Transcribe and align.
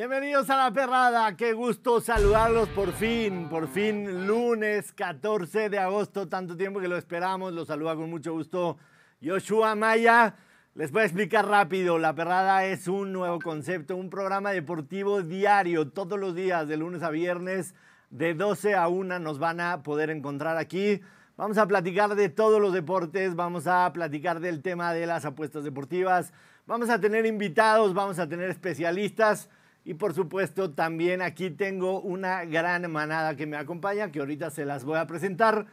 Bienvenidos 0.00 0.48
a 0.48 0.56
la 0.56 0.72
perrada, 0.72 1.36
qué 1.36 1.52
gusto 1.52 2.00
saludarlos 2.00 2.70
por 2.70 2.90
fin, 2.94 3.50
por 3.50 3.68
fin 3.68 4.26
lunes 4.26 4.94
14 4.94 5.68
de 5.68 5.78
agosto, 5.78 6.26
tanto 6.26 6.56
tiempo 6.56 6.80
que 6.80 6.88
lo 6.88 6.96
esperamos, 6.96 7.52
los 7.52 7.68
saluda 7.68 7.94
con 7.96 8.08
mucho 8.08 8.32
gusto 8.32 8.78
Joshua 9.22 9.74
Maya. 9.74 10.36
Les 10.74 10.90
voy 10.90 11.02
a 11.02 11.04
explicar 11.04 11.46
rápido, 11.46 11.98
la 11.98 12.14
perrada 12.14 12.64
es 12.64 12.88
un 12.88 13.12
nuevo 13.12 13.40
concepto, 13.40 13.94
un 13.94 14.08
programa 14.08 14.52
deportivo 14.52 15.20
diario, 15.20 15.90
todos 15.90 16.18
los 16.18 16.34
días, 16.34 16.66
de 16.66 16.78
lunes 16.78 17.02
a 17.02 17.10
viernes, 17.10 17.74
de 18.08 18.32
12 18.32 18.76
a 18.76 18.88
1 18.88 19.18
nos 19.18 19.38
van 19.38 19.60
a 19.60 19.82
poder 19.82 20.08
encontrar 20.08 20.56
aquí. 20.56 21.02
Vamos 21.36 21.58
a 21.58 21.68
platicar 21.68 22.14
de 22.14 22.30
todos 22.30 22.58
los 22.58 22.72
deportes, 22.72 23.34
vamos 23.34 23.66
a 23.66 23.92
platicar 23.92 24.40
del 24.40 24.62
tema 24.62 24.94
de 24.94 25.04
las 25.04 25.26
apuestas 25.26 25.62
deportivas, 25.62 26.32
vamos 26.66 26.88
a 26.88 26.98
tener 26.98 27.26
invitados, 27.26 27.92
vamos 27.92 28.18
a 28.18 28.26
tener 28.26 28.48
especialistas 28.48 29.50
y 29.84 29.94
por 29.94 30.14
supuesto 30.14 30.70
también 30.70 31.22
aquí 31.22 31.50
tengo 31.50 32.00
una 32.00 32.44
gran 32.44 32.90
manada 32.90 33.36
que 33.36 33.46
me 33.46 33.56
acompaña, 33.56 34.10
que 34.10 34.20
ahorita 34.20 34.50
se 34.50 34.64
las 34.64 34.84
voy 34.84 34.98
a 34.98 35.06
presentar. 35.06 35.66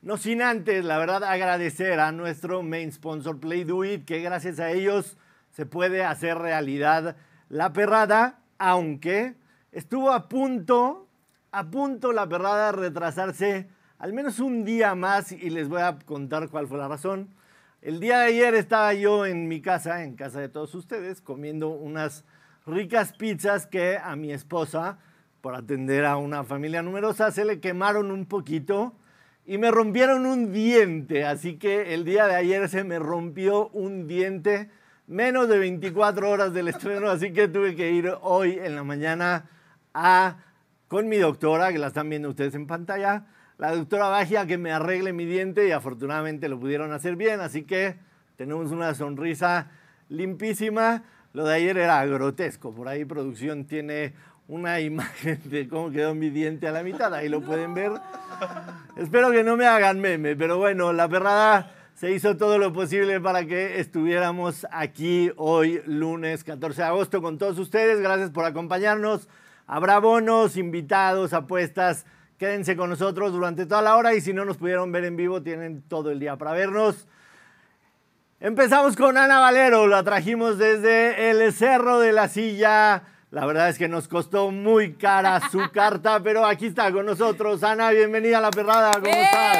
No 0.00 0.16
sin 0.16 0.42
antes, 0.42 0.84
la 0.84 0.98
verdad, 0.98 1.22
agradecer 1.24 2.00
a 2.00 2.12
nuestro 2.12 2.62
main 2.62 2.90
sponsor 2.90 3.38
Play 3.38 3.64
Do 3.64 3.84
It, 3.84 4.04
que 4.04 4.20
gracias 4.20 4.58
a 4.58 4.70
ellos 4.70 5.16
se 5.50 5.66
puede 5.66 6.04
hacer 6.04 6.38
realidad 6.38 7.16
la 7.48 7.72
perrada, 7.72 8.40
aunque 8.58 9.34
estuvo 9.70 10.10
a 10.10 10.28
punto, 10.28 11.06
a 11.52 11.70
punto 11.70 12.12
la 12.12 12.28
perrada 12.28 12.72
de 12.72 12.78
retrasarse 12.78 13.68
al 14.02 14.12
menos 14.12 14.40
un 14.40 14.64
día 14.64 14.96
más 14.96 15.30
y 15.30 15.48
les 15.50 15.68
voy 15.68 15.80
a 15.80 15.96
contar 16.04 16.48
cuál 16.48 16.66
fue 16.66 16.78
la 16.78 16.88
razón. 16.88 17.28
El 17.82 18.00
día 18.00 18.18
de 18.18 18.26
ayer 18.26 18.54
estaba 18.54 18.92
yo 18.94 19.26
en 19.26 19.46
mi 19.46 19.60
casa, 19.60 20.02
en 20.02 20.16
casa 20.16 20.40
de 20.40 20.48
todos 20.48 20.74
ustedes, 20.74 21.20
comiendo 21.20 21.68
unas 21.68 22.24
ricas 22.66 23.12
pizzas 23.12 23.66
que 23.66 23.98
a 23.98 24.16
mi 24.16 24.32
esposa, 24.32 24.98
por 25.40 25.54
atender 25.54 26.04
a 26.04 26.16
una 26.16 26.44
familia 26.44 26.82
numerosa, 26.82 27.30
se 27.30 27.44
le 27.44 27.60
quemaron 27.60 28.10
un 28.10 28.26
poquito 28.26 28.94
y 29.44 29.58
me 29.58 29.70
rompieron 29.70 30.26
un 30.26 30.52
diente. 30.52 31.24
Así 31.24 31.56
que 31.56 31.94
el 31.94 32.04
día 32.04 32.26
de 32.26 32.36
ayer 32.36 32.68
se 32.68 32.84
me 32.84 32.98
rompió 32.98 33.68
un 33.70 34.06
diente, 34.06 34.70
menos 35.06 35.48
de 35.48 35.58
24 35.58 36.30
horas 36.30 36.52
del 36.52 36.68
estreno, 36.68 37.10
así 37.10 37.32
que 37.32 37.48
tuve 37.48 37.74
que 37.74 37.90
ir 37.90 38.12
hoy 38.22 38.58
en 38.62 38.76
la 38.76 38.84
mañana 38.84 39.50
a, 39.94 40.36
con 40.88 41.08
mi 41.08 41.18
doctora, 41.18 41.72
que 41.72 41.78
la 41.78 41.88
están 41.88 42.08
viendo 42.08 42.28
ustedes 42.28 42.54
en 42.54 42.66
pantalla, 42.66 43.26
la 43.58 43.74
doctora 43.74 44.08
Bagia 44.08 44.46
que 44.46 44.58
me 44.58 44.72
arregle 44.72 45.12
mi 45.12 45.24
diente 45.24 45.68
y 45.68 45.72
afortunadamente 45.72 46.48
lo 46.48 46.58
pudieron 46.58 46.92
hacer 46.92 47.16
bien, 47.16 47.40
así 47.40 47.64
que 47.64 47.96
tenemos 48.36 48.70
una 48.70 48.94
sonrisa 48.94 49.70
limpísima. 50.08 51.04
Lo 51.32 51.44
de 51.46 51.54
ayer 51.54 51.78
era 51.78 52.04
grotesco. 52.04 52.74
Por 52.74 52.88
ahí 52.88 53.04
producción 53.04 53.64
tiene 53.64 54.14
una 54.48 54.80
imagen 54.80 55.40
de 55.44 55.68
cómo 55.68 55.90
quedó 55.90 56.14
mi 56.14 56.30
diente 56.30 56.68
a 56.68 56.72
la 56.72 56.82
mitad. 56.82 57.12
Ahí 57.14 57.28
lo 57.28 57.40
pueden 57.40 57.74
ver. 57.74 57.92
Espero 58.96 59.30
que 59.30 59.44
no 59.44 59.56
me 59.56 59.66
hagan 59.66 60.00
meme, 60.00 60.36
pero 60.36 60.58
bueno, 60.58 60.92
la 60.92 61.08
perrada 61.08 61.72
se 61.94 62.10
hizo 62.10 62.36
todo 62.36 62.58
lo 62.58 62.72
posible 62.72 63.20
para 63.20 63.46
que 63.46 63.78
estuviéramos 63.80 64.66
aquí 64.70 65.30
hoy, 65.36 65.82
lunes 65.86 66.42
14 66.44 66.82
de 66.82 66.88
agosto, 66.88 67.22
con 67.22 67.38
todos 67.38 67.58
ustedes. 67.58 68.00
Gracias 68.00 68.30
por 68.30 68.44
acompañarnos. 68.44 69.28
Habrá 69.66 70.00
bonos, 70.00 70.56
invitados, 70.56 71.32
apuestas. 71.32 72.04
Quédense 72.38 72.76
con 72.76 72.90
nosotros 72.90 73.32
durante 73.32 73.66
toda 73.66 73.82
la 73.82 73.96
hora 73.96 74.14
y 74.14 74.20
si 74.20 74.32
no 74.32 74.44
nos 74.44 74.56
pudieron 74.56 74.90
ver 74.90 75.04
en 75.04 75.16
vivo, 75.16 75.42
tienen 75.42 75.82
todo 75.82 76.10
el 76.10 76.18
día 76.18 76.36
para 76.36 76.52
vernos. 76.52 77.06
Empezamos 78.44 78.96
con 78.96 79.16
Ana 79.16 79.38
Valero, 79.38 79.86
la 79.86 80.02
trajimos 80.02 80.58
desde 80.58 81.30
el 81.30 81.52
Cerro 81.52 82.00
de 82.00 82.10
la 82.10 82.26
Silla. 82.26 83.04
La 83.30 83.46
verdad 83.46 83.68
es 83.68 83.78
que 83.78 83.86
nos 83.86 84.08
costó 84.08 84.50
muy 84.50 84.94
cara 84.94 85.48
su 85.48 85.60
carta, 85.72 86.20
pero 86.20 86.44
aquí 86.44 86.66
está 86.66 86.90
con 86.90 87.06
nosotros. 87.06 87.62
Ana, 87.62 87.90
bienvenida 87.92 88.38
a 88.38 88.40
la 88.40 88.50
perrada, 88.50 88.90
¿cómo 88.94 89.06
estás? 89.06 89.58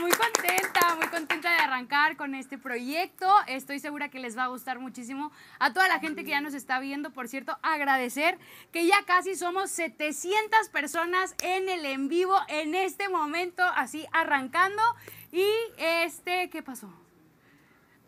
Muy 0.00 0.10
contenta, 0.10 0.96
muy 0.96 1.06
contenta 1.06 1.48
de 1.48 1.58
arrancar 1.58 2.16
con 2.16 2.34
este 2.34 2.58
proyecto. 2.58 3.32
Estoy 3.46 3.78
segura 3.78 4.08
que 4.08 4.18
les 4.18 4.36
va 4.36 4.44
a 4.44 4.48
gustar 4.48 4.80
muchísimo. 4.80 5.30
A 5.60 5.72
toda 5.72 5.86
la 5.86 6.00
gente 6.00 6.24
que 6.24 6.30
ya 6.30 6.40
nos 6.40 6.54
está 6.54 6.80
viendo, 6.80 7.12
por 7.12 7.28
cierto, 7.28 7.56
agradecer 7.62 8.36
que 8.72 8.84
ya 8.84 8.96
casi 9.06 9.36
somos 9.36 9.70
700 9.70 10.68
personas 10.72 11.36
en 11.40 11.68
el 11.68 11.86
en 11.86 12.08
vivo 12.08 12.34
en 12.48 12.74
este 12.74 13.08
momento, 13.08 13.62
así 13.76 14.08
arrancando. 14.12 14.82
Y 15.30 15.46
este, 15.78 16.50
¿qué 16.50 16.64
pasó? 16.64 16.99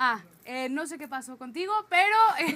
Ah, 0.05 0.21
eh, 0.47 0.69
no 0.69 0.85
sé 0.89 0.99
qué 0.99 1.07
pasó 1.07 1.39
contigo, 1.39 1.73
pero, 1.89 2.17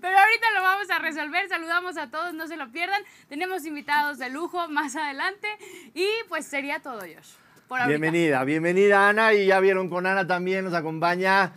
pero 0.00 0.16
ahorita 0.16 0.46
lo 0.54 0.62
vamos 0.62 0.88
a 0.88 1.00
resolver. 1.00 1.48
Saludamos 1.48 1.96
a 1.96 2.08
todos, 2.08 2.32
no 2.34 2.46
se 2.46 2.56
lo 2.56 2.70
pierdan. 2.70 3.02
Tenemos 3.28 3.66
invitados 3.66 4.18
de 4.18 4.30
lujo 4.30 4.68
más 4.68 4.94
adelante 4.94 5.48
y 5.92 6.06
pues 6.28 6.46
sería 6.46 6.78
todo, 6.78 7.00
Josh. 7.00 7.88
bienvenida, 7.88 8.44
bienvenida 8.44 9.08
Ana 9.08 9.34
y 9.34 9.46
ya 9.46 9.58
vieron 9.58 9.88
con 9.88 10.06
Ana 10.06 10.24
también 10.24 10.64
nos 10.64 10.74
acompaña 10.74 11.50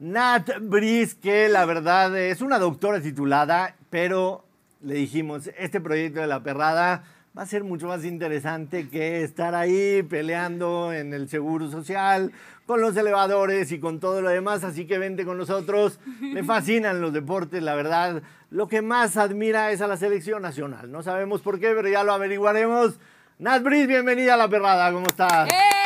Nat 0.00 0.58
Brice, 0.60 1.16
que 1.20 1.48
la 1.48 1.64
verdad 1.64 2.18
es 2.18 2.40
una 2.40 2.58
doctora 2.58 3.00
titulada, 3.00 3.76
pero 3.90 4.44
le 4.80 4.94
dijimos, 4.94 5.50
este 5.56 5.80
proyecto 5.80 6.20
de 6.20 6.26
la 6.26 6.42
perrada 6.42 7.04
va 7.36 7.42
a 7.42 7.46
ser 7.46 7.62
mucho 7.62 7.86
más 7.86 8.04
interesante 8.04 8.88
que 8.88 9.22
estar 9.22 9.54
ahí 9.54 10.02
peleando 10.02 10.92
en 10.92 11.14
el 11.14 11.28
seguro 11.28 11.70
social, 11.70 12.32
con 12.70 12.80
los 12.80 12.96
elevadores 12.96 13.72
y 13.72 13.80
con 13.80 13.98
todo 13.98 14.22
lo 14.22 14.28
demás. 14.28 14.62
Así 14.62 14.86
que 14.86 14.96
vente 14.96 15.24
con 15.24 15.36
nosotros. 15.36 15.98
Me 16.20 16.44
fascinan 16.44 17.00
los 17.00 17.12
deportes, 17.12 17.60
la 17.64 17.74
verdad. 17.74 18.22
Lo 18.48 18.68
que 18.68 18.80
más 18.80 19.16
admira 19.16 19.72
es 19.72 19.80
a 19.80 19.88
la 19.88 19.96
selección 19.96 20.40
nacional. 20.40 20.92
No 20.92 21.02
sabemos 21.02 21.40
por 21.40 21.58
qué, 21.58 21.72
pero 21.74 21.88
ya 21.88 22.04
lo 22.04 22.12
averiguaremos. 22.12 23.00
Nat 23.40 23.64
Brice, 23.64 23.88
bienvenida 23.88 24.34
a 24.34 24.36
la 24.36 24.48
perrada. 24.48 24.92
¿Cómo 24.92 25.04
estás? 25.08 25.48
¡Eh! 25.48 25.80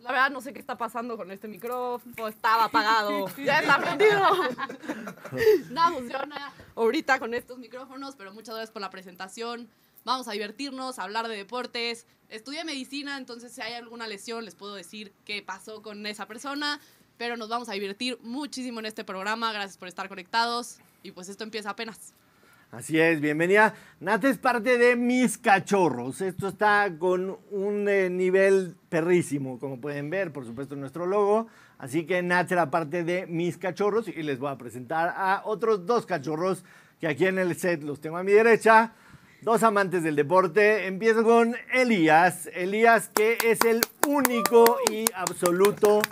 La 0.00 0.10
verdad 0.10 0.30
no 0.30 0.40
sé 0.40 0.52
qué 0.52 0.58
está 0.58 0.76
pasando 0.76 1.16
con 1.16 1.30
este 1.30 1.46
micrófono, 1.46 2.26
estaba 2.26 2.64
apagado, 2.64 3.28
ya 3.38 3.60
está 3.60 3.78
prendido. 3.78 4.18
Nada 5.70 5.92
funciona 5.92 6.52
ahorita 6.74 7.20
con 7.20 7.32
estos 7.32 7.58
micrófonos, 7.58 8.16
pero 8.16 8.32
muchas 8.32 8.56
gracias 8.56 8.72
por 8.72 8.82
la 8.82 8.90
presentación. 8.90 9.68
Vamos 10.04 10.26
a 10.26 10.32
divertirnos, 10.32 10.98
a 10.98 11.04
hablar 11.04 11.28
de 11.28 11.36
deportes. 11.36 12.08
Estudié 12.30 12.64
medicina, 12.64 13.18
entonces 13.18 13.50
si 13.50 13.60
hay 13.60 13.72
alguna 13.72 14.06
lesión 14.06 14.44
les 14.44 14.54
puedo 14.54 14.76
decir 14.76 15.12
qué 15.24 15.42
pasó 15.42 15.82
con 15.82 16.06
esa 16.06 16.28
persona, 16.28 16.80
pero 17.18 17.36
nos 17.36 17.48
vamos 17.48 17.68
a 17.68 17.72
divertir 17.72 18.18
muchísimo 18.22 18.78
en 18.78 18.86
este 18.86 19.02
programa. 19.02 19.52
Gracias 19.52 19.76
por 19.76 19.88
estar 19.88 20.08
conectados 20.08 20.78
y 21.02 21.10
pues 21.10 21.28
esto 21.28 21.42
empieza 21.42 21.70
apenas. 21.70 22.14
Así 22.70 23.00
es, 23.00 23.20
bienvenida. 23.20 23.74
Nat 23.98 24.24
es 24.24 24.38
parte 24.38 24.78
de 24.78 24.94
Mis 24.94 25.38
Cachorros. 25.38 26.20
Esto 26.20 26.46
está 26.46 26.88
con 27.00 27.36
un 27.50 27.88
eh, 27.88 28.08
nivel 28.08 28.76
perrísimo, 28.88 29.58
como 29.58 29.80
pueden 29.80 30.08
ver, 30.08 30.32
por 30.32 30.46
supuesto, 30.46 30.76
nuestro 30.76 31.06
logo. 31.06 31.48
Así 31.78 32.06
que 32.06 32.22
Nat 32.22 32.48
será 32.48 32.70
parte 32.70 33.02
de 33.02 33.26
Mis 33.26 33.58
Cachorros 33.58 34.06
y 34.06 34.22
les 34.22 34.38
voy 34.38 34.52
a 34.52 34.56
presentar 34.56 35.12
a 35.16 35.42
otros 35.46 35.84
dos 35.84 36.06
cachorros 36.06 36.62
que 37.00 37.08
aquí 37.08 37.26
en 37.26 37.40
el 37.40 37.56
set 37.56 37.82
los 37.82 38.00
tengo 38.00 38.18
a 38.18 38.22
mi 38.22 38.30
derecha. 38.30 38.92
Dos 39.42 39.62
amantes 39.62 40.02
del 40.02 40.16
deporte. 40.16 40.86
Empiezo 40.86 41.24
con 41.24 41.56
Elías. 41.72 42.50
Elías, 42.52 43.08
que 43.08 43.38
es 43.42 43.58
el 43.64 43.80
único 44.06 44.76
y 44.90 45.06
absoluto 45.14 46.02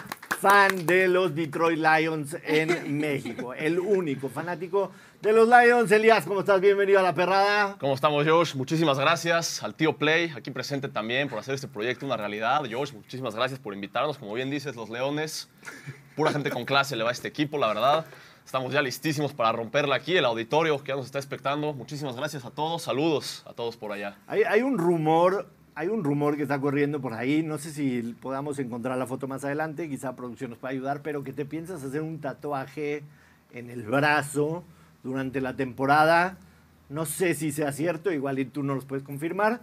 fan 0.41 0.87
de 0.87 1.09
los 1.09 1.35
Detroit 1.35 1.79
Lions 1.79 2.39
en 2.43 2.99
México. 2.99 3.53
El 3.53 3.81
único 3.81 4.31
fanático 4.31 4.93
de 5.21 5.35
los 5.35 5.47
Lions. 5.47 5.93
Elías, 5.93 6.25
¿cómo 6.25 6.41
estás? 6.41 6.59
Bienvenido 6.63 7.01
a 7.01 7.03
La 7.03 7.15
Perrada. 7.15 7.77
¿Cómo 7.79 7.93
estamos, 7.93 8.27
Josh? 8.27 8.55
Muchísimas 8.55 8.99
gracias 8.99 9.63
al 9.63 9.75
tío 9.75 9.99
Play, 9.99 10.33
aquí 10.35 10.51
presente 10.51 10.89
también, 10.89 11.29
por 11.29 11.39
hacer 11.39 11.55
este 11.55 11.69
proyecto 11.69 12.07
una 12.07 12.17
realidad. 12.17 12.63
Josh, 12.71 12.95
muchísimas 12.95 13.35
gracias 13.35 13.61
por 13.61 13.75
invitarnos. 13.75 14.17
Como 14.17 14.33
bien 14.33 14.49
dices, 14.49 14.75
los 14.75 14.89
Leones, 14.89 15.51
pura 16.17 16.33
gente 16.33 16.49
con 16.49 16.65
clase 16.65 16.97
le 16.97 17.05
va 17.05 17.11
a 17.11 17.13
este 17.13 17.29
equipo, 17.29 17.59
la 17.59 17.69
verdad. 17.69 18.07
Estamos 18.49 18.73
ya 18.73 18.81
listísimos 18.81 19.35
para 19.35 19.53
romperla 19.53 19.97
aquí, 19.97 20.17
el 20.17 20.25
auditorio 20.25 20.83
que 20.83 20.89
ya 20.89 20.97
nos 20.97 21.05
está 21.05 21.19
expectando. 21.19 21.75
Muchísimas 21.75 22.17
gracias 22.17 22.47
a 22.47 22.50
todos. 22.50 22.81
Saludos 22.81 23.45
a 23.47 23.53
todos 23.53 23.77
por 23.77 23.93
allá. 23.93 24.17
Hay, 24.27 24.62
un 24.62 24.79
rumor 24.79 25.50
hay 25.75 25.89
un 25.89 26.03
rumor 26.03 26.35
que 26.35 26.45
está 26.45 26.59
corriendo 26.59 26.99
por 26.99 27.12
ahí, 27.12 27.43
no 27.43 27.59
sé 27.59 27.71
si 27.71 28.17
podamos 28.23 28.59
encontrar 28.59 28.97
la 28.97 29.06
foto 29.06 29.29
más 29.29 29.45
adelante, 29.45 29.87
quizá 29.91 30.17
producción 30.17 30.49
nos 30.49 30.59
pueda 30.59 30.73
ayudar, 30.73 31.03
pero 31.03 31.23
que 31.23 31.35
te 31.35 31.45
piensas 31.45 31.85
hacer 31.85 32.00
un 32.00 32.23
tatuaje 32.23 33.03
en 33.53 33.69
el 33.69 33.83
brazo 33.83 34.65
durante 35.05 35.43
la 35.43 35.55
temporada. 35.55 36.39
No 36.89 37.05
sé 37.05 37.35
si 37.35 37.53
sea 37.53 37.71
cierto, 37.73 38.12
igual 38.12 38.43
tú 38.50 38.62
no 38.62 38.75
los 38.75 38.87
puedes 38.87 39.05
confirmar, 39.05 39.61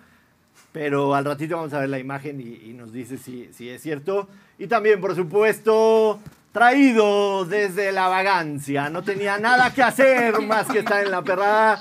pero 0.72 1.16
al 1.16 1.26
ratito 1.26 1.56
vamos 1.56 1.74
a 1.74 1.80
ver 1.80 1.90
la 1.90 2.00
imagen 2.00 2.42
y, 2.42 2.74
nos 2.74 2.92
dice 2.92 3.18
si, 3.18 3.50
si 3.54 3.70
es 3.70 3.82
cierto. 3.82 4.28
Y 4.58 4.68
también, 4.68 5.00
por 5.02 5.16
supuesto, 5.16 6.20
traído 6.56 7.44
desde 7.44 7.92
la 7.92 8.08
vagancia. 8.08 8.90
No 8.90 9.04
tenía 9.04 9.38
nada 9.38 9.74
que 9.74 9.84
hacer 9.84 10.42
más 10.42 10.68
que 10.68 10.80
estar 10.80 11.04
en 11.04 11.12
la 11.12 11.22
perrada. 11.22 11.80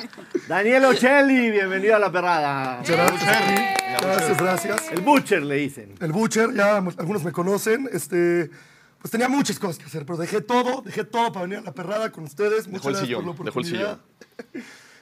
Daniel 0.49 0.87
Ocelli, 0.87 1.53
bienvenido 1.53 1.95
a 1.95 2.01
la 2.01 2.11
perrada. 2.11 2.83
Gracias, 2.85 4.37
gracias. 4.37 4.91
El 4.91 5.03
Butcher 5.03 5.45
le 5.45 5.55
dicen. 5.55 5.95
El 6.01 6.11
Butcher, 6.11 6.53
ya 6.53 6.79
algunos 6.79 7.23
me 7.23 7.31
conocen. 7.31 7.89
Este, 7.93 8.51
pues 9.01 9.13
tenía 9.13 9.29
muchas 9.29 9.61
cosas 9.61 9.79
que 9.79 9.85
hacer, 9.85 10.05
pero 10.05 10.19
dejé 10.19 10.41
todo, 10.41 10.83
dejé 10.83 11.05
todo 11.05 11.31
para 11.31 11.47
venir 11.47 11.59
a 11.59 11.63
la 11.63 11.73
perrada 11.73 12.11
con 12.11 12.25
ustedes. 12.25 12.67
Dejó 12.67 12.67
el 12.67 12.73
Muchas 12.73 12.85
gracias 12.85 13.07
sillón, 13.07 13.37
por 13.37 13.47
la 13.47 13.51
dejó 13.51 13.61
el 13.61 13.67
oportunidad. 13.67 14.01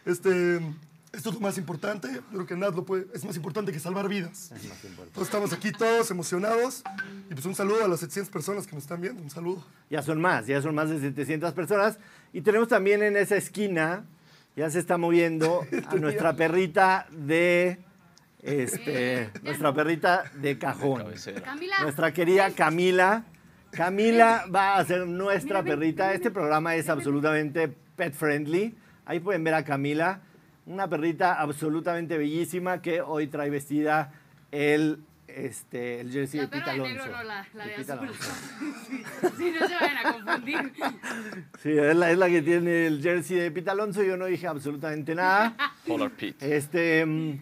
Este, 0.04 0.60
esto 1.12 1.28
es 1.28 1.34
lo 1.34 1.40
más 1.40 1.58
importante. 1.58 2.08
Yo 2.10 2.22
creo 2.30 2.46
que 2.46 2.56
nada 2.56 2.72
lo 2.72 2.84
puede, 2.84 3.06
es 3.14 3.24
más 3.24 3.36
importante 3.36 3.70
que 3.70 3.78
salvar 3.78 4.08
vidas. 4.08 4.50
Entonces 4.52 5.22
estamos 5.22 5.52
aquí 5.52 5.70
todos 5.70 6.10
emocionados. 6.10 6.82
Y 7.30 7.34
pues 7.34 7.44
un 7.44 7.54
saludo 7.54 7.84
a 7.84 7.88
las 7.88 8.00
700 8.00 8.30
personas 8.30 8.66
que 8.66 8.74
nos 8.74 8.84
están 8.84 9.00
viendo. 9.00 9.22
Un 9.22 9.30
saludo. 9.30 9.64
Ya 9.90 10.02
son 10.02 10.20
más, 10.20 10.46
ya 10.46 10.62
son 10.62 10.74
más 10.74 10.88
de 10.88 11.00
700 11.00 11.52
personas. 11.52 11.98
Y 12.32 12.40
tenemos 12.40 12.68
también 12.68 13.02
en 13.02 13.16
esa 13.16 13.36
esquina, 13.36 14.04
ya 14.56 14.70
se 14.70 14.78
está 14.78 14.96
moviendo 14.96 15.66
a 15.86 15.94
nuestra 15.96 16.34
perrita 16.34 17.06
de, 17.10 17.78
este, 18.40 19.30
nuestra 19.42 19.74
perrita 19.74 20.24
de 20.34 20.58
cajón. 20.58 21.04
Nuestra 21.82 22.12
querida 22.12 22.50
Camila. 22.52 23.24
Camila 23.70 24.44
va 24.54 24.76
a 24.76 24.84
ser 24.84 25.06
nuestra 25.06 25.62
Mira, 25.62 25.74
perrita. 25.74 26.14
Este 26.14 26.30
programa 26.30 26.74
es 26.74 26.88
absolutamente 26.88 27.68
pet 27.68 28.14
friendly. 28.14 28.76
Ahí 29.04 29.20
pueden 29.20 29.44
ver 29.44 29.54
a 29.54 29.64
Camila, 29.64 30.20
una 30.66 30.88
perrita 30.88 31.34
absolutamente 31.40 32.16
bellísima 32.18 32.80
que 32.82 33.00
hoy 33.02 33.26
trae 33.26 33.50
vestida 33.50 34.12
el, 34.50 34.98
este, 35.26 36.00
el 36.00 36.12
jersey 36.12 36.40
La 36.40 36.46
de 36.46 36.52
Pita 36.52 36.64
de 36.66 36.70
Alonso. 36.72 36.94
negro, 36.94 37.12
no 37.16 37.22
la, 37.24 37.46
la 37.54 37.66
de 37.66 37.72
Pita 37.74 37.94
azul. 37.94 38.06
Alonso. 38.08 38.30
Sí, 39.38 39.52
no 39.58 39.66
se 39.68 39.74
vayan 39.74 39.96
a 40.06 40.12
confundir. 40.12 40.72
Sí, 41.62 41.70
es 41.70 41.96
la, 41.96 42.10
es 42.10 42.18
la 42.18 42.28
que 42.28 42.42
tiene 42.42 42.86
el 42.86 43.02
jersey 43.02 43.36
de 43.38 43.50
Pita 43.50 43.72
Alonso. 43.72 44.02
Yo 44.02 44.16
no 44.16 44.26
dije 44.26 44.46
absolutamente 44.46 45.14
nada. 45.14 45.56
Polar 45.86 46.10
Pete. 46.10 46.54
Este, 46.56 47.04
mm, 47.06 47.40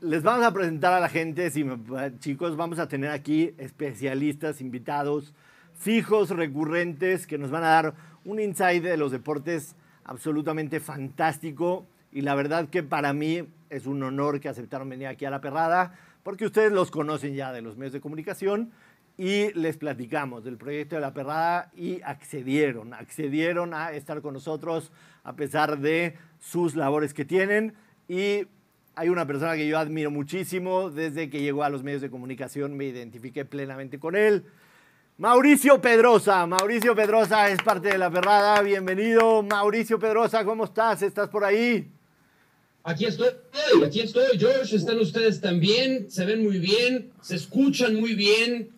les 0.00 0.22
vamos 0.22 0.44
a 0.44 0.52
presentar 0.52 0.92
a 0.94 1.00
la 1.00 1.08
gente, 1.08 1.50
si 1.50 1.64
me- 1.64 2.18
chicos, 2.18 2.56
vamos 2.56 2.78
a 2.78 2.88
tener 2.88 3.10
aquí 3.10 3.54
especialistas, 3.58 4.60
invitados 4.60 5.32
fijos, 5.78 6.30
recurrentes, 6.30 7.26
que 7.26 7.36
nos 7.38 7.50
van 7.50 7.62
a 7.64 7.68
dar 7.68 7.94
un 8.24 8.40
insight 8.40 8.82
de 8.82 8.96
los 8.96 9.12
deportes 9.12 9.76
absolutamente 10.04 10.80
fantástico. 10.80 11.86
Y 12.16 12.22
la 12.22 12.34
verdad 12.34 12.70
que 12.70 12.82
para 12.82 13.12
mí 13.12 13.46
es 13.68 13.84
un 13.84 14.02
honor 14.02 14.40
que 14.40 14.48
aceptaron 14.48 14.88
venir 14.88 15.06
aquí 15.06 15.26
a 15.26 15.30
La 15.30 15.42
Perrada, 15.42 15.92
porque 16.22 16.46
ustedes 16.46 16.72
los 16.72 16.90
conocen 16.90 17.34
ya 17.34 17.52
de 17.52 17.60
los 17.60 17.76
medios 17.76 17.92
de 17.92 18.00
comunicación 18.00 18.70
y 19.18 19.52
les 19.52 19.76
platicamos 19.76 20.42
del 20.42 20.56
proyecto 20.56 20.94
de 20.94 21.02
La 21.02 21.12
Perrada 21.12 21.70
y 21.76 22.00
accedieron, 22.00 22.94
accedieron 22.94 23.74
a 23.74 23.92
estar 23.92 24.22
con 24.22 24.32
nosotros 24.32 24.92
a 25.24 25.36
pesar 25.36 25.78
de 25.78 26.16
sus 26.38 26.74
labores 26.74 27.12
que 27.12 27.26
tienen. 27.26 27.74
Y 28.08 28.46
hay 28.94 29.10
una 29.10 29.26
persona 29.26 29.54
que 29.54 29.68
yo 29.68 29.78
admiro 29.78 30.10
muchísimo, 30.10 30.88
desde 30.88 31.28
que 31.28 31.42
llegó 31.42 31.64
a 31.64 31.68
los 31.68 31.82
medios 31.82 32.00
de 32.00 32.08
comunicación 32.08 32.78
me 32.78 32.86
identifiqué 32.86 33.44
plenamente 33.44 33.98
con 33.98 34.16
él. 34.16 34.46
Mauricio 35.18 35.82
Pedrosa, 35.82 36.46
Mauricio 36.46 36.94
Pedrosa 36.94 37.50
es 37.50 37.62
parte 37.62 37.88
de 37.88 37.98
La 37.98 38.10
Perrada, 38.10 38.62
bienvenido. 38.62 39.42
Mauricio 39.42 39.98
Pedrosa, 39.98 40.46
¿cómo 40.46 40.64
estás? 40.64 41.02
¿Estás 41.02 41.28
por 41.28 41.44
ahí? 41.44 41.92
Aquí 42.88 43.04
estoy, 43.04 43.30
aquí 43.84 43.98
estoy, 43.98 44.38
George, 44.38 44.76
están 44.76 45.00
ustedes 45.00 45.40
también, 45.40 46.08
se 46.08 46.24
ven 46.24 46.44
muy 46.44 46.60
bien, 46.60 47.10
se 47.20 47.34
escuchan 47.34 47.96
muy 47.96 48.14
bien, 48.14 48.68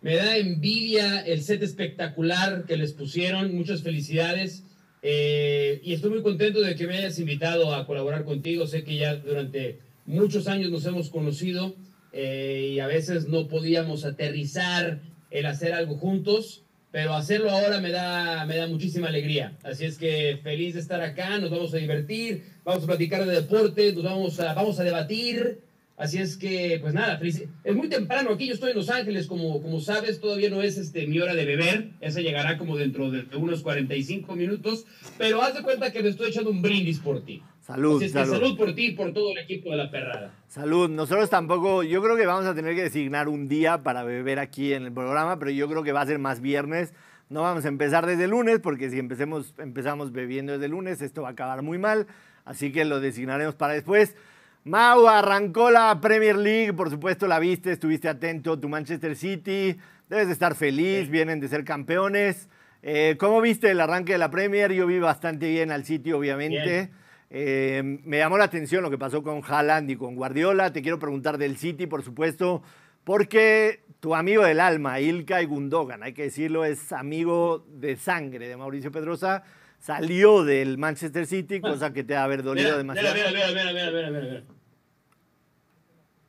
me 0.00 0.16
da 0.16 0.38
envidia 0.38 1.20
el 1.20 1.42
set 1.42 1.62
espectacular 1.62 2.64
que 2.64 2.78
les 2.78 2.94
pusieron, 2.94 3.54
muchas 3.54 3.82
felicidades. 3.82 4.64
Eh, 5.02 5.78
y 5.84 5.92
estoy 5.92 6.08
muy 6.08 6.22
contento 6.22 6.62
de 6.62 6.74
que 6.74 6.86
me 6.86 6.96
hayas 6.96 7.18
invitado 7.18 7.74
a 7.74 7.86
colaborar 7.86 8.24
contigo, 8.24 8.66
sé 8.66 8.82
que 8.82 8.96
ya 8.96 9.16
durante 9.16 9.78
muchos 10.06 10.48
años 10.48 10.70
nos 10.70 10.86
hemos 10.86 11.10
conocido 11.10 11.76
eh, 12.14 12.70
y 12.76 12.80
a 12.80 12.86
veces 12.86 13.28
no 13.28 13.46
podíamos 13.46 14.06
aterrizar 14.06 15.02
el 15.30 15.44
hacer 15.44 15.74
algo 15.74 15.96
juntos, 15.96 16.62
pero 16.92 17.14
hacerlo 17.14 17.50
ahora 17.50 17.80
me 17.80 17.90
da, 17.90 18.44
me 18.46 18.56
da 18.56 18.66
muchísima 18.66 19.08
alegría. 19.08 19.56
Así 19.62 19.84
es 19.84 19.96
que 19.96 20.38
feliz 20.42 20.74
de 20.74 20.80
estar 20.80 21.00
acá, 21.00 21.38
nos 21.38 21.50
vamos 21.50 21.72
a 21.72 21.76
divertir, 21.76 22.44
vamos 22.64 22.84
a 22.84 22.86
platicar 22.86 23.24
de 23.24 23.34
deporte, 23.34 23.92
nos 23.92 24.04
vamos 24.04 24.40
a, 24.40 24.54
vamos 24.54 24.78
a 24.80 24.84
debatir. 24.84 25.60
Así 25.96 26.16
es 26.16 26.38
que, 26.38 26.78
pues 26.80 26.94
nada, 26.94 27.18
feliz. 27.18 27.44
Es 27.62 27.76
muy 27.76 27.88
temprano 27.88 28.30
aquí, 28.30 28.46
yo 28.46 28.54
estoy 28.54 28.70
en 28.70 28.78
Los 28.78 28.88
Ángeles, 28.88 29.26
como, 29.26 29.60
como 29.60 29.80
sabes, 29.80 30.18
todavía 30.18 30.48
no 30.48 30.62
es 30.62 30.78
este, 30.78 31.06
mi 31.06 31.20
hora 31.20 31.34
de 31.34 31.44
beber, 31.44 31.90
esa 32.00 32.20
llegará 32.20 32.56
como 32.56 32.78
dentro 32.78 33.10
de 33.10 33.26
unos 33.36 33.60
45 33.60 34.34
minutos, 34.34 34.86
pero 35.18 35.42
haz 35.42 35.54
de 35.54 35.62
cuenta 35.62 35.92
que 35.92 36.02
me 36.02 36.08
estoy 36.08 36.30
echando 36.30 36.50
un 36.50 36.62
brindis 36.62 37.00
por 37.00 37.22
ti. 37.22 37.42
Salud, 37.60 37.96
Así 37.96 38.06
es 38.06 38.12
que 38.12 38.18
salud. 38.18 38.32
salud 38.34 38.56
por 38.56 38.74
ti 38.74 38.86
y 38.86 38.92
por 38.92 39.12
todo 39.12 39.30
el 39.32 39.38
equipo 39.38 39.70
de 39.70 39.76
la 39.76 39.90
perrada. 39.90 40.32
Salud. 40.48 40.88
Nosotros 40.90 41.28
tampoco, 41.30 41.82
yo 41.82 42.02
creo 42.02 42.16
que 42.16 42.26
vamos 42.26 42.46
a 42.46 42.54
tener 42.54 42.74
que 42.74 42.82
designar 42.82 43.28
un 43.28 43.48
día 43.48 43.82
para 43.82 44.02
beber 44.02 44.38
aquí 44.38 44.72
en 44.72 44.84
el 44.84 44.92
programa, 44.92 45.38
pero 45.38 45.50
yo 45.50 45.68
creo 45.68 45.82
que 45.82 45.92
va 45.92 46.00
a 46.00 46.06
ser 46.06 46.18
más 46.18 46.40
viernes. 46.40 46.92
No 47.28 47.42
vamos 47.42 47.64
a 47.64 47.68
empezar 47.68 48.06
desde 48.06 48.24
el 48.24 48.30
lunes, 48.30 48.58
porque 48.60 48.90
si 48.90 48.98
empecemos, 48.98 49.54
empezamos 49.58 50.10
bebiendo 50.10 50.52
desde 50.52 50.64
el 50.64 50.72
lunes, 50.72 51.00
esto 51.00 51.22
va 51.22 51.28
a 51.28 51.32
acabar 51.32 51.62
muy 51.62 51.78
mal. 51.78 52.06
Así 52.44 52.72
que 52.72 52.84
lo 52.84 52.98
designaremos 52.98 53.54
para 53.54 53.74
después. 53.74 54.16
Mau, 54.64 55.06
arrancó 55.06 55.70
la 55.70 56.00
Premier 56.00 56.36
League, 56.36 56.72
por 56.72 56.90
supuesto 56.90 57.26
la 57.28 57.38
viste, 57.38 57.70
estuviste 57.72 58.08
atento, 58.08 58.58
tu 58.58 58.68
Manchester 58.68 59.16
City, 59.16 59.76
debes 60.08 60.26
de 60.26 60.32
estar 60.32 60.54
feliz, 60.54 61.08
vienen 61.08 61.40
de 61.40 61.48
ser 61.48 61.64
campeones. 61.64 62.48
Eh, 62.82 63.16
¿Cómo 63.18 63.40
viste 63.40 63.70
el 63.70 63.80
arranque 63.80 64.12
de 64.12 64.18
la 64.18 64.30
Premier? 64.30 64.72
Yo 64.72 64.86
vi 64.86 64.98
bastante 64.98 65.48
bien 65.48 65.70
al 65.70 65.84
City, 65.84 66.12
obviamente. 66.12 66.64
Bien. 66.64 66.90
Eh, 67.32 67.80
me 67.84 68.18
llamó 68.18 68.36
la 68.38 68.44
atención 68.44 68.82
lo 68.82 68.90
que 68.90 68.98
pasó 68.98 69.22
con 69.22 69.40
Haaland 69.46 69.88
y 69.90 69.96
con 69.96 70.16
Guardiola. 70.16 70.72
Te 70.72 70.82
quiero 70.82 70.98
preguntar 70.98 71.38
del 71.38 71.56
City, 71.56 71.86
por 71.86 72.02
supuesto, 72.02 72.62
porque 73.04 73.84
tu 74.00 74.14
amigo 74.16 74.42
del 74.44 74.58
alma, 74.58 74.98
Ilkay 75.00 75.46
Gundogan, 75.46 76.02
hay 76.02 76.12
que 76.12 76.24
decirlo, 76.24 76.64
es 76.64 76.92
amigo 76.92 77.64
de 77.68 77.96
sangre 77.96 78.48
de 78.48 78.56
Mauricio 78.56 78.90
Pedrosa, 78.90 79.44
salió 79.78 80.42
del 80.44 80.76
Manchester 80.76 81.26
City, 81.26 81.60
cosa 81.60 81.92
que 81.92 82.02
te 82.02 82.16
ha 82.16 82.24
haber 82.24 82.42
dolido 82.42 82.68
Mira, 82.68 82.78
demasiado. 82.78 83.14
mira, 83.14 83.30
mira, 83.30 83.46
mira, 83.48 83.72
mira, 83.72 83.90
mira, 83.90 84.10
mira, 84.10 84.20
mira. 84.22 84.42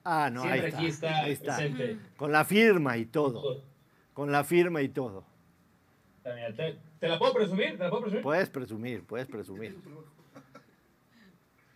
Ah, 0.03 0.29
no, 0.31 0.43
ahí 0.43 0.59
Siempre 0.59 0.67
está, 0.87 1.19
aquí 1.21 1.31
está, 1.31 1.55
ahí 1.57 1.71
está. 1.71 2.17
Con 2.17 2.31
la 2.31 2.43
firma 2.45 2.97
y 2.97 3.05
todo. 3.05 3.63
Con 4.13 4.31
la 4.31 4.43
firma 4.43 4.81
y 4.81 4.89
todo. 4.89 5.23
Mira, 6.25 6.53
¿Te, 6.53 6.77
te 6.99 7.07
la 7.07 7.17
puedo 7.17 7.33
presumir? 7.33 7.71
¿Te 7.77 7.83
la 7.83 7.89
puedo 7.89 8.01
presumir? 8.03 8.23
Puedes 8.23 8.49
presumir, 8.49 9.03
puedes 9.03 9.27
presumir. 9.27 9.75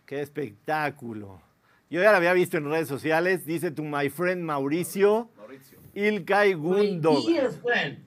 Qué 0.06 0.20
espectáculo. 0.20 1.42
Yo 1.90 2.00
ya 2.02 2.10
lo 2.10 2.16
había 2.16 2.32
visto 2.32 2.56
en 2.56 2.70
redes 2.70 2.88
sociales. 2.88 3.44
Dice 3.44 3.70
tu 3.70 3.82
my 3.84 4.08
friend 4.08 4.42
Mauricio, 4.42 5.30
Ilkay 5.94 6.54
My 6.54 6.54
Gundogan. 6.54 7.32
dear 7.34 7.50
friend. 7.52 7.98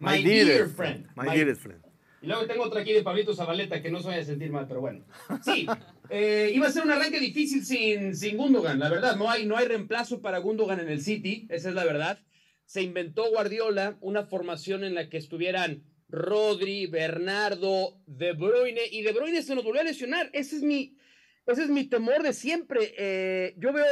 My, 0.00 0.10
My 0.18 0.22
dear, 0.22 0.68
friend. 0.68 1.06
My 1.16 1.26
My- 1.28 1.36
dearest 1.36 1.62
friend. 1.62 1.82
Y 2.20 2.26
luego 2.26 2.46
tengo 2.46 2.64
otra 2.64 2.80
aquí 2.80 2.92
de 2.92 3.02
Pablito 3.02 3.32
Zabaleta 3.34 3.80
que 3.80 3.90
no 3.90 4.00
se 4.00 4.08
vaya 4.08 4.22
a 4.22 4.24
sentir 4.24 4.50
mal, 4.50 4.66
pero 4.66 4.80
bueno. 4.80 5.04
Sí, 5.44 5.66
eh, 6.10 6.50
iba 6.52 6.66
a 6.66 6.70
ser 6.72 6.82
un 6.84 6.90
arranque 6.90 7.20
difícil 7.20 7.64
sin, 7.64 8.16
sin 8.16 8.36
Gundogan, 8.36 8.78
la 8.80 8.88
verdad. 8.88 9.16
No 9.16 9.30
hay, 9.30 9.46
no 9.46 9.56
hay 9.56 9.66
reemplazo 9.68 10.20
para 10.20 10.38
Gundogan 10.38 10.80
en 10.80 10.88
el 10.88 11.00
City, 11.00 11.46
esa 11.48 11.68
es 11.68 11.74
la 11.76 11.84
verdad. 11.84 12.18
Se 12.64 12.82
inventó 12.82 13.30
Guardiola 13.30 13.96
una 14.00 14.24
formación 14.24 14.82
en 14.82 14.94
la 14.94 15.08
que 15.08 15.16
estuvieran 15.16 15.84
Rodri, 16.08 16.86
Bernardo, 16.86 18.00
De 18.06 18.32
Bruyne, 18.32 18.80
y 18.90 19.02
De 19.02 19.12
Bruyne 19.12 19.42
se 19.42 19.54
nos 19.54 19.62
volvió 19.64 19.80
a 19.80 19.84
lesionar. 19.84 20.28
Ese 20.32 20.56
es 20.56 20.62
mi, 20.62 20.96
ese 21.52 21.64
es 21.64 21.70
mi 21.70 21.84
temor 21.84 22.22
de 22.22 22.32
siempre. 22.32 22.94
Eh, 22.98 23.54
yo 23.58 23.72
veo, 23.72 23.84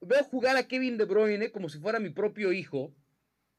veo 0.00 0.24
jugar 0.24 0.56
a 0.56 0.68
Kevin 0.68 0.96
De 0.96 1.04
Bruyne 1.04 1.50
como 1.50 1.68
si 1.68 1.78
fuera 1.78 1.98
mi 1.98 2.10
propio 2.10 2.52
hijo 2.52 2.94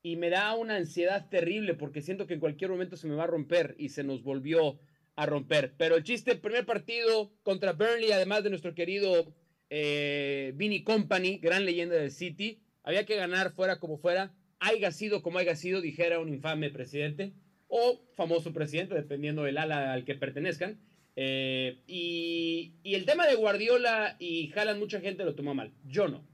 y 0.02 0.16
me 0.16 0.30
da 0.30 0.56
una 0.56 0.78
ansiedad 0.78 1.30
terrible 1.30 1.76
porque 1.76 2.02
siento 2.02 2.28
que 2.28 2.34
en 2.34 2.40
cualquier 2.40 2.72
momento 2.72 2.98
se 2.98 3.08
me 3.08 3.16
va 3.16 3.26
a 3.26 3.28
romper 3.28 3.76
y 3.78 3.90
se 3.90 4.04
nos 4.04 4.24
volvió 4.24 4.80
a 5.16 5.26
romper. 5.26 5.76
Pero 5.78 5.96
el 5.96 6.04
chiste, 6.04 6.36
primer 6.36 6.66
partido 6.66 7.34
contra 7.44 7.74
Burnley, 7.74 8.12
además 8.12 8.44
de 8.44 8.50
nuestro 8.50 8.74
querido 8.74 9.36
eh, 9.70 10.54
Vinny 10.56 10.84
Company, 10.84 11.38
gran 11.38 11.66
leyenda 11.66 11.96
del 11.96 12.12
City, 12.12 12.64
había 12.84 13.06
que 13.06 13.16
ganar 13.16 13.52
fuera 13.52 13.80
como 13.80 13.98
fuera, 13.98 14.34
haya 14.60 14.92
sido 14.92 15.22
como 15.22 15.40
haya 15.40 15.56
sido, 15.56 15.82
dijera 15.82 16.20
un 16.20 16.30
infame 16.30 16.70
presidente 16.70 17.34
o 17.68 18.02
famoso 18.16 18.54
presidente, 18.54 18.96
dependiendo 18.96 19.44
del 19.44 19.58
ala 19.58 19.94
al 19.94 20.06
que 20.06 20.16
pertenezcan. 20.16 20.80
Eh, 21.24 21.78
y, 21.86 22.74
el 22.84 23.06
tema 23.06 23.28
de 23.28 23.36
Guardiola 23.36 24.16
y 24.18 24.52
Haaland, 24.56 24.80
mucha 24.80 25.00
gente 25.02 25.24
lo 25.24 25.36
tomó 25.36 25.54
mal. 25.54 25.72
Yo 25.88 26.08
no. 26.08 26.26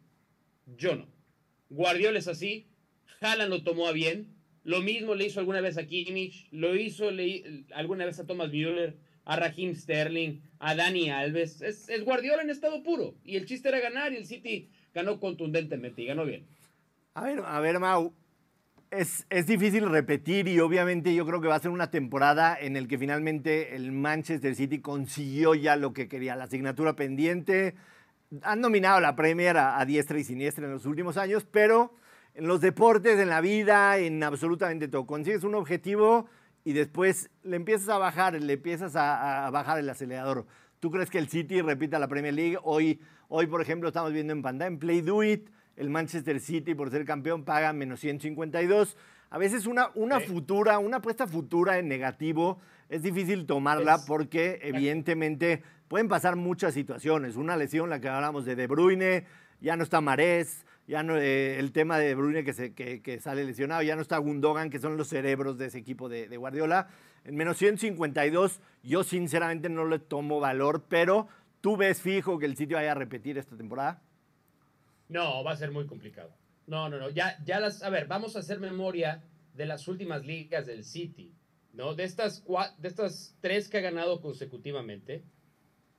Yo 0.78 0.96
no. 0.96 1.10
Guardiola 1.70 2.20
es 2.20 2.30
así, 2.30 2.68
Haaland 3.20 3.50
lo 3.50 3.64
tomó 3.64 3.88
a 3.88 3.92
bien, 3.92 4.34
lo 4.64 4.80
mismo 4.80 5.14
le 5.14 5.26
hizo 5.26 5.42
alguna 5.42 5.60
vez 5.60 5.78
a 5.78 5.86
Kimmich, 5.88 6.48
lo 6.52 6.74
hizo 6.78 7.12
le- 7.12 7.66
alguna 7.74 8.06
vez 8.06 8.18
a 8.20 8.26
Thomas 8.26 8.50
Müller, 8.50 8.96
a 9.26 9.36
Raheem 9.36 9.76
Sterling, 9.76 10.40
a 10.60 10.74
Dani 10.74 11.10
Alves. 11.10 11.62
Es, 11.62 11.90
es 11.90 12.06
Guardiola 12.06 12.42
en 12.42 12.50
estado 12.50 12.82
puro. 12.82 13.16
Y 13.26 13.36
el 13.36 13.46
chiste 13.46 13.68
era 13.68 13.82
ganar 13.82 14.14
y 14.14 14.16
el 14.16 14.26
City 14.26 14.70
ganó 14.94 15.20
contundentemente 15.20 16.02
y 16.02 16.06
ganó 16.06 16.24
bien. 16.24 16.46
A 17.14 17.26
ver, 17.26 17.42
a 17.44 17.60
ver, 17.60 17.78
Mau. 17.80 18.14
Es, 18.90 19.26
es 19.30 19.46
difícil 19.48 19.90
repetir 19.90 20.48
y 20.48 20.62
obviamente 20.62 21.14
yo 21.14 21.26
creo 21.26 21.42
que 21.42 21.50
va 21.50 21.56
a 21.56 21.60
ser 21.60 21.72
una 21.72 21.92
temporada 21.92 22.58
en 22.58 22.78
el 22.78 22.88
que 22.88 22.98
finalmente 22.98 23.76
el 23.76 23.92
Manchester 23.92 24.56
City 24.56 24.80
consiguió 24.80 25.56
ya 25.56 25.76
lo 25.76 25.92
que 25.92 26.08
quería, 26.08 26.38
la 26.38 26.46
asignatura 26.46 26.96
pendiente. 26.96 27.76
Han 28.44 28.62
dominado 28.62 29.02
la 29.02 29.14
Premier 29.16 29.58
a, 29.58 29.78
a 29.78 29.86
diestra 29.86 30.18
y 30.18 30.24
siniestra 30.24 30.66
en 30.66 30.72
los 30.72 30.86
últimos 30.86 31.18
años, 31.18 31.46
pero 31.52 31.96
en 32.34 32.48
los 32.48 32.62
deportes, 32.62 33.20
en 33.20 33.28
la 33.28 33.42
vida, 33.42 33.98
en 33.98 34.24
absolutamente 34.24 34.88
todo. 34.88 35.06
Consigues 35.06 35.44
un 35.44 35.56
objetivo 35.56 36.30
y 36.64 36.72
después 36.72 37.30
le 37.44 37.58
empiezas 37.58 37.90
a 37.90 37.98
bajar, 37.98 38.42
le 38.42 38.54
empiezas 38.54 38.96
a, 38.96 39.48
a 39.48 39.50
bajar 39.50 39.80
el 39.80 39.90
acelerador. 39.90 40.46
¿Tú 40.80 40.92
crees 40.92 41.10
que 41.10 41.18
el 41.18 41.28
City 41.28 41.62
repita 41.62 42.00
la 42.00 42.08
Premier 42.08 42.34
League? 42.34 42.58
Hoy, 42.64 43.02
hoy 43.28 43.48
por 43.48 43.62
ejemplo, 43.62 43.90
estamos 43.90 44.14
viendo 44.14 44.32
en 44.32 44.42
pantalla, 44.42 44.68
en 44.68 44.80
Play 44.80 45.02
Do 45.02 45.24
It, 45.24 45.50
el 45.78 45.90
Manchester 45.90 46.40
City, 46.42 46.76
por 46.76 46.90
ser 46.92 47.06
campeón, 47.06 47.44
paga 47.46 47.72
menos 47.72 48.00
152. 48.02 48.98
A 49.30 49.38
veces 49.38 49.66
una, 49.66 49.90
una 49.96 50.20
futura, 50.20 50.80
una 50.80 50.98
apuesta 50.98 51.28
futura 51.28 51.78
en 51.80 51.88
negativo 51.88 52.60
es 52.90 53.04
difícil 53.04 53.46
tomarla 53.46 53.96
Es- 53.96 54.02
porque 54.06 54.60
evidentemente 54.64 55.64
pueden 55.88 56.08
pasar 56.08 56.36
muchas 56.36 56.74
situaciones. 56.74 57.36
Una 57.36 57.56
lesión, 57.58 57.90
la 57.90 58.00
que 58.02 58.10
hablamos 58.10 58.46
de 58.46 58.56
De 58.56 58.68
Bruyne, 58.68 59.26
ya 59.62 59.76
no 59.76 59.84
está 59.84 60.02
Marés, 60.02 60.66
ya 60.88 61.04
no, 61.04 61.18
eh, 61.18 61.60
el 61.60 61.72
tema 61.74 61.98
de 62.00 62.08
De 62.08 62.16
Bruyne 62.16 62.44
que, 62.44 62.54
se, 62.54 62.74
que, 62.74 63.02
que 63.02 63.20
sale 63.20 63.44
lesionado, 63.44 63.82
ya 63.82 63.96
no 63.96 64.02
está 64.02 64.18
Gundogan, 64.18 64.70
que 64.70 64.80
son 64.80 64.96
los 64.98 65.10
cerebros 65.10 65.58
de 65.58 65.66
ese 65.68 65.78
equipo 65.80 66.08
de, 66.10 66.28
de 66.30 66.38
Guardiola. 66.38 66.88
En 67.26 67.36
menos 67.36 67.58
152 67.58 68.62
yo 68.84 69.04
sinceramente 69.04 69.68
no 69.70 69.86
le 69.86 70.00
tomo 70.00 70.40
valor, 70.40 70.86
pero 70.88 71.28
¿tú 71.60 71.76
ves 71.76 72.02
fijo 72.02 72.40
que 72.40 72.46
el 72.46 72.56
sitio 72.56 72.78
vaya 72.78 72.94
a 72.94 72.96
repetir 72.96 73.38
esta 73.38 73.58
temporada? 73.58 74.02
No, 75.10 75.44
va 75.44 75.52
a 75.52 75.58
ser 75.58 75.72
muy 75.72 75.86
complicado. 75.88 76.34
No, 76.66 76.90
no, 76.90 76.98
no. 77.00 77.10
Ya, 77.10 77.38
ya 77.46 77.60
las. 77.60 77.82
A 77.84 77.90
ver, 77.90 78.08
vamos 78.08 78.36
a 78.36 78.40
hacer 78.40 78.60
memoria 78.60 79.24
de 79.54 79.66
las 79.66 79.88
últimas 79.88 80.26
ligas 80.26 80.66
del 80.66 80.84
City, 80.84 81.34
¿no? 81.74 81.94
De 81.96 82.04
estas, 82.04 82.44
de 82.78 82.88
estas 82.88 83.36
tres 83.42 83.70
que 83.70 83.78
ha 83.78 83.82
ganado 83.82 84.20
consecutivamente, 84.22 85.24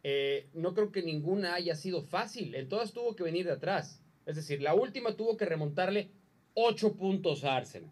eh, 0.03 0.49
no 0.55 0.75
creo 0.75 0.93
que 0.93 1.03
ninguna 1.03 1.55
haya 1.55 1.75
sido 1.75 2.03
fácil. 2.03 2.55
En 2.55 2.69
todas 2.69 2.93
tuvo 2.93 3.17
que 3.17 3.25
venir 3.25 3.47
de 3.47 3.53
atrás. 3.53 4.03
Es 4.27 4.37
decir, 4.37 4.61
la 4.63 4.75
última 4.75 5.17
tuvo 5.17 5.37
que 5.37 5.47
remontarle 5.47 6.11
ocho 6.55 6.95
puntos 6.95 7.45
a 7.45 7.57
Arsenal. 7.57 7.91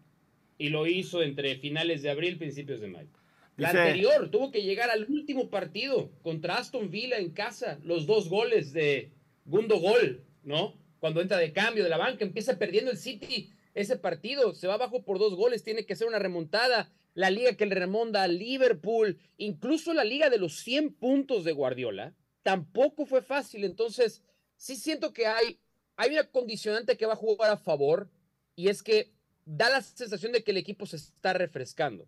Y 0.59 0.69
lo 0.69 0.87
hizo 0.87 1.21
entre 1.23 1.55
finales 1.57 2.01
de 2.01 2.09
abril, 2.09 2.37
principios 2.37 2.79
de 2.79 2.87
mayo. 2.87 3.09
La 3.57 3.69
Dice- 3.71 3.81
anterior 3.81 4.29
tuvo 4.29 4.51
que 4.51 4.61
llegar 4.61 4.89
al 4.91 5.05
último 5.09 5.49
partido 5.49 6.11
contra 6.21 6.57
Aston 6.57 6.91
Villa 6.91 7.17
en 7.17 7.31
casa, 7.31 7.79
los 7.83 8.05
dos 8.05 8.29
goles 8.29 8.71
de 8.71 9.11
Gundo 9.45 9.79
Gol, 9.79 10.23
¿no? 10.43 10.75
Cuando 10.99 11.21
entra 11.21 11.37
de 11.37 11.53
cambio 11.53 11.83
de 11.83 11.89
la 11.89 11.97
banca, 11.97 12.25
empieza 12.25 12.57
perdiendo 12.57 12.91
el 12.91 12.97
City 12.97 13.51
ese 13.73 13.97
partido, 13.97 14.55
se 14.55 14.67
va 14.67 14.73
abajo 14.73 15.03
por 15.03 15.19
dos 15.19 15.35
goles, 15.35 15.63
tiene 15.63 15.85
que 15.85 15.93
hacer 15.93 16.07
una 16.07 16.19
remontada. 16.19 16.91
La 17.13 17.29
liga 17.29 17.53
que 17.53 17.65
le 17.65 17.75
remonta 17.75 18.23
a 18.23 18.27
Liverpool, 18.27 19.19
incluso 19.37 19.93
la 19.93 20.03
liga 20.03 20.29
de 20.29 20.37
los 20.37 20.59
100 20.59 20.93
puntos 20.93 21.43
de 21.43 21.51
Guardiola, 21.51 22.13
tampoco 22.43 23.05
fue 23.05 23.21
fácil. 23.21 23.63
Entonces, 23.63 24.23
sí 24.55 24.75
siento 24.75 25.13
que 25.13 25.27
hay, 25.27 25.59
hay 25.95 26.11
una 26.11 26.29
condicionante 26.29 26.97
que 26.97 27.05
va 27.05 27.13
a 27.13 27.17
jugar 27.17 27.51
a 27.51 27.57
favor 27.57 28.09
y 28.55 28.69
es 28.69 28.81
que 28.81 29.11
da 29.45 29.69
la 29.69 29.81
sensación 29.81 30.31
de 30.31 30.43
que 30.43 30.51
el 30.51 30.57
equipo 30.57 30.85
se 30.85 30.97
está 30.97 31.33
refrescando. 31.33 32.07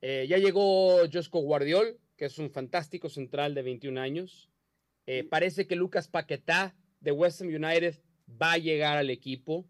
Eh, 0.00 0.26
ya 0.28 0.38
llegó 0.38 1.00
Josco 1.12 1.40
Guardiol, 1.40 1.98
que 2.16 2.26
es 2.26 2.38
un 2.38 2.50
fantástico 2.50 3.08
central 3.08 3.54
de 3.54 3.62
21 3.62 4.00
años. 4.00 4.48
Eh, 5.06 5.24
parece 5.24 5.66
que 5.66 5.76
Lucas 5.76 6.08
Paquetá 6.08 6.74
de 7.00 7.12
West 7.12 7.40
Ham 7.40 7.48
United 7.48 7.94
va 8.40 8.52
a 8.52 8.58
llegar 8.58 8.96
al 8.96 9.10
equipo. 9.10 9.66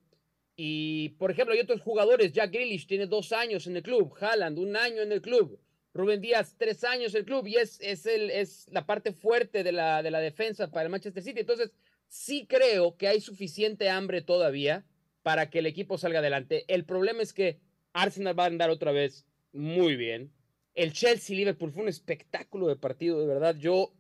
Y, 0.57 1.11
por 1.19 1.31
ejemplo, 1.31 1.55
hay 1.55 1.61
otros 1.61 1.81
jugadores. 1.81 2.33
Jack 2.33 2.53
Grealish 2.53 2.87
tiene 2.87 3.07
dos 3.07 3.33
años 3.33 3.67
en 3.67 3.77
el 3.77 3.83
club. 3.83 4.13
Haaland, 4.21 4.59
un 4.59 4.77
año 4.77 5.03
en 5.03 5.13
el 5.13 5.23
club. 5.23 5.61
Rubén 5.95 6.21
Díaz, 6.21 6.57
tres 6.59 6.83
años 6.85 7.15
en 7.15 7.21
el 7.21 7.25
club. 7.25 7.47
Y 7.47 7.57
es, 7.57 7.81
es, 7.81 8.07
el, 8.07 8.31
es 8.31 8.67
la 8.71 8.85
parte 8.85 9.13
fuerte 9.13 9.63
de 9.63 9.73
la, 9.73 10.03
de 10.03 10.11
la 10.11 10.21
defensa 10.21 10.71
para 10.71 10.85
el 10.85 10.91
Manchester 10.91 11.23
City. 11.23 11.41
Entonces, 11.41 11.73
sí 12.09 12.47
creo 12.49 12.97
que 12.97 13.09
hay 13.09 13.21
suficiente 13.21 13.89
hambre 13.89 14.21
todavía 14.21 14.85
para 15.23 15.51
que 15.51 15.61
el 15.61 15.67
equipo 15.67 15.99
salga 15.99 16.19
adelante. 16.19 16.65
El 16.69 16.85
problema 16.85 17.23
es 17.23 17.33
que 17.33 17.61
Arsenal 17.93 18.39
va 18.39 18.45
a 18.45 18.49
andar 18.49 18.71
otra 18.71 18.93
vez 18.93 19.27
muy 19.53 19.97
bien. 19.97 20.33
El 20.75 20.93
Chelsea-Liverpool 20.93 21.73
fue 21.73 21.83
un 21.83 21.89
espectáculo 21.89 22.67
de 22.69 22.77
partido, 22.77 23.21
de 23.21 23.27
verdad. 23.27 23.57
Yo 23.57 23.93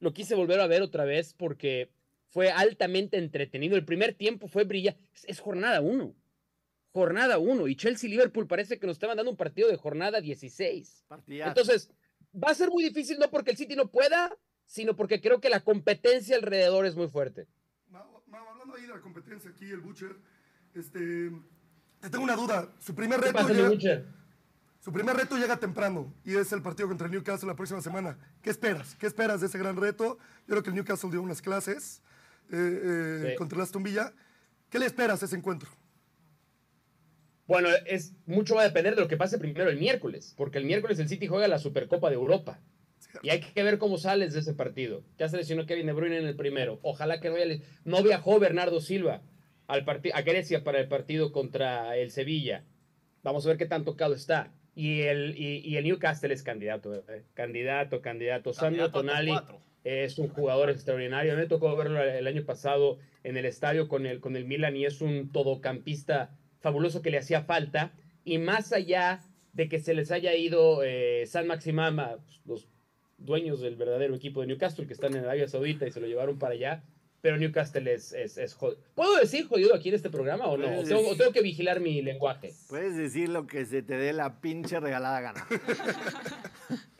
lo 0.00 0.12
quise 0.12 0.34
volver 0.34 0.60
a 0.60 0.66
ver 0.66 0.82
otra 0.82 1.04
vez 1.04 1.34
porque 1.34 1.90
fue 2.36 2.50
altamente 2.50 3.16
entretenido. 3.16 3.76
El 3.76 3.86
primer 3.86 4.12
tiempo 4.12 4.46
fue 4.46 4.64
brillante. 4.64 5.00
Es, 5.14 5.24
es 5.24 5.40
jornada 5.40 5.80
1. 5.80 6.14
Jornada 6.92 7.38
1. 7.38 7.66
Y 7.66 7.76
Chelsea-Liverpool 7.76 8.46
parece 8.46 8.78
que 8.78 8.86
nos 8.86 8.96
estaban 8.96 9.16
dando 9.16 9.30
un 9.30 9.38
partido 9.38 9.70
de 9.70 9.78
jornada 9.78 10.20
16. 10.20 11.06
Partidazo. 11.08 11.48
Entonces, 11.48 11.90
va 12.34 12.50
a 12.50 12.54
ser 12.54 12.68
muy 12.68 12.84
difícil, 12.84 13.18
no 13.18 13.30
porque 13.30 13.52
el 13.52 13.56
City 13.56 13.74
no 13.74 13.90
pueda, 13.90 14.36
sino 14.66 14.94
porque 14.94 15.22
creo 15.22 15.40
que 15.40 15.48
la 15.48 15.60
competencia 15.60 16.36
alrededor 16.36 16.84
es 16.84 16.94
muy 16.94 17.08
fuerte. 17.08 17.48
Mau, 17.88 18.22
Mau, 18.26 18.46
hablando 18.50 18.74
ahí 18.74 18.82
de 18.82 18.88
la 18.88 19.00
competencia 19.00 19.50
aquí, 19.50 19.70
el 19.70 19.80
Butcher, 19.80 20.14
este, 20.74 21.30
te 22.00 22.10
tengo 22.10 22.24
una 22.24 22.36
duda. 22.36 22.70
Su 22.80 22.94
primer 22.94 23.18
¿Qué 23.18 23.28
reto 23.28 23.38
pasa, 23.38 23.54
llega, 23.54 24.04
su 24.80 24.92
primer 24.92 25.16
reto 25.16 25.38
llega 25.38 25.56
temprano 25.56 26.12
y 26.22 26.36
es 26.36 26.52
el 26.52 26.60
partido 26.60 26.86
contra 26.86 27.06
el 27.06 27.12
Newcastle 27.14 27.48
la 27.48 27.56
próxima 27.56 27.80
semana. 27.80 28.18
¿Qué 28.42 28.50
esperas? 28.50 28.94
¿Qué 28.96 29.06
esperas 29.06 29.40
de 29.40 29.46
ese 29.46 29.56
gran 29.56 29.76
reto? 29.76 30.18
Yo 30.40 30.48
creo 30.48 30.62
que 30.62 30.68
el 30.68 30.76
Newcastle 30.76 31.10
dio 31.10 31.22
unas 31.22 31.40
clases 31.40 32.02
eh, 32.52 32.80
eh, 33.22 33.28
Sí. 33.30 33.34
contra 33.36 33.56
el 33.56 33.62
Aston 33.62 33.82
Villa. 33.82 34.12
¿Qué 34.70 34.78
le 34.78 34.86
esperas 34.86 35.22
a 35.22 35.26
ese 35.26 35.36
encuentro? 35.36 35.70
Bueno, 37.46 37.68
es, 37.86 38.14
mucho 38.26 38.56
va 38.56 38.62
a 38.62 38.64
depender 38.64 38.96
de 38.96 39.00
lo 39.02 39.08
que 39.08 39.16
pase 39.16 39.38
primero 39.38 39.70
el 39.70 39.78
miércoles, 39.78 40.34
porque 40.36 40.58
el 40.58 40.64
miércoles 40.64 40.98
el 40.98 41.08
City 41.08 41.28
juega 41.28 41.46
la 41.46 41.58
Supercopa 41.60 42.08
de 42.08 42.16
Europa. 42.16 42.60
Y 43.22 43.30
hay 43.30 43.40
que 43.40 43.62
ver 43.62 43.78
cómo 43.78 43.98
sales 43.98 44.34
de 44.34 44.40
ese 44.40 44.52
partido. 44.52 45.04
Ya 45.16 45.28
se 45.28 45.36
lesionó 45.36 45.64
Kevin 45.64 45.86
De 45.86 45.92
Bruyne 45.92 46.18
en 46.18 46.26
el 46.26 46.36
primero. 46.36 46.80
Ojalá 46.82 47.20
que 47.20 47.28
no 47.28 47.34
vaya. 47.34 47.60
No 47.84 48.02
viajó 48.02 48.38
Bernardo 48.38 48.80
Silva 48.80 49.22
al 49.68 49.86
a 50.12 50.22
Grecia 50.22 50.64
para 50.64 50.80
el 50.80 50.88
partido 50.88 51.32
contra 51.32 51.96
el 51.96 52.10
Sevilla. 52.10 52.64
Vamos 53.22 53.46
a 53.46 53.48
ver 53.48 53.56
qué 53.58 53.66
tan 53.66 53.84
tocado 53.84 54.14
está. 54.14 54.52
Y 54.74 55.02
el, 55.02 55.34
y, 55.38 55.58
y 55.58 55.76
el 55.76 55.84
Newcastle 55.84 56.34
es 56.34 56.42
candidato. 56.42 56.94
eh. 57.08 57.24
Candidato, 57.34 58.02
candidato. 58.02 58.52
Sandro 58.52 58.90
Candidato 58.90 58.92
top 58.92 59.06
Tonali 59.06 59.30
cuatro. 59.30 59.60
Es 59.86 60.18
un 60.18 60.28
jugador 60.28 60.68
extraordinario. 60.68 61.32
A 61.32 61.36
mí 61.36 61.42
me 61.42 61.46
tocó 61.46 61.76
verlo 61.76 62.02
el 62.02 62.26
año 62.26 62.44
pasado 62.44 62.98
en 63.22 63.36
el 63.36 63.44
estadio 63.44 63.86
con 63.86 64.04
el, 64.04 64.18
con 64.18 64.34
el 64.34 64.44
Milan 64.44 64.76
y 64.76 64.84
es 64.84 65.00
un 65.00 65.30
todocampista 65.30 66.36
fabuloso 66.58 67.02
que 67.02 67.12
le 67.12 67.18
hacía 67.18 67.42
falta. 67.42 67.92
Y 68.24 68.38
más 68.38 68.72
allá 68.72 69.20
de 69.52 69.68
que 69.68 69.78
se 69.78 69.94
les 69.94 70.10
haya 70.10 70.34
ido 70.34 70.82
eh, 70.82 71.24
San 71.26 71.46
Maximama, 71.46 72.16
los 72.44 72.66
dueños 73.16 73.60
del 73.60 73.76
verdadero 73.76 74.16
equipo 74.16 74.40
de 74.40 74.48
Newcastle 74.48 74.88
que 74.88 74.92
están 74.92 75.14
en 75.14 75.22
Arabia 75.22 75.46
Saudita 75.46 75.86
y 75.86 75.92
se 75.92 76.00
lo 76.00 76.08
llevaron 76.08 76.36
para 76.36 76.54
allá. 76.54 76.82
Pero 77.20 77.36
Newcastle 77.36 77.92
es, 77.92 78.12
es, 78.12 78.38
es 78.38 78.54
jodido. 78.54 78.82
¿Puedo 78.96 79.16
decir 79.18 79.46
jodido 79.46 79.72
aquí 79.72 79.90
en 79.90 79.94
este 79.94 80.10
programa 80.10 80.46
o 80.46 80.56
no? 80.56 80.80
¿O 80.80 80.82
tengo, 80.82 81.08
o 81.08 81.16
tengo 81.16 81.30
que 81.30 81.42
vigilar 81.42 81.78
mi 81.78 82.02
lenguaje? 82.02 82.52
Puedes 82.68 82.96
decir 82.96 83.28
lo 83.28 83.46
que 83.46 83.64
se 83.66 83.82
te 83.82 83.96
dé 83.96 84.12
la 84.12 84.40
pinche 84.40 84.80
regalada 84.80 85.20
gana. 85.20 85.46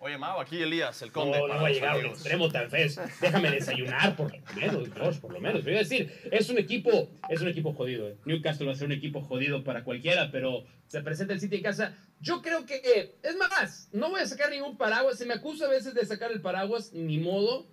Oye, 0.00 0.16
Mau, 0.16 0.40
aquí 0.40 0.62
Elías, 0.62 1.02
el 1.02 1.08
No, 1.08 1.12
conde. 1.14 1.38
no 1.38 1.48
para 1.48 1.54
va 1.54 1.60
a 1.60 1.68
los 1.68 1.72
llegar 1.76 1.90
a 1.90 1.94
un 1.94 2.00
amigos. 2.00 2.18
extremo 2.18 2.48
tan 2.50 2.70
feo. 2.70 2.88
Déjame 3.20 3.50
desayunar 3.50 4.14
por 4.16 4.32
lo 4.32 4.54
menos, 4.54 4.88
George, 4.94 5.20
por 5.20 5.32
lo 5.32 5.40
menos. 5.40 5.64
Voy 5.64 5.74
a 5.74 5.78
decir, 5.78 6.12
es 6.30 6.48
un 6.50 6.58
equipo, 6.58 7.08
es 7.28 7.40
un 7.40 7.48
equipo 7.48 7.72
jodido. 7.72 8.08
eh. 8.08 8.16
Newcastle 8.24 8.66
va 8.66 8.72
a 8.72 8.76
ser 8.76 8.86
un 8.86 8.92
equipo 8.92 9.20
jodido 9.22 9.64
para 9.64 9.82
cualquiera, 9.82 10.30
pero 10.30 10.64
se 10.86 11.00
presenta 11.02 11.32
el 11.34 11.40
City 11.40 11.56
en 11.56 11.62
casa. 11.64 11.96
Yo 12.20 12.42
creo 12.42 12.64
que, 12.64 12.76
eh, 12.76 13.16
es 13.24 13.36
más, 13.36 13.88
no 13.92 14.10
voy 14.10 14.20
a 14.20 14.26
sacar 14.26 14.50
ningún 14.50 14.76
paraguas. 14.78 15.18
Se 15.18 15.26
me 15.26 15.34
acusa 15.34 15.66
a 15.66 15.68
veces 15.70 15.94
de 15.94 16.06
sacar 16.06 16.30
el 16.30 16.40
paraguas, 16.40 16.92
ni 16.92 17.18
modo. 17.18 17.66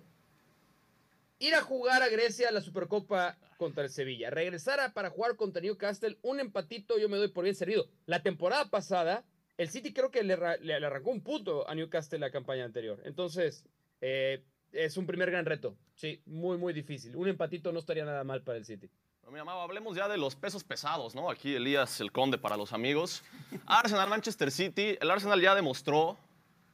Ir 1.38 1.54
a 1.54 1.60
jugar 1.62 2.02
a 2.02 2.08
Grecia 2.08 2.50
la 2.50 2.60
Supercopa 2.60 3.36
contra 3.56 3.84
el 3.84 3.90
Sevilla. 3.90 4.30
Regresar 4.30 4.80
a- 4.80 4.92
para 4.94 5.10
jugar 5.10 5.36
contra 5.36 5.62
Newcastle, 5.62 6.18
un 6.22 6.40
empatito 6.40 6.98
yo 6.98 7.08
me 7.08 7.18
doy 7.18 7.28
por 7.28 7.44
bien 7.44 7.54
servido. 7.54 7.86
La 8.06 8.22
temporada 8.22 8.68
pasada, 8.68 9.22
el 9.58 9.68
City 9.68 9.92
creo 9.92 10.10
que 10.10 10.22
le, 10.22 10.36
ra- 10.36 10.56
le- 10.58 10.78
le 10.80 10.86
arrancó 10.86 11.10
un 11.10 11.20
punto 11.22 11.68
a 11.68 11.74
Newcastle 11.74 12.18
la 12.18 12.30
campaña 12.30 12.64
anterior. 12.64 13.00
Entonces, 13.04 13.64
eh, 14.00 14.42
es 14.72 14.96
un 14.96 15.06
primer 15.06 15.30
gran 15.30 15.44
reto. 15.46 15.76
Sí, 15.94 16.20
muy, 16.26 16.58
muy 16.58 16.72
difícil. 16.72 17.16
Un 17.16 17.28
empatito 17.28 17.72
no 17.72 17.78
estaría 17.78 18.04
nada 18.04 18.22
mal 18.24 18.42
para 18.42 18.58
el 18.58 18.64
City. 18.64 18.90
Pero 19.20 19.32
mira, 19.32 19.44
Mau, 19.44 19.58
hablemos 19.60 19.96
ya 19.96 20.08
de 20.08 20.18
los 20.18 20.36
pesos 20.36 20.62
pesados, 20.62 21.14
¿no? 21.14 21.30
Aquí 21.30 21.54
Elías, 21.54 22.00
el 22.00 22.12
conde 22.12 22.38
para 22.38 22.56
los 22.56 22.72
amigos. 22.72 23.24
Arsenal, 23.66 24.08
Manchester 24.08 24.50
City. 24.50 24.96
El 25.00 25.10
Arsenal 25.10 25.40
ya 25.40 25.54
demostró 25.54 26.16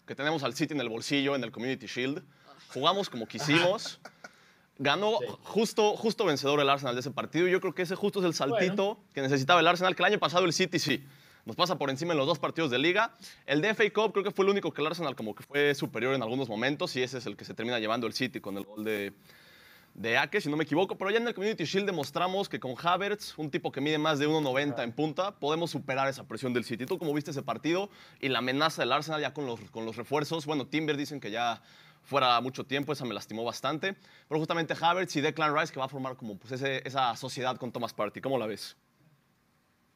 que 0.07 0.15
tenemos 0.15 0.43
al 0.43 0.55
City 0.55 0.75
en 0.75 0.81
el 0.81 0.89
bolsillo, 0.89 1.35
en 1.37 1.45
el 1.45 1.53
Community 1.53 1.87
Shield. 1.87 2.23
Jugamos 2.75 3.09
como 3.09 3.27
quisimos. 3.27 4.01
Ganó 4.79 5.19
Sí. 5.21 5.27
justo, 5.45 5.97
justo 5.97 6.25
vencedor 6.25 6.59
el 6.61 6.69
Arsenal 6.69 6.95
de 6.95 7.01
ese 7.01 7.11
partido. 7.11 7.47
Yo 7.47 7.61
creo 7.61 7.75
que 7.75 7.83
ese 7.83 7.95
justo 7.95 8.19
es 8.19 8.25
el 8.27 8.35
saltito 8.35 8.99
que 9.15 9.21
necesitaba 9.23 9.61
el 9.61 9.67
Arsenal, 9.69 9.95
que 9.95 10.03
el 10.03 10.07
año 10.13 10.19
pasado 10.19 10.45
el 10.45 10.53
City 10.53 10.79
sí. 10.79 11.07
Nos 11.45 11.57
pasa 11.57 11.77
por 11.77 11.91
encima 11.91 12.13
en 12.13 12.19
los 12.19 12.27
dos 12.27 12.39
partidos 12.39 12.71
de 12.71 12.79
liga. 12.79 13.17
El 13.47 13.61
de 13.63 13.75
FA 13.75 13.85
Cup 13.93 14.13
creo 14.13 14.25
que 14.25 14.31
fue 14.31 14.45
el 14.45 14.51
único 14.53 14.73
que 14.73 14.81
el 14.81 14.87
Arsenal 14.87 15.17
como 15.17 15.35
que 15.35 15.43
fue 15.43 15.75
superior 15.75 16.15
en 16.15 16.23
algunos 16.23 16.49
momentos 16.49 16.95
y 16.97 17.03
ese 17.03 17.19
es 17.19 17.27
el 17.27 17.37
que 17.37 17.45
se 17.45 17.53
termina 17.55 17.79
llevando 17.81 18.07
el 18.07 18.13
City 18.13 18.41
con 18.41 18.57
el 18.59 18.65
gol 18.65 18.85
de, 18.85 19.13
de 19.95 20.17
Ake, 20.19 20.41
si 20.41 20.49
no 20.49 20.57
me 20.57 20.63
equivoco. 20.63 20.97
Pero 20.97 21.11
ya 21.11 21.17
en 21.19 21.27
el 21.27 21.35
Community 21.35 21.65
Shield 21.65 21.87
demostramos 21.87 22.49
que 22.49 22.61
con 22.61 22.75
Havertz, 22.81 23.37
un 23.39 23.51
tipo 23.51 23.73
que 23.73 23.81
mide 23.81 23.99
más 23.99 24.21
de 24.21 24.29
1,90 24.29 24.85
en 24.85 24.93
punta, 24.93 25.33
podemos 25.35 25.73
superar 25.73 26.07
esa 26.09 26.23
presión 26.29 26.53
del 26.53 26.63
City. 26.65 26.87
¿Tú 26.87 26.97
cómo 26.97 27.13
viste 27.13 27.33
ese 27.33 27.43
partido 27.43 27.91
y 28.21 28.29
la 28.29 28.39
amenaza 28.39 28.83
del 28.83 28.93
Arsenal 28.93 29.21
ya 29.21 29.35
con 29.35 29.45
los, 29.45 29.59
con 29.73 29.85
los 29.85 29.97
refuerzos? 29.97 30.47
Bueno, 30.47 30.69
Timber 30.69 30.97
dicen 30.97 31.19
que 31.19 31.33
ya 31.33 31.61
fuera 32.05 32.41
mucho 32.41 32.65
tiempo, 32.65 32.93
esa 32.93 33.05
me 33.05 33.15
lastimó 33.15 33.43
bastante. 33.43 33.97
Pero 34.29 34.39
justamente 34.39 34.75
Havertz 34.81 35.17
y 35.17 35.21
Declan 35.21 35.57
Rice 35.59 35.73
que 35.73 35.81
va 35.81 35.87
a 35.87 35.89
formar 35.89 36.17
como 36.17 36.37
pues, 36.39 36.53
ese- 36.53 36.87
esa 36.87 37.17
sociedad 37.17 37.57
con 37.57 37.73
Thomas 37.73 37.93
Partey. 37.93 38.23
¿Cómo 38.23 38.39
la 38.39 38.47
ves? 38.47 38.77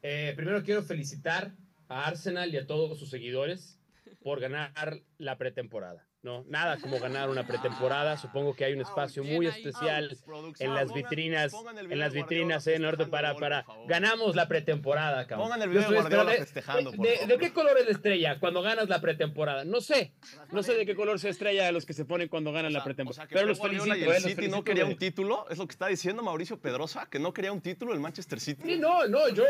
Eh, 0.09 0.35
primero 0.37 0.63
quiero 0.63 0.85
felicitar 0.85 1.51
a 1.89 2.07
Arsenal 2.07 2.55
y 2.55 2.59
a 2.59 2.67
todos 2.69 2.97
sus 2.97 3.11
seguidores 3.11 3.81
por 4.23 4.39
ganar 4.39 5.03
la 5.19 5.37
pretemporada. 5.37 6.07
No, 6.27 6.45
nada 6.49 6.77
como 6.79 6.99
ganar 6.99 7.31
una 7.31 7.47
pretemporada. 7.47 8.17
Supongo 8.17 8.53
que 8.57 8.65
hay 8.65 8.73
un 8.73 8.81
espacio 8.81 9.23
muy 9.23 9.47
especial 9.47 10.19
en 10.59 10.75
las 10.75 10.93
vitrinas, 10.93 11.55
en 11.89 12.01
las 12.01 12.15
vitrinas, 12.15 12.67
en 12.67 12.85
orden 12.85 13.09
para, 13.11 13.37
para. 13.37 13.65
Ganamos 13.87 14.35
la 14.35 14.49
pretemporada, 14.49 15.29
cabrón. 15.29 15.47
Pongan 15.47 15.63
el 15.63 15.69
video 15.69 15.89
de 15.89 16.01
Guardiola 16.01 16.33
festejando, 16.33 16.91
de, 16.91 16.97
favor. 16.97 17.29
¿De 17.29 17.39
qué 17.39 17.53
color 17.53 17.79
es 17.79 17.85
la 17.85 17.93
estrella 17.93 18.41
cuando 18.41 18.61
ganas 18.61 18.89
la 18.89 19.01
pretemporada? 19.01 19.65
No 19.65 19.81
sé. 19.81 20.15
No 20.51 20.65
sé 20.65 20.75
de 20.75 20.85
qué 20.85 20.97
color 20.97 21.21
se 21.21 21.29
estrella 21.29 21.65
de 21.65 21.71
los 21.71 21.87
que 21.87 21.93
se 21.93 22.05
ponen 22.05 22.27
cuando 22.27 22.51
ganan 22.51 22.73
la 22.73 22.83
pretemporada. 22.83 23.29
sea, 23.29 23.29
Pero 23.33 23.47
los 23.47 23.61
felicito, 23.61 23.95
eh, 23.95 24.03
el 24.03 24.07
los 24.07 24.23
City 24.25 24.49
no 24.49 24.65
quería 24.65 24.85
un 24.85 24.97
título, 24.97 25.47
es 25.49 25.59
lo 25.59 25.69
que 25.69 25.73
está 25.75 25.87
diciendo 25.87 26.25
Mauricio 26.25 26.59
Pedrosa, 26.59 27.07
que 27.09 27.21
no 27.21 27.33
quería 27.33 27.53
un 27.53 27.61
título 27.61 27.93
el 27.93 28.01
Manchester 28.01 28.41
City. 28.41 28.63
Sí, 28.65 28.79
no, 28.81 29.07
no, 29.07 29.29
yo. 29.29 29.45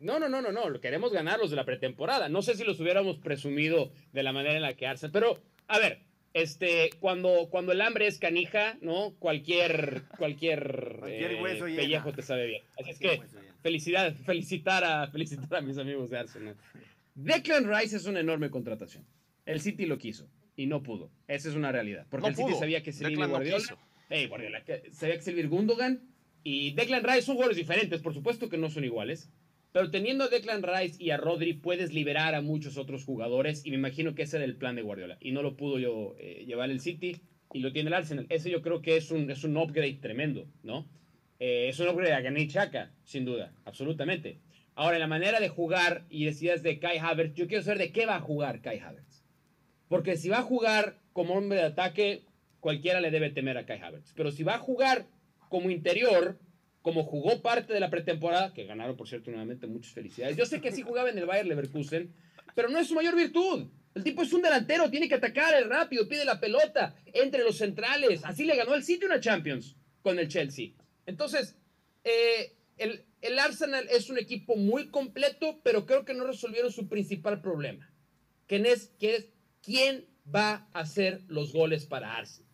no, 0.00 0.18
no, 0.18 0.28
no, 0.28 0.42
no, 0.42 0.52
no. 0.52 0.78
Queremos 0.78 1.10
ganar 1.10 1.38
los 1.38 1.48
de 1.48 1.56
la 1.56 1.64
pretemporada. 1.64 2.28
No 2.28 2.42
sé 2.42 2.54
si 2.54 2.64
los 2.64 2.78
hubiéramos 2.80 3.16
presumido 3.16 3.90
de 4.12 4.22
la 4.22 4.34
manera 4.34 4.56
en 4.56 4.62
la 4.62 4.74
que 4.74 4.86
Arsenal. 4.86 5.10
Pero, 5.10 5.38
a 5.68 5.78
ver, 5.78 6.00
este, 6.34 6.90
cuando, 7.00 7.48
cuando 7.50 7.72
el 7.72 7.80
hambre 7.80 8.06
es 8.06 8.18
canija, 8.18 8.78
¿no? 8.80 9.14
Cualquier, 9.18 10.04
cualquier, 10.18 10.96
Cualquier 10.98 11.32
eh, 11.32 11.42
hueso 11.42 11.64
pellejo 11.64 12.12
te 12.12 12.22
sabe 12.22 12.46
bien. 12.46 12.62
Así 12.80 12.90
es 12.90 12.98
que, 12.98 13.20
felicidad, 13.62 14.14
felicitar 14.26 14.84
a, 14.84 15.08
felicitar 15.08 15.56
a 15.56 15.60
mis 15.60 15.78
amigos 15.78 16.10
de 16.10 16.18
Arsenal. 16.18 16.56
Declan 17.14 17.68
Rice 17.68 17.96
es 17.96 18.06
una 18.06 18.20
enorme 18.20 18.50
contratación. 18.50 19.04
El 19.44 19.60
City 19.60 19.86
lo 19.86 19.98
quiso 19.98 20.28
y 20.56 20.66
no 20.66 20.82
pudo. 20.82 21.10
Esa 21.28 21.48
es 21.50 21.54
una 21.54 21.72
realidad. 21.72 22.06
Porque 22.08 22.22
No 22.22 22.28
el 22.28 22.36
City 22.36 22.48
pudo. 22.48 22.58
sabía 22.58 22.82
que 22.82 22.92
se 22.92 23.04
Declan 23.04 23.28
no 23.28 23.36
Guardiola. 23.36 23.78
Guardiola, 24.28 24.62
sabía 24.92 25.18
que 25.18 25.42
Gundogan 25.44 26.02
y 26.44 26.72
Declan 26.72 27.04
Rice 27.04 27.22
son 27.22 27.36
jugadores 27.36 27.56
diferentes, 27.56 28.00
por 28.00 28.14
supuesto 28.14 28.48
que 28.48 28.58
no 28.58 28.68
son 28.68 28.84
iguales, 28.84 29.30
pero 29.72 29.90
teniendo 29.90 30.24
a 30.24 30.28
Declan 30.28 30.62
Rice 30.62 31.02
y 31.02 31.10
a 31.10 31.16
Rodri 31.16 31.54
puedes 31.54 31.92
liberar 31.92 32.34
a 32.34 32.42
muchos 32.42 32.76
otros 32.76 33.04
jugadores 33.04 33.64
y 33.64 33.70
me 33.70 33.76
imagino 33.76 34.14
que 34.14 34.22
ese 34.22 34.36
era 34.36 34.44
el 34.44 34.56
plan 34.56 34.76
de 34.76 34.82
Guardiola 34.82 35.16
y 35.20 35.32
no 35.32 35.42
lo 35.42 35.56
pudo 35.56 35.78
yo 35.78 36.14
eh, 36.18 36.44
llevar 36.46 36.70
el 36.70 36.80
City 36.80 37.22
y 37.52 37.60
lo 37.60 37.72
tiene 37.72 37.88
el 37.88 37.94
Arsenal. 37.94 38.26
Ese 38.28 38.50
yo 38.50 38.62
creo 38.62 38.82
que 38.82 38.96
es 38.96 39.10
un, 39.10 39.30
es 39.30 39.44
un 39.44 39.56
upgrade 39.56 39.98
tremendo, 40.00 40.46
¿no? 40.62 40.86
Eh, 41.38 41.68
es 41.68 41.80
un 41.80 41.88
upgrade 41.88 42.12
a 42.12 42.20
Granit 42.20 42.50
Xhaka, 42.50 42.92
sin 43.04 43.24
duda, 43.24 43.52
absolutamente. 43.64 44.38
Ahora, 44.74 44.96
en 44.96 45.00
la 45.00 45.06
manera 45.06 45.40
de 45.40 45.48
jugar 45.48 46.06
y 46.08 46.24
decías 46.24 46.62
de 46.62 46.78
Kai 46.78 46.98
Havertz, 46.98 47.34
yo 47.34 47.46
quiero 47.46 47.62
saber 47.62 47.78
de 47.78 47.92
qué 47.92 48.06
va 48.06 48.16
a 48.16 48.20
jugar 48.20 48.62
Kai 48.62 48.78
Havertz. 48.78 49.24
Porque 49.88 50.16
si 50.16 50.28
va 50.28 50.38
a 50.38 50.42
jugar 50.42 50.98
como 51.12 51.34
hombre 51.34 51.58
de 51.58 51.66
ataque, 51.66 52.22
cualquiera 52.60 53.00
le 53.00 53.10
debe 53.10 53.30
temer 53.30 53.58
a 53.58 53.66
Kai 53.66 53.80
Havertz. 53.80 54.12
Pero 54.16 54.30
si 54.30 54.44
va 54.44 54.54
a 54.54 54.58
jugar 54.58 55.06
como 55.50 55.68
interior, 55.68 56.38
como 56.82 57.04
jugó 57.04 57.40
parte 57.40 57.72
de 57.72 57.80
la 57.80 57.90
pretemporada, 57.90 58.52
que 58.52 58.64
ganaron, 58.64 58.96
por 58.96 59.08
cierto, 59.08 59.30
nuevamente, 59.30 59.66
muchas 59.66 59.92
felicidades. 59.92 60.36
Yo 60.36 60.44
sé 60.44 60.60
que 60.60 60.72
sí 60.72 60.82
jugaba 60.82 61.10
en 61.10 61.18
el 61.18 61.26
Bayern 61.26 61.48
Leverkusen, 61.48 62.12
pero 62.54 62.68
no 62.68 62.78
es 62.78 62.88
su 62.88 62.94
mayor 62.94 63.16
virtud. 63.16 63.68
El 63.94 64.02
tipo 64.02 64.22
es 64.22 64.32
un 64.32 64.42
delantero, 64.42 64.90
tiene 64.90 65.08
que 65.08 65.14
atacar, 65.14 65.54
es 65.54 65.66
rápido, 65.66 66.08
pide 66.08 66.24
la 66.24 66.40
pelota, 66.40 66.96
entre 67.12 67.44
los 67.44 67.58
centrales. 67.58 68.24
Así 68.24 68.44
le 68.44 68.56
ganó 68.56 68.74
el 68.74 68.82
City 68.82 69.04
una 69.04 69.20
Champions 69.20 69.76
con 70.02 70.18
el 70.18 70.28
Chelsea. 70.28 70.70
Entonces, 71.06 71.56
eh, 72.04 72.56
el, 72.78 73.04
el 73.20 73.38
Arsenal 73.38 73.86
es 73.90 74.10
un 74.10 74.18
equipo 74.18 74.56
muy 74.56 74.88
completo, 74.88 75.60
pero 75.62 75.86
creo 75.86 76.04
que 76.04 76.14
no 76.14 76.24
resolvieron 76.24 76.72
su 76.72 76.88
principal 76.88 77.40
problema, 77.40 77.92
que 78.46 78.56
es, 78.56 78.88
que 78.98 79.16
es 79.16 79.28
quién 79.62 80.06
va 80.34 80.68
a 80.72 80.80
hacer 80.80 81.22
los 81.28 81.52
goles 81.52 81.86
para 81.86 82.16
Arsenal. 82.16 82.51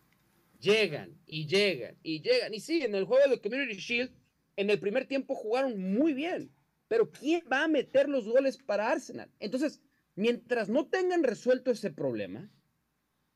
Llegan 0.59 1.21
y 1.27 1.47
llegan 1.47 1.97
y 2.03 2.21
llegan. 2.21 2.53
Y 2.53 2.61
sí, 2.61 2.83
en 2.83 2.94
el 2.94 3.05
juego 3.05 3.31
de 3.31 3.40
Community 3.40 3.77
Shield, 3.77 4.11
en 4.57 4.71
el 4.71 4.81
primer 4.81 5.07
tiempo 5.07 5.35
jugaron 5.35 5.81
muy 5.94 6.14
bien. 6.14 6.53
Pero 6.88 7.11
¿quién 7.11 7.44
va 7.53 7.64
a 7.64 7.68
meter 7.68 8.09
los 8.09 8.27
goles 8.27 8.59
para 8.59 8.90
Arsenal? 8.90 9.31
Entonces, 9.38 9.81
mientras 10.14 10.68
no 10.68 10.87
tengan 10.87 11.23
resuelto 11.23 11.71
ese 11.71 11.90
problema, 11.90 12.51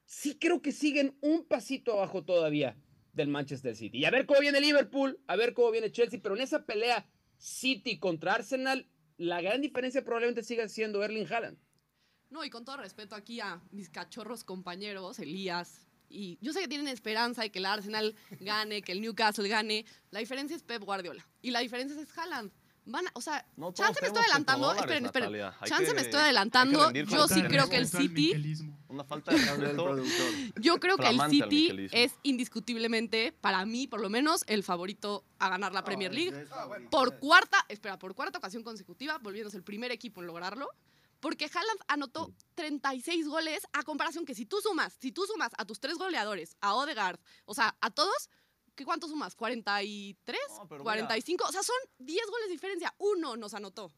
sí 0.04 0.36
creo 0.38 0.62
que 0.62 0.72
siguen 0.72 1.16
un 1.20 1.44
pasito 1.44 1.92
abajo 1.92 2.24
todavía 2.24 2.76
del 3.12 3.28
Manchester 3.28 3.76
City. 3.76 3.98
Y 3.98 4.04
a 4.04 4.10
ver 4.10 4.26
cómo 4.26 4.40
viene 4.40 4.60
Liverpool, 4.60 5.20
a 5.26 5.36
ver 5.36 5.54
cómo 5.54 5.70
viene 5.70 5.92
Chelsea, 5.92 6.20
pero 6.22 6.34
en 6.34 6.42
esa 6.42 6.64
pelea 6.64 7.06
City 7.36 7.98
contra 7.98 8.34
Arsenal, 8.34 8.88
la 9.16 9.40
gran 9.40 9.60
diferencia 9.60 10.02
probablemente 10.02 10.42
siga 10.42 10.68
siendo 10.68 11.04
Erling 11.04 11.26
Haaland. 11.30 11.58
No, 12.30 12.44
y 12.44 12.50
con 12.50 12.64
todo 12.64 12.78
respeto 12.78 13.14
aquí 13.14 13.40
a 13.40 13.62
mis 13.70 13.90
cachorros 13.90 14.42
compañeros, 14.42 15.18
Elías. 15.18 15.86
Y 16.12 16.38
yo 16.40 16.52
sé 16.52 16.60
que 16.60 16.68
tienen 16.68 16.88
esperanza 16.88 17.42
de 17.42 17.50
que 17.50 17.58
el 17.58 17.66
Arsenal 17.66 18.14
gane, 18.40 18.82
que 18.82 18.92
el 18.92 19.00
Newcastle 19.00 19.48
gane. 19.48 19.84
La 20.10 20.20
diferencia 20.20 20.54
es 20.56 20.62
Pep 20.62 20.82
Guardiola. 20.82 21.26
Y 21.40 21.50
la 21.50 21.60
diferencia 21.60 22.00
es 22.00 22.18
Haaland. 22.18 22.50
Van 22.84 23.06
a- 23.06 23.10
o 23.14 23.20
sea, 23.20 23.46
No 23.56 23.72
chance 23.72 24.00
me 24.02 24.08
estoy 24.08 24.22
adelantando. 24.22 24.68
petrodólares, 24.74 25.04
Esperen, 25.04 25.04
esperen. 25.06 25.42
Natalia. 25.42 25.68
Chance 25.68 25.86
que- 25.86 25.94
me 25.94 26.00
estoy 26.00 26.20
adelantando. 26.20 26.92
Yo 26.92 27.28
sí 27.28 27.42
creo 27.44 27.68
que 27.68 27.76
el 27.76 27.86
City. 27.86 28.32
Una 28.88 29.04
falta 29.04 29.30
de. 29.32 30.52
Yo 30.60 30.78
creo 30.80 30.96
que 30.96 31.08
el 31.08 31.20
City 31.30 31.88
es 31.92 32.12
indiscutiblemente, 32.24 33.32
para 33.40 33.64
mí 33.64 33.86
por 33.86 34.00
lo 34.00 34.10
menos, 34.10 34.44
el 34.48 34.62
favorito 34.62 35.24
a 35.38 35.48
ganar 35.48 35.72
la 35.72 35.84
Premier 35.84 36.12
League. 36.12 36.44
favorito. 36.46 36.90
Por 36.90 37.18
cuarta, 37.18 37.64
espera, 37.68 37.98
por 37.98 38.14
cuarta 38.14 38.38
ocasión 38.38 38.62
consecutiva, 38.62 39.18
volviéndose 39.18 39.56
el 39.56 39.62
primer 39.62 39.92
equipo 39.92 40.20
en 40.20 40.26
lograrlo. 40.26 40.68
Porque 41.22 41.44
Haaland 41.44 41.80
anotó 41.86 42.34
36 42.56 43.28
goles 43.28 43.64
a 43.72 43.84
comparación 43.84 44.24
que 44.24 44.34
si 44.34 44.44
tú 44.44 44.60
sumas, 44.60 44.92
si 44.98 45.12
tú 45.12 45.24
sumas 45.24 45.52
a 45.56 45.64
tus 45.64 45.78
tres 45.78 45.96
goleadores, 45.96 46.56
a 46.60 46.74
Odegaard, 46.74 47.20
o 47.44 47.54
sea, 47.54 47.76
a 47.80 47.92
todos, 47.92 48.28
¿qué 48.74 48.84
cuánto 48.84 49.06
sumas? 49.06 49.36
¿43? 49.36 50.16
No, 50.58 50.68
pero 50.68 50.82
mira. 50.82 51.08
¿45? 51.08 51.48
O 51.48 51.52
sea, 51.52 51.62
son 51.62 51.76
10 51.98 52.26
goles 52.26 52.48
de 52.48 52.52
diferencia. 52.52 52.92
Uno 52.98 53.36
nos 53.36 53.54
anotó. 53.54 53.92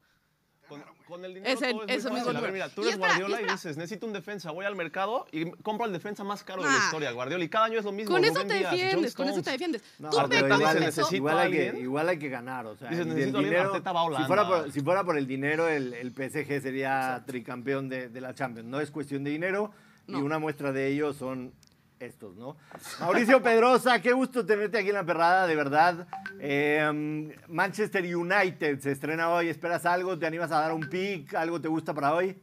Con, 0.68 0.82
con 1.06 1.24
el 1.24 1.34
dinero 1.34 1.54
todo 1.58 1.68
es 1.68 1.74
muy 1.74 1.84
eso 1.88 2.08
mismo 2.10 2.24
fácil. 2.24 2.36
A 2.36 2.40
ver, 2.40 2.50
número. 2.50 2.52
mira, 2.52 2.68
tú 2.70 2.80
Y 2.80 2.84
eres 2.84 2.94
espera, 2.94 3.12
y 3.14 3.18
Guardiola 3.20 3.42
y, 3.42 3.52
dices, 3.52 3.76
necesito 3.76 4.06
un 4.06 4.12
defensa, 4.14 4.50
voy 4.50 4.64
al 4.64 4.74
mercado 4.74 5.26
y 5.30 5.50
compro 5.50 5.86
el 5.86 5.92
defensa 5.92 6.24
más 6.24 6.42
caro 6.42 6.62
de 6.62 6.68
la 6.70 6.76
historia, 6.78 7.10
Guardiola. 7.12 7.44
Y 7.44 7.48
cada 7.48 7.66
año 7.66 7.78
es 7.78 7.84
lo 7.84 7.92
mismo. 7.92 8.12
Con 8.14 8.24
eso 8.24 8.34
Rubén 8.34 8.48
te 8.48 8.54
Díaz, 8.54 8.70
defiendes, 8.72 9.14
con 9.14 9.28
eso 9.28 9.42
te 9.42 9.50
defiendes. 9.50 9.82
No, 9.98 10.10
tú 10.10 10.28
ve 10.28 10.36
igual 10.38 10.50
cómo 10.52 10.66
se 10.72 10.78
empezó. 10.78 11.00
necesita- 11.02 11.16
igual, 11.16 11.38
hay 11.38 11.50
que, 11.52 11.68
alguien. 11.68 11.84
igual 11.84 12.08
hay 12.08 12.18
que 12.18 12.28
ganar. 12.30 12.66
O 12.66 12.76
sea, 12.76 12.88
Dices, 12.88 13.02
el 13.06 13.08
del 13.08 13.16
necesito 13.16 13.38
alguien, 13.38 13.54
dinero, 13.54 13.82
va 13.84 14.16
a 14.16 14.20
si, 14.22 14.26
fuera 14.26 14.48
por, 14.48 14.72
si 14.72 14.80
fuera 14.80 15.04
por 15.04 15.18
el 15.18 15.26
dinero, 15.26 15.68
el, 15.68 15.92
el 15.92 16.10
PSG 16.12 16.62
sería 16.62 17.22
tricampeón 17.26 17.88
de, 17.88 18.08
de 18.08 18.20
la 18.20 18.34
Champions. 18.34 18.68
No 18.68 18.80
es 18.80 18.90
cuestión 18.90 19.22
de 19.24 19.30
dinero 19.30 19.70
y 20.08 20.14
una 20.14 20.38
muestra 20.38 20.72
de 20.72 20.88
ello 20.88 21.12
son 21.12 21.52
estos, 22.00 22.36
¿no? 22.36 22.56
Mauricio 23.00 23.42
Pedrosa, 23.42 24.00
qué 24.00 24.12
gusto 24.12 24.44
tenerte 24.44 24.78
aquí 24.78 24.88
en 24.88 24.94
la 24.94 25.06
perrada, 25.06 25.46
de 25.46 25.56
verdad. 25.56 26.06
Eh, 26.40 27.32
Manchester 27.48 28.04
United 28.16 28.80
se 28.80 28.92
estrena 28.92 29.30
hoy. 29.30 29.48
¿Esperas 29.48 29.86
algo? 29.86 30.18
¿Te 30.18 30.26
animas 30.26 30.50
a 30.52 30.60
dar 30.60 30.72
un 30.72 30.88
pick? 30.88 31.34
¿Algo 31.34 31.60
te 31.60 31.68
gusta 31.68 31.94
para 31.94 32.14
hoy? 32.14 32.36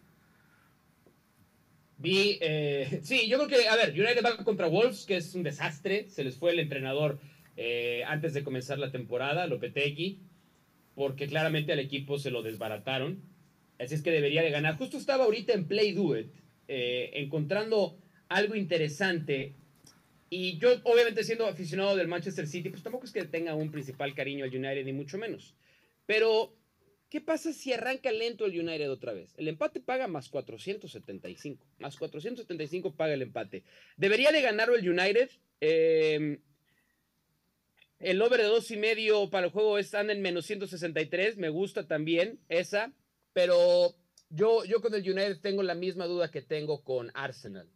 Vi, 1.98 2.40
eh, 2.42 3.00
sí, 3.04 3.30
yo 3.30 3.38
creo 3.38 3.48
que, 3.48 3.68
a 3.68 3.76
ver, 3.76 3.92
United 3.92 4.26
va 4.26 4.44
contra 4.44 4.68
Wolves, 4.68 5.06
que 5.06 5.18
es 5.18 5.36
un 5.36 5.44
desastre. 5.44 6.10
Se 6.10 6.24
les 6.24 6.36
fue 6.36 6.52
el 6.52 6.60
entrenador 6.60 7.20
eh, 7.58 8.04
antes 8.08 8.34
de 8.34 8.44
comenzar 8.44 8.80
la 8.80 8.92
temporada, 8.92 9.46
Lopetegui, 9.46 10.20
porque 10.96 11.28
claramente 11.28 11.74
al 11.74 11.80
equipo 11.80 12.18
se 12.18 12.32
lo 12.32 12.42
desbarataron. 12.42 13.22
Así 13.80 13.94
es 13.94 14.02
que 14.02 14.12
debería 14.12 14.42
de 14.42 14.50
ganar. 14.50 14.78
Justo 14.78 14.98
estaba 14.98 15.26
ahorita 15.26 15.54
en 15.54 15.68
Play 15.68 15.94
Do 15.94 16.16
eh, 16.16 17.12
encontrando 17.14 17.98
algo 18.32 18.56
interesante. 18.56 19.54
Y 20.30 20.58
yo, 20.58 20.70
obviamente, 20.84 21.24
siendo 21.24 21.46
aficionado 21.46 21.96
del 21.96 22.08
Manchester 22.08 22.48
City, 22.48 22.70
pues 22.70 22.82
tampoco 22.82 23.06
es 23.06 23.12
que 23.12 23.26
tenga 23.26 23.54
un 23.54 23.72
principal 23.72 24.16
cariño 24.16 24.46
al 24.46 24.56
United, 24.56 24.86
ni 24.86 24.94
mucho 24.94 25.18
menos. 25.18 25.56
Pero 26.06 26.54
¿Qué 27.12 27.20
pasa 27.20 27.52
si 27.52 27.74
arranca 27.74 28.10
lento 28.10 28.46
el 28.46 28.58
United 28.58 28.90
otra 28.90 29.12
vez? 29.12 29.34
El 29.36 29.50
empate 29.50 29.82
paga 29.82 30.08
más 30.08 30.30
475. 30.30 31.68
Más 31.80 31.98
475 31.98 32.96
paga 32.96 33.14
el 33.16 33.22
empate. 33.22 33.66
Debería 33.98 34.32
de 34.32 34.42
ganarlo 34.42 34.76
el 34.76 34.90
United. 34.90 35.30
Eh, 35.60 36.40
el 38.00 38.22
over 38.22 38.40
de 38.40 38.48
dos 38.48 38.72
y 38.72 38.78
medio 38.78 39.30
para 39.30 39.48
el 39.48 39.52
juego 39.52 39.78
está 39.78 40.00
en 40.00 40.22
menos 40.22 40.46
163. 40.46 41.36
Me 41.36 41.50
gusta 41.50 41.86
también 41.86 42.40
esa. 42.48 42.94
Pero 43.34 43.94
yo, 44.30 44.64
yo 44.64 44.80
con 44.80 44.94
el 44.94 45.02
United 45.02 45.42
tengo 45.42 45.64
la 45.64 45.76
misma 45.76 46.06
duda 46.06 46.32
que 46.32 46.42
tengo 46.42 46.82
con 46.82 47.12
Arsenal. 47.14 47.68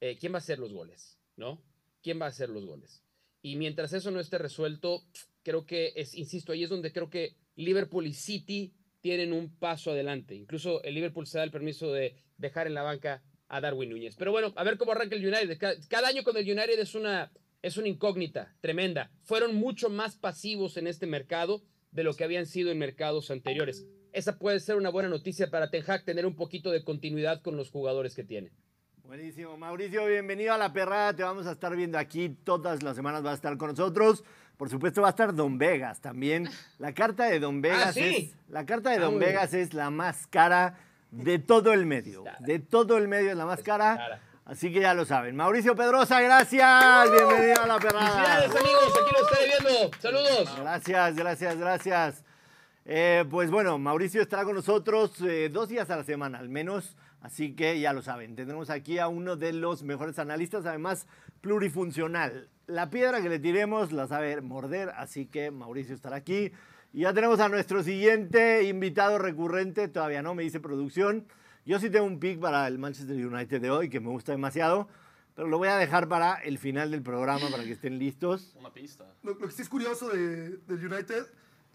Eh, 0.00 0.16
¿Quién 0.18 0.32
va 0.32 0.36
a 0.36 0.38
hacer 0.38 0.58
los 0.58 0.72
goles? 0.72 1.18
¿No? 1.36 1.62
¿Quién 2.02 2.20
va 2.20 2.26
a 2.26 2.30
hacer 2.30 2.48
los 2.48 2.66
goles? 2.66 3.02
Y 3.42 3.56
mientras 3.56 3.92
eso 3.92 4.10
no 4.10 4.20
esté 4.20 4.38
resuelto, 4.38 5.04
creo 5.42 5.66
que 5.66 5.92
es, 5.96 6.14
insisto, 6.14 6.52
ahí 6.52 6.64
es 6.64 6.70
donde 6.70 6.92
creo 6.92 7.10
que 7.10 7.36
Liverpool 7.54 8.06
y 8.06 8.12
City 8.12 8.74
tienen 9.00 9.32
un 9.32 9.56
paso 9.56 9.92
adelante. 9.92 10.34
Incluso 10.34 10.82
el 10.82 10.94
Liverpool 10.94 11.26
se 11.26 11.38
da 11.38 11.44
el 11.44 11.50
permiso 11.50 11.92
de 11.92 12.16
dejar 12.38 12.66
en 12.66 12.74
la 12.74 12.82
banca 12.82 13.22
a 13.48 13.60
Darwin 13.60 13.90
Núñez. 13.90 14.16
Pero 14.16 14.32
bueno, 14.32 14.52
a 14.56 14.64
ver 14.64 14.76
cómo 14.76 14.92
arranca 14.92 15.14
el 15.14 15.26
United. 15.26 15.58
Cada, 15.58 15.74
cada 15.88 16.08
año 16.08 16.24
con 16.24 16.36
el 16.36 16.44
United 16.44 16.78
es 16.78 16.94
una, 16.94 17.32
es 17.62 17.76
una 17.76 17.88
incógnita 17.88 18.56
tremenda. 18.60 19.10
Fueron 19.22 19.54
mucho 19.54 19.88
más 19.88 20.16
pasivos 20.16 20.76
en 20.76 20.86
este 20.86 21.06
mercado 21.06 21.62
de 21.92 22.04
lo 22.04 22.14
que 22.14 22.24
habían 22.24 22.46
sido 22.46 22.70
en 22.70 22.78
mercados 22.78 23.30
anteriores. 23.30 23.86
Esa 24.12 24.38
puede 24.38 24.60
ser 24.60 24.76
una 24.76 24.90
buena 24.90 25.08
noticia 25.08 25.50
para 25.50 25.70
Ten 25.70 25.84
Hag, 25.86 26.04
tener 26.04 26.26
un 26.26 26.36
poquito 26.36 26.70
de 26.70 26.84
continuidad 26.84 27.42
con 27.42 27.56
los 27.56 27.70
jugadores 27.70 28.14
que 28.14 28.24
tiene. 28.24 28.50
Buenísimo. 29.06 29.56
Mauricio, 29.56 30.04
bienvenido 30.06 30.52
a 30.52 30.58
La 30.58 30.72
Perrada. 30.72 31.14
Te 31.14 31.22
vamos 31.22 31.46
a 31.46 31.52
estar 31.52 31.74
viendo 31.76 31.96
aquí 31.98 32.28
todas 32.44 32.82
las 32.82 32.96
semanas. 32.96 33.22
Vas 33.22 33.32
a 33.32 33.36
estar 33.36 33.56
con 33.56 33.70
nosotros. 33.70 34.24
Por 34.56 34.68
supuesto 34.68 35.00
va 35.02 35.08
a 35.08 35.10
estar 35.10 35.34
Don 35.34 35.58
Vegas 35.58 36.00
también. 36.00 36.48
La 36.78 36.92
carta 36.92 37.24
de 37.24 37.38
Don 37.38 37.60
Vegas 37.62 37.94
sí. 37.94 38.32
es 38.34 38.36
la 38.48 38.66
carta 38.66 38.90
de 38.90 38.96
Ah, 38.96 39.00
Don 39.00 39.18
bien. 39.18 39.30
Vegas 39.30 39.54
es 39.54 39.74
la 39.74 39.90
más 39.90 40.26
cara 40.26 40.74
de 41.10 41.38
todo 41.38 41.72
el 41.72 41.86
medio. 41.86 42.24
De 42.40 42.58
todo 42.58 42.96
el 42.96 43.06
medio 43.06 43.30
es 43.30 43.36
la 43.36 43.46
más 43.46 43.62
cara. 43.62 43.96
cara. 43.96 44.20
Así 44.44 44.72
que 44.72 44.80
ya 44.80 44.94
lo 44.94 45.04
saben. 45.04 45.36
Mauricio 45.36 45.74
Pedrosa, 45.76 46.20
gracias. 46.20 47.10
Bienvenido 47.12 47.62
a 47.62 47.66
la 47.66 47.78
perrada. 47.78 48.10
Felicidades, 48.10 48.56
amigos. 48.56 48.92
Aquí 49.02 49.12
lo 49.12 49.26
estaré 49.28 49.46
viendo. 49.46 49.96
Saludos. 50.00 50.56
Gracias, 50.58 51.16
gracias, 51.16 51.56
gracias. 51.58 52.24
Eh, 52.84 53.24
pues 53.30 53.50
bueno, 53.50 53.78
Mauricio 53.78 54.22
estará 54.22 54.44
con 54.44 54.54
nosotros 54.54 55.20
eh, 55.20 55.48
dos 55.52 55.68
días 55.68 55.90
a 55.90 55.96
la 55.96 56.04
semana 56.04 56.38
al 56.38 56.48
menos, 56.48 56.96
así 57.20 57.54
que 57.54 57.78
ya 57.80 57.92
lo 57.92 58.02
saben, 58.02 58.36
tendremos 58.36 58.70
aquí 58.70 58.98
a 58.98 59.08
uno 59.08 59.36
de 59.36 59.52
los 59.52 59.82
mejores 59.82 60.18
analistas, 60.18 60.66
además 60.66 61.06
plurifuncional. 61.40 62.48
La 62.66 62.90
piedra 62.90 63.22
que 63.22 63.28
le 63.28 63.38
tiremos 63.38 63.92
la 63.92 64.06
sabe 64.06 64.40
morder, 64.40 64.90
así 64.96 65.26
que 65.26 65.50
Mauricio 65.50 65.94
estará 65.94 66.16
aquí. 66.16 66.52
Y 66.92 67.00
ya 67.00 67.12
tenemos 67.12 67.40
a 67.40 67.48
nuestro 67.48 67.82
siguiente 67.82 68.62
invitado 68.64 69.18
recurrente, 69.18 69.88
todavía 69.88 70.22
no, 70.22 70.34
me 70.34 70.42
dice 70.42 70.60
producción. 70.60 71.26
Yo 71.64 71.78
sí 71.80 71.90
tengo 71.90 72.06
un 72.06 72.20
pick 72.20 72.38
para 72.40 72.66
el 72.68 72.78
Manchester 72.78 73.16
United 73.26 73.60
de 73.60 73.70
hoy 73.70 73.88
que 73.88 74.00
me 74.00 74.08
gusta 74.08 74.32
demasiado, 74.32 74.88
pero 75.34 75.48
lo 75.48 75.58
voy 75.58 75.68
a 75.68 75.76
dejar 75.76 76.08
para 76.08 76.34
el 76.36 76.58
final 76.58 76.90
del 76.90 77.02
programa 77.02 77.48
para 77.50 77.64
que 77.64 77.72
estén 77.72 77.98
listos. 77.98 78.54
Una 78.58 78.72
pista. 78.72 79.04
Lo, 79.22 79.32
lo 79.34 79.46
que 79.46 79.52
sí 79.52 79.62
es 79.62 79.68
curioso 79.68 80.08
de- 80.08 80.56
del 80.58 80.86
United, 80.92 81.24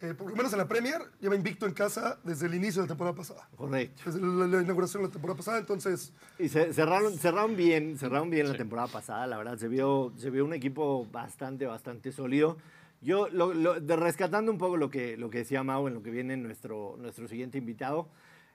eh, 0.01 0.13
por 0.13 0.29
lo 0.29 0.35
menos 0.35 0.51
en 0.53 0.57
la 0.59 0.67
Premier, 0.67 1.01
lleva 1.19 1.35
invicto 1.35 1.65
en 1.65 1.73
casa 1.73 2.19
desde 2.23 2.47
el 2.47 2.55
inicio 2.55 2.81
de 2.81 2.87
la 2.87 2.93
temporada 2.93 3.15
pasada. 3.15 3.47
Correcto. 3.55 4.01
Desde 4.05 4.19
la, 4.21 4.47
la 4.47 4.61
inauguración 4.61 5.03
de 5.03 5.09
la 5.09 5.13
temporada 5.13 5.37
pasada, 5.37 5.59
entonces 5.59 6.13
Y 6.39 6.49
se- 6.49 6.73
cerraron, 6.73 7.17
cerraron 7.17 7.55
bien, 7.55 7.97
cerraron 7.97 8.29
bien 8.29 8.47
la 8.49 8.57
temporada 8.57 8.87
pasada, 8.87 9.27
la 9.27 9.37
verdad, 9.37 9.57
se 9.57 9.67
vio, 9.67 10.11
se 10.17 10.29
vio 10.29 10.43
un 10.45 10.53
equipo 10.53 11.05
bastante, 11.11 11.65
bastante 11.65 12.11
sólido. 12.11 12.57
Yo, 13.01 13.27
lo- 13.29 13.53
lo- 13.53 13.79
de- 13.79 13.95
rescatando 13.95 14.51
un 14.51 14.57
poco 14.57 14.77
lo 14.77 14.89
que, 14.89 15.17
lo 15.17 15.29
que 15.29 15.39
decía 15.39 15.63
Mau 15.63 15.87
en 15.87 15.93
lo 15.93 16.03
que 16.03 16.11
viene 16.11 16.37
nuestro, 16.37 16.95
nuestro 16.99 17.27
siguiente 17.27 17.57
invitado, 17.57 18.07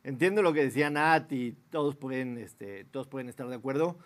entiendo 0.05 0.43
lo 0.43 0.53
que 0.53 0.63
decía 0.65 0.89
Nat 0.91 1.33
y 1.33 1.53
todos 1.71 1.97
pueden, 1.97 2.39
este, 2.39 2.85
todos 2.85 3.07
pueden 3.09 3.29
estar 3.29 3.49
de 3.49 3.55
acuerdo. 3.57 3.97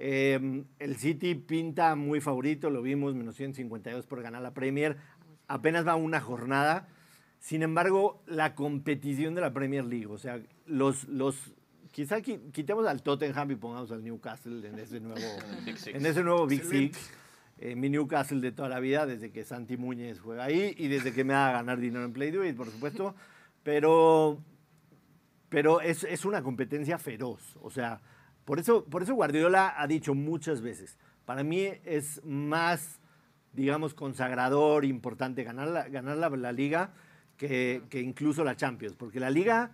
Eh, 0.00 0.62
el 0.78 0.96
City 0.96 1.34
pinta 1.34 1.96
muy 1.96 2.20
favorito, 2.20 2.70
lo 2.70 2.82
vimos, 2.82 3.14
menos 3.16 3.34
152 3.34 4.06
por 4.06 4.22
ganar 4.22 4.42
la 4.42 4.54
Premier, 4.54 4.96
apenas 5.48 5.86
va 5.86 5.96
una 5.96 6.20
jornada. 6.20 6.86
Sin 7.40 7.62
embargo, 7.62 8.22
la 8.26 8.54
competición 8.54 9.34
de 9.34 9.40
la 9.40 9.52
Premier 9.52 9.84
League, 9.84 10.06
o 10.06 10.18
sea, 10.18 10.40
los, 10.66 11.04
los 11.08 11.52
quizá 11.92 12.18
qui- 12.18 12.50
quitemos 12.52 12.86
al 12.86 13.02
Tottenham 13.02 13.50
y 13.52 13.56
pongamos 13.56 13.90
al 13.92 14.02
Newcastle 14.04 14.66
en 14.68 14.78
ese 14.78 15.00
nuevo 15.00 15.20
Big 15.64 15.78
Six. 15.78 15.96
en 15.96 16.06
ese 16.06 16.22
nuevo 16.22 16.46
Big 16.46 16.60
Excelente. 16.60 16.98
Six. 16.98 17.10
Eh, 17.60 17.74
mi 17.74 17.88
Newcastle 17.90 18.40
de 18.40 18.52
toda 18.52 18.68
la 18.68 18.78
vida, 18.78 19.04
desde 19.06 19.32
que 19.32 19.42
Santi 19.42 19.76
Muñez 19.76 20.20
juega 20.20 20.44
ahí 20.44 20.74
y 20.78 20.86
desde 20.86 21.12
que 21.12 21.24
me 21.24 21.34
haga 21.34 21.52
ganar 21.54 21.78
dinero 21.80 22.04
en 22.04 22.12
Play 22.12 22.30
Do 22.30 22.44
It, 22.44 22.56
por 22.56 22.68
supuesto. 22.70 23.16
Pero, 23.64 24.38
pero 25.48 25.80
es, 25.80 26.04
es 26.04 26.24
una 26.24 26.42
competencia 26.42 26.98
feroz. 26.98 27.56
O 27.60 27.70
sea, 27.70 28.00
por 28.44 28.58
eso, 28.60 28.84
por 28.84 29.02
eso 29.02 29.14
Guardiola 29.14 29.74
ha 29.76 29.86
dicho 29.86 30.14
muchas 30.14 30.60
veces, 30.60 30.98
para 31.24 31.42
mí 31.42 31.66
es 31.84 32.20
más, 32.24 33.00
digamos, 33.52 33.94
consagrador, 33.94 34.84
importante 34.84 35.42
ganar 35.44 35.68
la, 35.68 35.88
ganar 35.88 36.16
la, 36.16 36.28
la 36.30 36.52
liga 36.52 36.90
que, 37.36 37.82
que 37.90 38.00
incluso 38.00 38.44
la 38.44 38.56
Champions. 38.56 38.94
Porque 38.96 39.20
la 39.20 39.30
liga, 39.30 39.72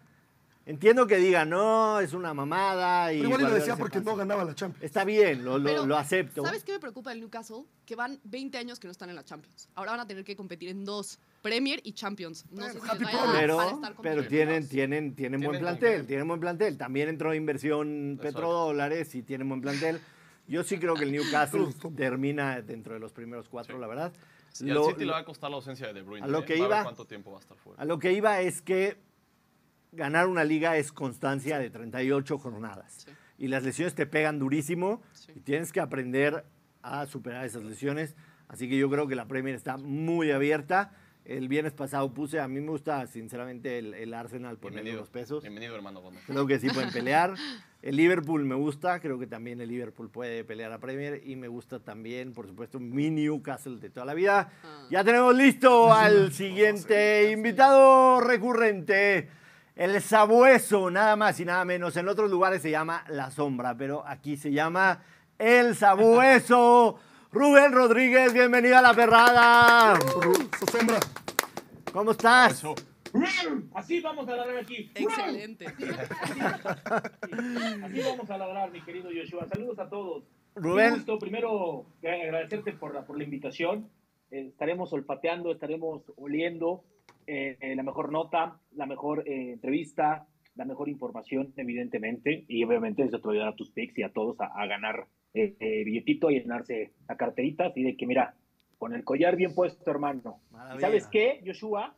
entiendo 0.66 1.06
que 1.06 1.16
diga, 1.16 1.44
no, 1.44 2.00
es 2.00 2.12
una 2.12 2.32
mamada. 2.34 3.12
Y 3.12 3.18
pero 3.18 3.28
igual 3.30 3.40
y 3.42 3.44
lo 3.44 3.54
decía 3.54 3.76
porque 3.76 3.98
pasa". 3.98 4.10
no 4.10 4.16
ganaba 4.16 4.44
la 4.44 4.54
Champions. 4.54 4.84
Está 4.84 5.04
bien, 5.04 5.44
lo, 5.44 5.58
lo- 5.58 5.64
Pero, 5.64 5.86
lo 5.86 5.96
acepto. 5.96 6.42
¿Sabes 6.44 6.64
qué 6.64 6.72
me 6.72 6.78
preocupa 6.78 7.10
del 7.10 7.20
Newcastle? 7.20 7.64
Que 7.84 7.96
van 7.96 8.18
20 8.24 8.56
años 8.58 8.78
que 8.78 8.86
no 8.86 8.92
están 8.92 9.10
en 9.10 9.16
la 9.16 9.24
Champions. 9.24 9.68
Ahora 9.74 9.92
van 9.92 10.00
a 10.00 10.06
tener 10.06 10.24
que 10.24 10.36
competir 10.36 10.68
en 10.70 10.84
dos, 10.84 11.18
Premier 11.42 11.80
y 11.84 11.92
Champions. 11.92 12.46
No 12.50 12.64
sé 12.64 12.72
si 12.72 12.78
Pero, 13.32 13.60
estar 13.62 13.94
pero 14.00 14.26
tienen, 14.26 14.66
tienen, 14.68 15.14
tienen 15.14 15.40
buen 15.42 15.58
plantel, 15.60 16.06
tienen 16.06 16.26
buen 16.26 16.40
plantel. 16.40 16.78
También 16.78 17.08
entró 17.08 17.34
inversión 17.34 18.18
petrodólares 18.22 19.14
y 19.14 19.22
tienen 19.22 19.48
buen 19.48 19.60
plantel. 19.60 20.00
Yo 20.46 20.62
sí 20.62 20.78
creo 20.78 20.94
que 20.94 21.04
el 21.04 21.12
Newcastle 21.12 21.66
termina 21.96 22.60
dentro 22.60 22.94
de 22.94 23.00
los 23.00 23.12
primeros 23.12 23.48
cuatro, 23.48 23.76
Sí. 23.76 23.80
la 23.80 23.86
verdad. 23.86 24.12
Y 24.60 24.64
Lo- 24.66 24.84
al 24.86 24.92
City 24.92 25.04
le 25.04 25.12
va 25.12 25.18
a 25.18 25.24
costar 25.24 25.50
la 25.50 25.56
ausencia 25.56 25.86
de 25.88 25.94
De 25.94 26.02
Bruyne. 26.02 26.24
a 26.24 26.28
lo 26.28 26.40
¿eh? 26.40 26.44
que 26.44 26.52
ver 26.54 26.62
iba- 26.64 26.82
cuánto 26.84 27.06
tiempo 27.06 27.30
va 27.32 27.38
a 27.38 27.40
estar 27.40 27.56
fuera. 27.56 27.82
a 27.82 27.84
lo 27.84 27.98
que 27.98 28.12
iba 28.12 28.40
es 28.40 28.62
que 28.62 28.98
ganar 29.92 30.26
una 30.28 30.44
liga 30.44 30.76
es 30.76 30.92
constancia 30.92 31.58
de 31.58 31.70
38 31.70 32.38
jornadas. 32.38 33.04
Sí. 33.06 33.12
Y 33.38 33.48
las 33.48 33.64
lesiones 33.64 33.94
te 33.94 34.06
pegan 34.06 34.38
durísimo 34.38 35.02
Sí. 35.12 35.32
y 35.36 35.40
tienes 35.40 35.72
que 35.72 35.80
aprender 35.80 36.44
a 36.82 37.06
superar 37.06 37.44
esas 37.46 37.64
lesiones. 37.64 38.14
Así 38.48 38.68
que 38.68 38.76
yo 38.76 38.88
creo 38.90 39.08
que 39.08 39.16
la 39.16 39.26
Premier 39.26 39.54
está 39.56 39.76
muy 39.76 40.30
abierta. 40.30 40.92
El 41.24 41.48
viernes 41.48 41.72
pasado 41.72 42.12
puse, 42.12 42.38
a 42.38 42.46
mí 42.46 42.60
me 42.60 42.68
gusta 42.70 43.06
sinceramente 43.06 43.78
el, 43.78 43.94
el 43.94 44.12
Arsenal 44.12 44.58
por 44.58 44.72
Bienvenido. 44.72 45.00
los 45.00 45.10
pesos. 45.10 45.42
Bienvenido, 45.42 45.74
hermano. 45.74 46.02
Bono. 46.02 46.20
Creo 46.26 46.46
que 46.46 46.58
sí 46.60 46.68
pueden 46.68 46.92
pelear. 46.92 47.34
El 47.84 47.96
Liverpool 47.96 48.46
me 48.46 48.54
gusta, 48.54 48.98
creo 48.98 49.18
que 49.18 49.26
también 49.26 49.60
el 49.60 49.68
Liverpool 49.68 50.08
puede 50.08 50.42
pelear 50.42 50.72
a 50.72 50.78
Premier 50.78 51.20
y 51.22 51.36
me 51.36 51.48
gusta 51.48 51.80
también, 51.80 52.32
por 52.32 52.46
supuesto, 52.46 52.80
mi 52.80 53.10
Newcastle 53.10 53.76
de 53.76 53.90
toda 53.90 54.06
la 54.06 54.14
vida. 54.14 54.48
Ah. 54.64 54.86
Ya 54.90 55.04
tenemos 55.04 55.34
listo 55.34 55.92
al 55.92 56.32
siguiente 56.32 57.30
invitado 57.30 58.22
recurrente, 58.22 59.28
el 59.76 60.00
Sabueso, 60.00 60.90
nada 60.90 61.14
más 61.16 61.38
y 61.40 61.44
nada 61.44 61.62
menos. 61.66 61.94
En 61.98 62.08
otros 62.08 62.30
lugares 62.30 62.62
se 62.62 62.70
llama 62.70 63.04
La 63.08 63.30
Sombra, 63.30 63.76
pero 63.76 64.02
aquí 64.06 64.38
se 64.38 64.50
llama 64.50 65.02
El 65.38 65.76
Sabueso. 65.76 66.98
Rubén 67.32 67.70
Rodríguez, 67.72 68.32
bienvenido 68.32 68.78
a 68.78 68.80
La 68.80 68.94
Perrada. 68.94 69.98
Sombra. 70.72 71.00
¿Cómo 71.92 72.12
estás? 72.12 72.52
Eso. 72.52 72.74
Así 73.74 74.00
vamos 74.00 74.28
a 74.28 74.36
ladrar 74.36 74.58
aquí. 74.58 74.90
Excelente. 74.94 75.66
Así 75.66 75.84
vamos 78.00 78.30
a 78.30 78.38
ladrar, 78.38 78.72
mi 78.72 78.80
querido 78.82 79.10
Joshua. 79.14 79.46
Saludos 79.46 79.78
a 79.78 79.88
todos. 79.88 80.24
Rubén. 80.56 80.92
Un 80.92 80.94
gusto, 80.96 81.18
primero, 81.18 81.86
agradecerte 82.02 82.72
por 82.72 82.94
la, 82.94 83.04
por 83.04 83.18
la 83.18 83.24
invitación. 83.24 83.88
Eh, 84.30 84.46
estaremos 84.48 84.92
olfateando, 84.92 85.52
estaremos 85.52 86.02
oliendo 86.16 86.84
eh, 87.26 87.56
eh, 87.60 87.76
la 87.76 87.82
mejor 87.82 88.10
nota, 88.10 88.58
la 88.72 88.86
mejor 88.86 89.28
eh, 89.28 89.52
entrevista, 89.52 90.26
la 90.56 90.64
mejor 90.64 90.88
información, 90.88 91.52
evidentemente. 91.56 92.44
Y 92.48 92.64
obviamente 92.64 93.02
eso 93.02 93.20
te 93.20 93.26
va 93.26 93.30
a 93.30 93.34
ayudar 93.34 93.48
a 93.48 93.56
tus 93.56 93.70
picks 93.70 93.98
y 93.98 94.02
a 94.02 94.12
todos 94.12 94.40
a, 94.40 94.46
a 94.46 94.66
ganar 94.66 95.06
eh, 95.34 95.56
eh, 95.58 95.84
billetito 95.84 96.30
y 96.30 96.40
llenarse 96.40 96.92
la 97.08 97.16
carterita. 97.16 97.66
Así 97.66 97.82
de 97.82 97.96
que, 97.96 98.06
mira, 98.06 98.34
con 98.78 98.94
el 98.94 99.04
collar 99.04 99.36
bien 99.36 99.54
puesto, 99.54 99.90
hermano. 99.90 100.40
¿Y 100.50 100.54
Maravilla. 100.54 100.80
¿Sabes 100.80 101.06
qué, 101.08 101.42
Joshua? 101.44 101.94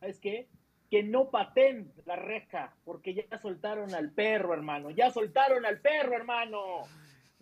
¿Sabes 0.00 0.18
qué? 0.18 0.48
Que 0.90 1.02
no 1.04 1.30
paten 1.30 1.92
la 2.04 2.16
reja, 2.16 2.74
porque 2.84 3.14
ya 3.14 3.38
soltaron 3.38 3.94
al 3.94 4.10
perro, 4.10 4.52
hermano. 4.54 4.90
Ya 4.90 5.10
soltaron 5.10 5.64
al 5.64 5.80
perro, 5.80 6.14
hermano. 6.14 6.58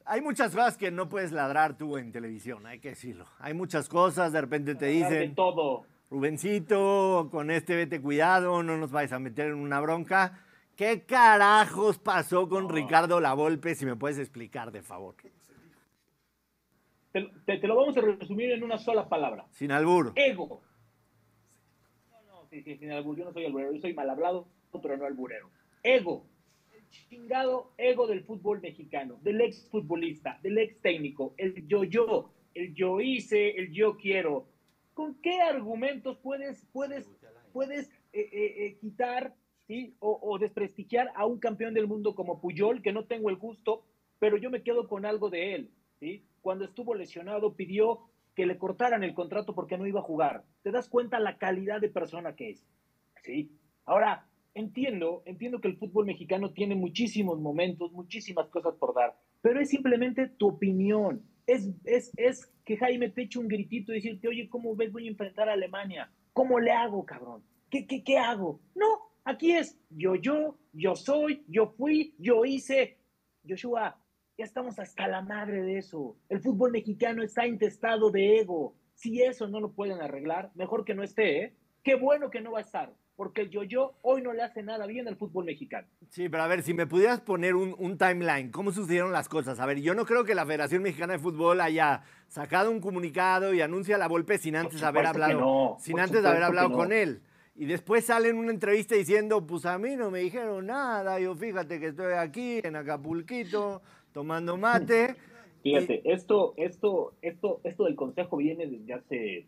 Hay 0.05 0.21
muchas 0.21 0.55
cosas 0.55 0.77
que 0.77 0.91
no 0.91 1.09
puedes 1.09 1.33
ladrar 1.33 1.77
tú 1.79 1.97
en 1.97 2.13
televisión, 2.13 2.67
hay 2.67 2.79
que 2.79 2.91
decirlo. 2.91 3.27
Hay 3.39 3.55
muchas 3.55 3.89
cosas, 3.89 4.33
de 4.33 4.41
repente 4.43 4.75
te 4.75 4.87
Hablar 4.95 5.11
de 5.11 5.19
dicen, 5.21 5.35
todo. 5.35 5.85
Rubencito, 6.11 7.29
con 7.31 7.51
este 7.51 7.75
vete 7.77 8.01
cuidado, 8.01 8.63
no 8.63 8.77
nos 8.77 8.91
vayas 8.91 9.13
a 9.13 9.19
meter 9.19 9.49
en 9.49 9.55
una 9.57 9.81
bronca. 9.81 10.41
¿Qué 10.77 11.03
carajos 11.05 11.99
pasó 11.99 12.49
con 12.49 12.69
Ricardo 12.69 13.21
Lavolpe? 13.21 13.75
Si 13.75 13.85
me 13.85 13.97
puedes 13.97 14.19
explicar, 14.19 14.71
de 14.73 14.81
favor. 14.83 15.17
Te, 17.13 17.23
te- 17.47 17.59
te 17.59 17.67
lo 17.67 17.77
vamos 17.77 17.97
a 17.97 18.01
resumir 18.01 18.53
en 18.53 18.63
una 18.63 18.79
sola 18.79 19.09
palabra. 19.09 19.45
Sin 19.51 19.73
albur. 19.73 20.13
Ego. 20.15 20.63
Sí, 22.51 22.63
sí, 22.63 22.77
sin 22.77 22.91
albur. 22.93 23.17
Yo 23.17 23.25
no 23.25 23.33
soy 23.33 23.45
alburero. 23.45 23.73
Yo 23.73 23.81
soy 23.81 23.95
mal 23.95 24.09
hablado, 24.11 24.49
pero 24.83 24.97
no 24.97 25.05
alburero. 25.05 25.51
Ego. 25.83 26.27
El 26.73 26.89
chingado 26.91 27.73
ego 27.77 28.07
del 28.07 28.25
fútbol 28.25 28.61
mexicano, 28.61 29.19
del 29.23 29.41
ex 29.41 29.69
futbolista, 29.69 30.39
del 30.43 30.59
ex 30.59 30.81
técnico, 30.81 31.35
el 31.37 31.67
yo-yo, 31.67 32.33
el 32.55 32.75
yo 32.75 33.01
hice, 33.01 33.51
el 33.51 33.73
yo 33.73 33.97
quiero. 33.97 34.49
¿Con 34.95 35.15
qué 35.21 35.41
argumentos 35.43 36.19
puedes, 36.19 36.67
puedes, 36.73 37.11
puedes 37.53 37.89
eh, 38.13 38.29
eh, 38.33 38.55
eh, 38.67 38.79
quitar 38.81 39.35
¿sí? 39.67 39.95
o, 40.01 40.19
o 40.23 40.39
desprestigiar 40.39 41.13
a 41.15 41.27
un 41.27 41.39
campeón 41.39 41.75
del 41.75 41.87
mundo 41.87 42.15
como 42.15 42.41
Puyol, 42.41 42.83
que 42.83 42.93
no 42.93 43.05
tengo 43.05 43.29
el 43.29 43.37
gusto, 43.37 43.85
pero 44.19 44.37
yo 44.37 44.51
me 44.51 44.63
quedo 44.63 44.89
con 44.89 45.05
algo 45.05 45.31
de 45.31 45.55
él? 45.55 45.71
¿sí? 46.01 46.25
Cuando 46.41 46.65
estuvo 46.65 46.95
lesionado 46.95 47.55
pidió 47.55 48.09
que 48.39 48.47
le 48.47 48.57
cortaran 48.57 49.03
el 49.03 49.15
contrato 49.15 49.53
porque 49.53 49.77
no 49.77 49.85
iba 49.85 49.99
a 49.99 50.05
jugar. 50.05 50.45
¿Te 50.63 50.71
das 50.71 50.89
cuenta 50.89 51.19
la 51.19 51.39
calidad 51.39 51.81
de 51.81 51.89
persona 51.89 52.37
que 52.37 52.51
es? 52.51 52.65
¿sí? 53.25 53.51
Ahora, 53.85 54.29
entiendo, 54.55 55.25
entiendo 55.27 55.61
que 55.61 55.67
el 55.67 55.77
fútbol 55.77 56.07
mexicano 56.07 56.53
tiene 56.53 56.77
muchísimos 56.77 57.41
momentos, 57.41 57.91
muchísimas 57.91 58.49
cosas 58.49 58.77
por 58.77 58.95
dar, 58.95 59.19
pero 59.41 59.59
es 59.59 59.71
simplemente 59.71 60.29
tu 60.29 60.51
opinión. 60.51 61.21
Es, 61.49 61.69
es, 61.83 62.13
es 62.17 62.49
que 62.65 62.77
Jaime 62.77 63.11
te 63.11 63.23
eche 63.23 63.41
un 63.41 63.49
gritito 63.49 63.91
y 63.91 63.97
decirte, 63.97 64.29
oye, 64.29 64.49
¿cómo 64.49 64.77
ves? 64.77 64.93
Voy 64.93 65.09
a 65.09 65.11
enfrentar 65.11 65.49
a 65.49 65.55
Alemania. 65.55 66.09
¿Cómo 66.33 66.61
le 66.61 66.71
hago, 66.71 67.05
cabrón? 67.05 67.43
¿Qué, 67.69 67.89
qué, 67.89 68.05
qué 68.05 68.19
hago? 68.19 68.61
No, 68.77 68.87
aquí 69.25 69.51
es 69.51 69.77
yo, 69.91 70.15
yo, 70.15 70.57
yo 70.73 70.95
soy, 70.95 71.43
yo 71.49 71.75
fui, 71.77 72.15
yo 72.21 72.45
hice. 72.45 72.99
Joshua, 73.49 74.01
ya 74.39 74.45
estamos 74.45 74.79
hasta 74.79 75.09
la 75.09 75.21
madre 75.21 75.63
de 75.63 75.79
eso. 75.79 76.17
El 76.29 76.41
fútbol 76.41 76.71
mexicano 76.71 77.25
está 77.25 77.45
intestado 77.45 78.13
de 78.13 78.39
ego. 78.39 78.77
Si 78.95 79.21
eso 79.21 79.49
no 79.49 79.61
lo 79.61 79.73
pueden 79.73 80.01
arreglar, 80.01 80.53
mejor 80.55 80.85
que 80.85 80.95
no 80.95 81.03
esté, 81.03 81.43
¿eh? 81.43 81.55
Qué 81.83 81.97
bueno 81.97 82.31
que 82.31 82.41
no 82.41 82.53
va 82.53 82.59
a 82.59 82.63
estar, 82.63 82.93
porque 83.17 83.43
el 83.43 83.51
yo-yo 83.51 83.97
hoy 84.03 84.23
no 84.23 84.33
le 84.33 84.43
hace 84.43 84.63
nada 84.63 84.87
bien 84.87 85.09
al 85.09 85.17
fútbol 85.17 85.45
mexicano. 85.45 85.89
Sí, 86.09 86.29
pero 86.29 86.45
a 86.45 86.47
ver, 86.47 86.63
si 86.63 86.73
me 86.73 86.87
pudieras 86.87 87.21
poner 87.21 87.57
un, 87.57 87.75
un 87.79 87.99
timeline, 87.99 88.51
¿cómo 88.53 88.71
sucedieron 88.71 89.11
las 89.13 89.29
cosas? 89.29 89.59
A 89.59 89.67
ver, 89.67 89.81
yo 89.81 89.95
no 89.95 90.05
creo 90.05 90.25
que 90.25 90.37
la 90.37 90.47
Federación 90.47 90.83
Mexicana 90.83 91.15
de 91.15 91.19
Fútbol 91.19 91.61
haya 91.61 92.03
sacado 92.29 92.71
un 92.71 92.81
comunicado 92.81 93.55
y 93.55 93.61
anuncia 93.61 93.99
la 93.99 94.07
Volpe 94.07 94.39
sin 94.39 94.55
antes 94.55 94.83
haber 94.85 95.07
hablado, 95.07 95.41
no, 95.41 95.77
sin 95.81 95.99
antes 95.99 96.25
haber 96.25 96.45
hablado 96.45 96.69
no. 96.69 96.77
con 96.77 96.93
él. 96.93 97.23
Y 97.61 97.67
después 97.67 98.05
sale 98.05 98.29
en 98.29 98.37
una 98.37 98.53
entrevista 98.53 98.95
diciendo, 98.95 99.45
pues 99.45 99.67
a 99.67 99.79
mí 99.79 99.97
no 99.97 100.13
me 100.13 100.21
dijeron 100.21 100.67
nada, 100.67 101.19
yo 101.19 101.35
fíjate 101.35 101.81
que 101.81 101.89
estoy 101.89 102.13
aquí 102.13 102.61
en 102.63 102.77
Acapulquito 102.77 103.83
tomando 104.19 104.57
mate. 104.57 105.15
Fíjate, 105.63 106.03
esto, 106.13 106.53
esto, 106.57 107.15
esto, 107.23 107.61
esto 107.63 107.85
del 107.85 107.95
consejo 107.95 108.37
viene 108.37 108.67
desde 108.67 108.93
hace 108.93 109.47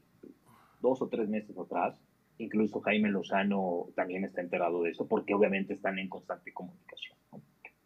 dos 0.81 1.03
o 1.03 1.09
tres 1.09 1.29
meses 1.29 1.59
atrás. 1.59 1.97
Incluso 2.39 2.81
Jaime 2.81 3.11
Lozano 3.11 3.89
también 3.97 4.23
está 4.23 4.41
enterado 4.41 4.85
de 4.85 4.91
eso, 4.91 5.09
porque 5.09 5.35
obviamente 5.35 5.75
están 5.75 5.99
en 5.99 6.09
constante 6.09 6.53
comunicación. 6.53 7.19
¿no? 7.33 7.43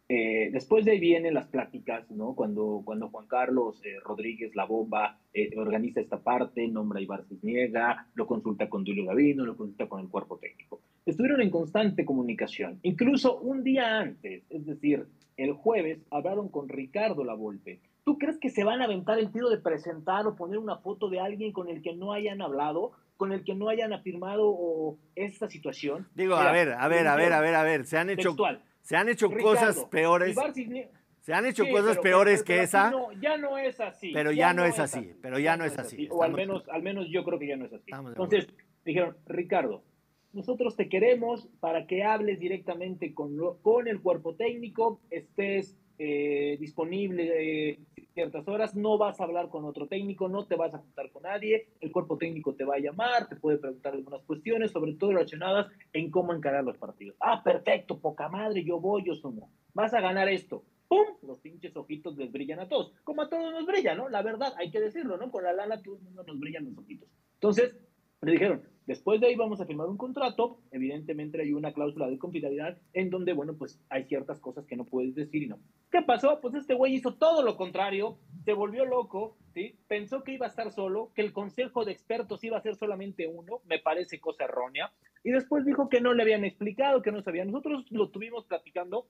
Eh, 0.08 0.50
después 0.52 0.84
de 0.84 0.92
ahí 0.92 1.00
vienen 1.00 1.32
las 1.32 1.46
pláticas, 1.46 2.10
¿no? 2.10 2.34
Cuando, 2.34 2.82
cuando 2.84 3.08
Juan 3.08 3.26
Carlos 3.26 3.80
eh, 3.84 3.98
Rodríguez, 4.04 4.54
la 4.54 4.66
bomba, 4.66 5.18
eh, 5.32 5.50
organiza 5.56 6.00
esta 6.00 6.22
parte, 6.22 6.68
nombra 6.68 6.98
a 6.98 7.02
Ibar 7.02 7.24
Cisniega, 7.26 8.06
lo 8.14 8.26
consulta 8.26 8.68
con 8.68 8.84
Julio 8.84 9.06
Gavino, 9.06 9.46
lo 9.46 9.56
consulta 9.56 9.88
con 9.88 10.02
el 10.02 10.08
cuerpo 10.08 10.36
técnico. 10.36 10.80
Estuvieron 11.06 11.40
en 11.40 11.50
constante 11.50 12.04
comunicación. 12.04 12.80
Incluso 12.82 13.38
un 13.38 13.64
día 13.64 13.98
antes, 13.98 14.42
es 14.50 14.66
decir, 14.66 15.06
el 15.38 15.52
jueves, 15.52 16.00
hablaron 16.10 16.48
con 16.48 16.68
Ricardo 16.68 17.24
Lavolpe. 17.24 17.80
¿Tú 18.04 18.18
crees 18.18 18.38
que 18.38 18.50
se 18.50 18.64
van 18.64 18.82
a 18.82 18.84
aventar 18.84 19.18
el 19.18 19.32
tiro 19.32 19.48
de 19.48 19.58
presentar 19.58 20.26
o 20.26 20.36
poner 20.36 20.58
una 20.58 20.76
foto 20.76 21.08
de 21.08 21.20
alguien 21.20 21.52
con 21.52 21.68
el 21.68 21.80
que 21.80 21.94
no 21.94 22.12
hayan 22.12 22.42
hablado, 22.42 22.92
con 23.16 23.32
el 23.32 23.42
que 23.44 23.54
no 23.54 23.70
hayan 23.70 23.94
afirmado 23.94 24.42
o 24.46 24.98
esta 25.14 25.48
situación? 25.48 26.06
Digo, 26.14 26.34
a 26.34 26.52
ver, 26.52 26.72
a 26.72 26.88
ver, 26.88 27.06
a 27.06 27.16
ver, 27.16 27.32
a 27.32 27.40
ver, 27.40 27.54
a 27.54 27.62
ver, 27.62 27.86
se 27.86 27.96
han 27.96 28.10
hecho, 28.10 28.30
Textual. 28.30 28.62
Se 28.84 28.96
han 28.96 29.08
hecho 29.08 29.28
Ricardo, 29.28 29.48
cosas 29.48 29.84
peores, 29.86 30.36
se 31.20 31.32
han 31.32 31.46
hecho 31.46 31.64
Sí, 31.64 31.70
cosas 31.70 31.90
pero- 31.96 32.02
peores 32.02 32.42
pero- 32.42 32.44
que 32.46 32.52
pero 32.52 32.62
esa. 32.64 32.86
aquí 32.88 32.96
no, 32.96 33.12
ya 33.20 33.36
no 33.38 33.58
es 33.58 33.80
así. 33.80 34.12
Pero 34.12 34.30
ya 34.30 34.52
no 34.52 34.64
es 34.64 34.78
así, 34.78 35.12
pero 35.22 35.38
ya 35.38 35.56
no 35.56 35.64
es 35.64 35.78
así, 35.78 36.06
O 36.10 36.22
al 36.22 36.32
menos, 36.32 36.68
al 36.68 36.82
menos 36.82 37.06
yo 37.10 37.24
creo 37.24 37.38
que 37.38 37.46
ya 37.46 37.56
no 37.56 37.64
es 37.64 37.72
así. 37.72 37.84
Estamos 37.86 38.10
Entonces, 38.12 38.46
dijeron, 38.84 39.16
Ricardo, 39.26 39.82
nosotros 40.34 40.76
te 40.76 40.88
queremos 40.88 41.48
para 41.60 41.86
que 41.86 42.02
hables 42.04 42.38
directamente 42.40 43.14
con, 43.14 43.36
lo- 43.36 43.56
con 43.62 43.88
el 43.88 44.00
cuerpo 44.02 44.34
técnico, 44.34 45.00
estés 45.10 45.76
eh, 45.98 46.56
disponible 46.58 47.72
eh, 47.72 47.78
ciertas 48.14 48.46
horas, 48.48 48.74
no 48.74 48.96
vas 48.96 49.20
a 49.20 49.24
hablar 49.24 49.48
con 49.48 49.64
otro 49.64 49.86
técnico, 49.86 50.28
no 50.28 50.46
te 50.46 50.56
vas 50.56 50.74
a 50.74 50.78
juntar 50.78 51.10
con 51.10 51.22
nadie, 51.22 51.68
el 51.80 51.92
cuerpo 51.92 52.16
técnico 52.16 52.54
te 52.54 52.64
va 52.64 52.76
a 52.76 52.78
llamar, 52.78 53.28
te 53.28 53.36
puede 53.36 53.58
preguntar 53.58 53.94
algunas 53.94 54.22
cuestiones, 54.22 54.70
sobre 54.70 54.94
todo 54.94 55.12
relacionadas 55.12 55.66
en 55.92 56.10
cómo 56.10 56.32
encarar 56.32 56.64
los 56.64 56.78
partidos. 56.78 57.16
Ah, 57.20 57.42
perfecto, 57.42 57.98
poca 57.98 58.28
madre, 58.28 58.64
yo 58.64 58.80
voy, 58.80 59.04
yo 59.04 59.14
sumo. 59.14 59.50
Vas 59.72 59.92
a 59.94 60.00
ganar 60.00 60.28
esto. 60.28 60.64
¡Pum! 60.88 61.06
Los 61.22 61.40
pinches 61.40 61.76
ojitos 61.76 62.16
les 62.16 62.30
brillan 62.30 62.60
a 62.60 62.68
todos. 62.68 62.92
Como 63.02 63.22
a 63.22 63.28
todos 63.28 63.52
nos 63.52 63.66
brillan, 63.66 63.96
¿no? 63.96 64.08
La 64.08 64.22
verdad, 64.22 64.54
hay 64.58 64.70
que 64.70 64.80
decirlo, 64.80 65.16
¿no? 65.16 65.30
Con 65.30 65.44
la 65.44 65.52
lana 65.52 65.82
todo 65.82 65.96
el 65.96 66.02
mundo 66.02 66.22
nos 66.24 66.38
brillan 66.38 66.66
los 66.66 66.78
ojitos. 66.78 67.08
Entonces, 67.34 67.76
le 68.20 68.32
dijeron, 68.32 68.62
después 68.86 69.20
de 69.20 69.28
ahí 69.28 69.36
vamos 69.36 69.60
a 69.60 69.66
firmar 69.66 69.88
un 69.88 69.96
contrato, 69.96 70.58
evidentemente 70.70 71.40
hay 71.40 71.52
una 71.52 71.72
cláusula 71.72 72.08
de 72.08 72.18
confidencialidad 72.18 72.78
en 72.92 73.10
donde, 73.10 73.32
bueno, 73.32 73.54
pues 73.56 73.80
hay 73.88 74.04
ciertas 74.04 74.40
cosas 74.40 74.66
que 74.66 74.76
no 74.76 74.84
puedes 74.84 75.14
decir 75.14 75.42
y 75.42 75.46
no. 75.48 75.58
¿Qué 75.90 76.02
pasó? 76.02 76.40
Pues 76.40 76.54
este 76.54 76.74
güey 76.74 76.94
hizo 76.94 77.14
todo 77.14 77.42
lo 77.42 77.56
contrario, 77.56 78.18
se 78.44 78.52
volvió 78.52 78.84
loco, 78.84 79.36
¿sí? 79.52 79.76
Pensó 79.88 80.22
que 80.22 80.32
iba 80.32 80.46
a 80.46 80.50
estar 80.50 80.70
solo, 80.72 81.10
que 81.14 81.22
el 81.22 81.32
consejo 81.32 81.84
de 81.84 81.92
expertos 81.92 82.42
iba 82.44 82.58
a 82.58 82.62
ser 82.62 82.76
solamente 82.76 83.26
uno, 83.26 83.60
me 83.64 83.78
parece 83.78 84.20
cosa 84.20 84.44
errónea, 84.44 84.92
y 85.22 85.30
después 85.30 85.64
dijo 85.64 85.88
que 85.88 86.00
no 86.00 86.12
le 86.12 86.22
habían 86.22 86.44
explicado, 86.44 87.00
que 87.02 87.12
no 87.12 87.22
sabían. 87.22 87.48
Nosotros 87.50 87.86
lo 87.90 88.10
tuvimos 88.10 88.44
platicando 88.46 89.06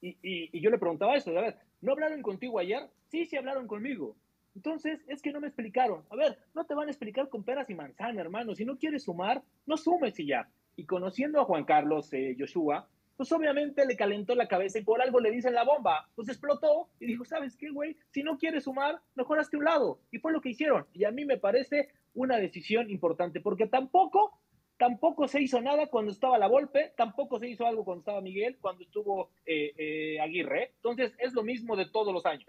y, 0.00 0.10
y- 0.22 0.50
y 0.52 0.60
yo 0.60 0.70
le 0.70 0.78
preguntaba 0.78 1.16
eso, 1.16 1.30
a 1.36 1.42
ver, 1.42 1.56
¿no 1.80 1.92
hablaron 1.92 2.22
contigo 2.22 2.58
ayer? 2.58 2.88
Sí, 3.08 3.26
sí 3.26 3.36
hablaron 3.36 3.66
conmigo. 3.66 4.16
Entonces, 4.58 5.04
es 5.06 5.22
que 5.22 5.30
no 5.30 5.40
me 5.40 5.46
explicaron. 5.46 6.02
A 6.10 6.16
ver, 6.16 6.36
no 6.52 6.64
te 6.64 6.74
van 6.74 6.88
a 6.88 6.90
explicar 6.90 7.28
con 7.28 7.44
peras 7.44 7.70
y 7.70 7.76
manzana, 7.76 8.20
hermano. 8.20 8.56
Si 8.56 8.64
no 8.64 8.76
quieres 8.76 9.04
sumar, 9.04 9.40
no 9.66 9.76
sumes 9.76 10.18
y 10.18 10.26
ya. 10.26 10.50
Y 10.74 10.84
conociendo 10.84 11.40
a 11.40 11.44
Juan 11.44 11.64
Carlos 11.64 12.12
eh, 12.12 12.34
Joshua, 12.36 12.88
pues 13.16 13.30
obviamente 13.30 13.86
le 13.86 13.96
calentó 13.96 14.34
la 14.34 14.48
cabeza 14.48 14.80
y 14.80 14.82
por 14.82 15.00
algo 15.00 15.20
le 15.20 15.30
dicen 15.30 15.54
la 15.54 15.62
bomba. 15.62 16.08
Pues 16.16 16.28
explotó 16.28 16.88
y 16.98 17.06
dijo, 17.06 17.24
¿sabes 17.24 17.56
qué, 17.56 17.70
güey? 17.70 17.96
Si 18.10 18.24
no 18.24 18.36
quieres 18.36 18.64
sumar, 18.64 19.00
mejor 19.14 19.38
hazte 19.38 19.56
un 19.56 19.64
lado. 19.64 20.00
Y 20.10 20.18
fue 20.18 20.32
lo 20.32 20.40
que 20.40 20.48
hicieron. 20.48 20.88
Y 20.92 21.04
a 21.04 21.12
mí 21.12 21.24
me 21.24 21.38
parece 21.38 21.90
una 22.14 22.38
decisión 22.38 22.90
importante, 22.90 23.40
porque 23.40 23.68
tampoco, 23.68 24.40
tampoco 24.76 25.28
se 25.28 25.40
hizo 25.40 25.60
nada 25.60 25.86
cuando 25.86 26.10
estaba 26.10 26.36
la 26.36 26.48
Volpe, 26.48 26.94
tampoco 26.96 27.38
se 27.38 27.48
hizo 27.48 27.64
algo 27.64 27.84
cuando 27.84 28.00
estaba 28.00 28.20
Miguel, 28.20 28.58
cuando 28.60 28.82
estuvo 28.82 29.30
eh, 29.46 29.72
eh, 29.78 30.20
Aguirre. 30.20 30.72
Entonces, 30.74 31.14
es 31.20 31.32
lo 31.32 31.44
mismo 31.44 31.76
de 31.76 31.86
todos 31.86 32.12
los 32.12 32.26
años. 32.26 32.48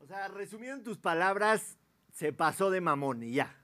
O 0.00 0.06
sea, 0.06 0.28
resumiendo 0.28 0.78
en 0.78 0.82
tus 0.84 0.98
palabras, 0.98 1.78
se 2.12 2.32
pasó 2.32 2.70
de 2.70 2.80
mamón 2.80 3.22
y 3.22 3.32
ya. 3.34 3.54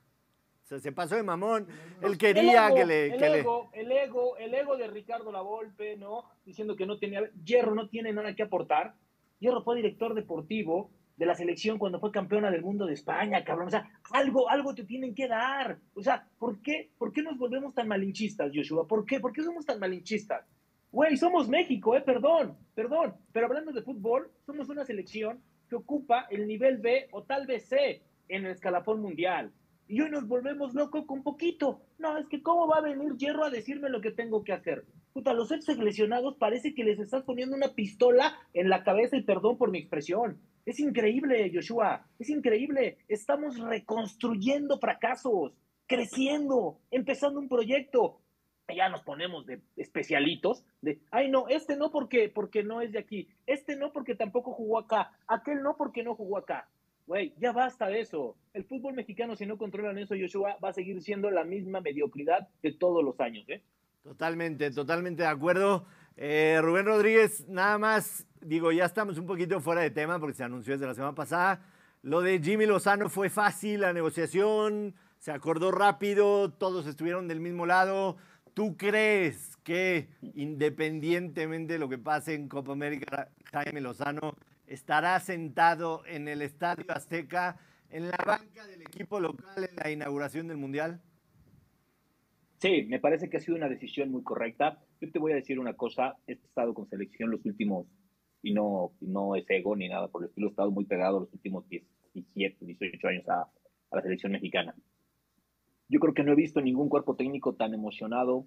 O 0.63 0.67
sea, 0.67 0.79
se 0.79 0.91
pasó 0.91 1.15
de 1.15 1.23
mamón. 1.23 1.67
Él 2.01 2.17
quería 2.17 2.67
el 2.67 2.73
ego, 2.73 2.75
que 2.75 2.85
le... 2.85 3.05
el 3.07 3.17
que 3.17 3.29
le- 3.29 3.39
ego, 3.39 3.69
el 3.73 3.91
ego, 3.91 4.37
el 4.37 4.53
ego 4.53 4.77
de 4.77 4.87
Ricardo 4.87 5.31
Lavolpe, 5.31 5.97
¿no? 5.97 6.25
Diciendo 6.45 6.75
que 6.75 6.85
no 6.85 6.99
tenía, 6.99 7.21
Hierro 7.43 7.73
no 7.73 7.89
tiene 7.89 8.13
nada 8.13 8.35
que 8.35 8.43
aportar. 8.43 8.93
Hierro 9.39 9.63
fue 9.63 9.77
director 9.77 10.13
deportivo 10.13 10.91
de 11.15 11.25
la 11.25 11.33
selección 11.35 11.79
cuando 11.79 11.99
fue 11.99 12.11
campeona 12.11 12.51
del 12.51 12.61
mundo 12.61 12.85
de 12.85 12.93
España, 12.93 13.43
cabrón. 13.43 13.67
O 13.67 13.71
sea, 13.71 13.89
algo, 14.11 14.49
algo 14.49 14.75
te 14.75 14.83
tienen 14.83 15.15
que 15.15 15.27
dar. 15.27 15.79
O 15.95 16.03
sea, 16.03 16.27
¿por 16.37 16.61
qué, 16.61 16.91
por 16.97 17.11
qué 17.11 17.23
nos 17.23 17.37
volvemos 17.37 17.73
tan 17.73 17.87
malinchistas, 17.87 18.51
Joshua? 18.53 18.87
¿Por 18.87 19.05
qué? 19.05 19.19
¿Por 19.19 19.33
qué 19.33 19.41
somos 19.43 19.65
tan 19.65 19.79
malinchistas? 19.79 20.45
Güey, 20.91 21.17
somos 21.17 21.47
México, 21.49 21.95
eh, 21.95 22.01
perdón, 22.01 22.57
perdón. 22.75 23.15
Pero 23.31 23.47
hablando 23.47 23.71
de 23.71 23.81
fútbol, 23.81 24.31
somos 24.45 24.69
una 24.69 24.85
selección 24.85 25.41
que 25.69 25.75
ocupa 25.75 26.27
el 26.29 26.47
nivel 26.47 26.77
B 26.77 27.07
o 27.11 27.23
tal 27.23 27.45
vez 27.45 27.67
C 27.67 28.01
en 28.29 28.45
el 28.45 28.51
escalafón 28.51 29.01
mundial. 29.01 29.51
Y 29.87 30.01
hoy 30.01 30.09
nos 30.09 30.27
volvemos 30.27 30.73
locos 30.73 31.05
con 31.05 31.23
poquito. 31.23 31.81
No, 31.97 32.17
es 32.17 32.27
que 32.27 32.43
¿cómo 32.43 32.67
va 32.67 32.77
a 32.77 32.81
venir 32.81 33.15
Hierro 33.17 33.45
a 33.45 33.49
decirme 33.49 33.89
lo 33.89 34.01
que 34.01 34.11
tengo 34.11 34.43
que 34.43 34.51
hacer? 34.51 34.85
Puta, 35.13 35.33
los 35.33 35.51
ex 35.51 35.67
lesionados 35.77 36.35
parece 36.35 36.75
que 36.75 36.83
les 36.83 36.99
estás 36.99 37.23
poniendo 37.23 37.55
una 37.55 37.73
pistola 37.73 38.37
en 38.53 38.69
la 38.69 38.83
cabeza 38.83 39.15
y 39.15 39.23
perdón 39.23 39.57
por 39.57 39.71
mi 39.71 39.79
expresión. 39.79 40.39
Es 40.65 40.79
increíble, 40.81 41.49
Joshua, 41.53 42.05
es 42.19 42.29
increíble. 42.29 42.97
Estamos 43.07 43.57
reconstruyendo 43.57 44.77
fracasos, 44.79 45.53
creciendo, 45.87 46.79
empezando 46.91 47.39
un 47.39 47.47
proyecto. 47.47 48.19
Ya 48.75 48.89
nos 48.89 49.01
ponemos 49.01 49.45
de 49.45 49.61
especialitos, 49.77 50.63
de, 50.81 50.99
ay 51.09 51.29
no, 51.29 51.47
este 51.47 51.77
no 51.77 51.89
porque, 51.89 52.29
porque 52.29 52.63
no 52.63 52.81
es 52.81 52.91
de 52.91 52.99
aquí, 52.99 53.29
este 53.45 53.77
no 53.77 53.93
porque 53.93 54.13
tampoco 54.13 54.51
jugó 54.51 54.79
acá, 54.79 55.11
aquel 55.27 55.63
no 55.63 55.77
porque 55.77 56.03
no 56.03 56.15
jugó 56.15 56.37
acá. 56.37 56.67
Güey, 57.07 57.33
ya 57.39 57.53
basta 57.53 57.87
de 57.87 58.01
eso. 58.01 58.35
El 58.53 58.65
fútbol 58.65 58.93
mexicano, 58.93 59.37
si 59.37 59.45
no 59.45 59.57
controlan 59.57 59.97
eso, 59.97 60.15
Joshua, 60.19 60.57
va 60.61 60.69
a 60.69 60.73
seguir 60.73 61.01
siendo 61.01 61.31
la 61.31 61.45
misma 61.45 61.79
mediocridad 61.79 62.49
de 62.61 62.73
todos 62.73 63.01
los 63.03 63.17
años, 63.21 63.47
¿eh? 63.47 63.63
Totalmente, 64.03 64.69
totalmente 64.71 65.23
de 65.23 65.29
acuerdo. 65.29 65.85
Eh, 66.17 66.59
Rubén 66.61 66.85
Rodríguez, 66.85 67.47
nada 67.47 67.77
más, 67.77 68.27
digo, 68.41 68.73
ya 68.73 68.83
estamos 68.83 69.17
un 69.17 69.25
poquito 69.25 69.61
fuera 69.61 69.81
de 69.81 69.91
tema 69.91 70.19
porque 70.19 70.35
se 70.35 70.43
anunció 70.43 70.73
desde 70.73 70.87
la 70.87 70.93
semana 70.93 71.15
pasada. 71.15 71.61
Lo 72.01 72.21
de 72.21 72.39
Jimmy 72.39 72.65
Lozano 72.65 73.07
fue 73.07 73.29
fácil, 73.29 73.81
la 73.81 73.93
negociación, 73.93 74.93
se 75.17 75.31
acordó 75.31 75.71
rápido, 75.71 76.51
todos 76.51 76.87
estuvieron 76.87 77.27
del 77.27 77.39
mismo 77.39 77.65
lado. 77.65 78.17
¿Tú 78.57 78.75
crees 78.75 79.55
que 79.57 80.07
independientemente 80.33 81.73
de 81.73 81.79
lo 81.79 81.89
que 81.89 81.99
pase 81.99 82.33
en 82.33 82.49
Copa 82.49 82.71
América, 82.71 83.29
Jaime 83.51 83.81
Lozano 83.81 84.33
estará 84.65 85.19
sentado 85.19 86.03
en 86.07 86.27
el 86.27 86.41
Estadio 86.41 86.85
Azteca, 86.89 87.59
en 87.91 88.09
la 88.09 88.17
banca 88.17 88.65
del 88.65 88.81
equipo 88.81 89.19
local 89.19 89.63
en 89.69 89.75
la 89.75 89.91
inauguración 89.91 90.47
del 90.47 90.57
Mundial? 90.57 90.99
Sí, 92.57 92.87
me 92.89 92.99
parece 92.99 93.29
que 93.29 93.37
ha 93.37 93.41
sido 93.41 93.57
una 93.57 93.69
decisión 93.69 94.09
muy 94.09 94.23
correcta. 94.23 94.83
Yo 95.01 95.11
te 95.11 95.19
voy 95.19 95.33
a 95.33 95.35
decir 95.35 95.59
una 95.59 95.75
cosa, 95.75 96.15
he 96.25 96.31
estado 96.31 96.73
con 96.73 96.89
selección 96.89 97.29
los 97.29 97.45
últimos, 97.45 97.85
y 98.41 98.53
no, 98.53 98.91
no 99.01 99.35
es 99.35 99.47
ego 99.49 99.75
ni 99.75 99.87
nada 99.87 100.07
por 100.07 100.23
el 100.23 100.29
estilo, 100.29 100.47
he 100.47 100.49
estado 100.49 100.71
muy 100.71 100.85
pegado 100.85 101.19
los 101.19 101.31
últimos 101.31 101.69
17, 101.69 102.65
18 102.65 103.07
años 103.07 103.29
a, 103.29 103.41
a 103.41 103.95
la 103.95 104.01
selección 104.01 104.31
mexicana. 104.31 104.73
Yo 105.89 105.99
creo 105.99 106.13
que 106.13 106.23
no 106.23 106.31
he 106.33 106.35
visto 106.35 106.61
ningún 106.61 106.89
cuerpo 106.89 107.15
técnico 107.15 107.55
tan 107.55 107.73
emocionado, 107.73 108.45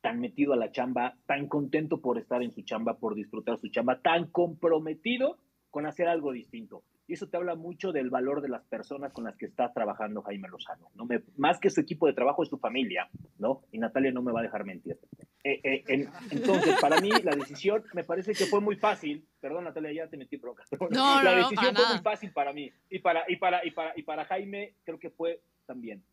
tan 0.00 0.20
metido 0.20 0.52
a 0.52 0.56
la 0.56 0.70
chamba, 0.72 1.16
tan 1.26 1.46
contento 1.48 2.00
por 2.00 2.18
estar 2.18 2.42
en 2.42 2.52
su 2.52 2.62
chamba, 2.62 2.98
por 2.98 3.14
disfrutar 3.14 3.58
su 3.58 3.68
chamba, 3.68 4.00
tan 4.00 4.26
comprometido 4.30 5.38
con 5.70 5.86
hacer 5.86 6.08
algo 6.08 6.32
distinto. 6.32 6.82
Y 7.06 7.14
eso 7.14 7.28
te 7.28 7.36
habla 7.36 7.56
mucho 7.56 7.90
del 7.90 8.08
valor 8.08 8.40
de 8.40 8.48
las 8.48 8.62
personas 8.66 9.12
con 9.12 9.24
las 9.24 9.36
que 9.36 9.46
está 9.46 9.72
trabajando 9.72 10.22
Jaime 10.22 10.48
Lozano. 10.48 10.90
¿no? 10.94 11.06
Me- 11.06 11.22
más 11.36 11.58
que 11.58 11.68
su 11.70 11.80
equipo 11.80 12.06
de 12.06 12.12
trabajo 12.12 12.42
es 12.44 12.48
su 12.48 12.58
familia, 12.58 13.08
¿no? 13.38 13.62
Y 13.72 13.78
Natalia 13.78 14.12
no 14.12 14.22
me 14.22 14.30
va 14.32 14.40
a 14.40 14.42
dejar 14.44 14.64
mentir. 14.64 14.96
Eh, 15.42 15.60
eh, 15.64 15.84
en- 15.88 16.08
entonces, 16.30 16.76
para 16.80 17.00
mí, 17.00 17.10
la 17.22 17.34
decisión 17.34 17.82
me 17.94 18.04
parece 18.04 18.34
que 18.34 18.46
fue 18.46 18.60
muy 18.60 18.76
fácil. 18.76 19.26
Perdón, 19.40 19.64
Natalia, 19.64 19.92
ya 19.92 20.08
te 20.08 20.16
metí 20.16 20.36
bronca. 20.36 20.62
No, 20.78 20.88
no, 20.90 21.22
la 21.22 21.30
no, 21.32 21.36
decisión 21.38 21.56
para 21.56 21.72
fue 21.74 21.82
nada. 21.82 21.94
muy 21.96 22.02
fácil 22.02 22.32
para 22.32 22.52
mí. 22.52 22.70
Y 22.88 23.00
para, 23.00 23.24
y, 23.28 23.36
para, 23.36 23.66
y, 23.66 23.70
para, 23.72 23.92
y 23.98 24.02
para 24.04 24.24
Jaime, 24.26 24.74
creo 24.84 24.98
que 25.00 25.10
fue 25.10 25.40
también. 25.66 26.04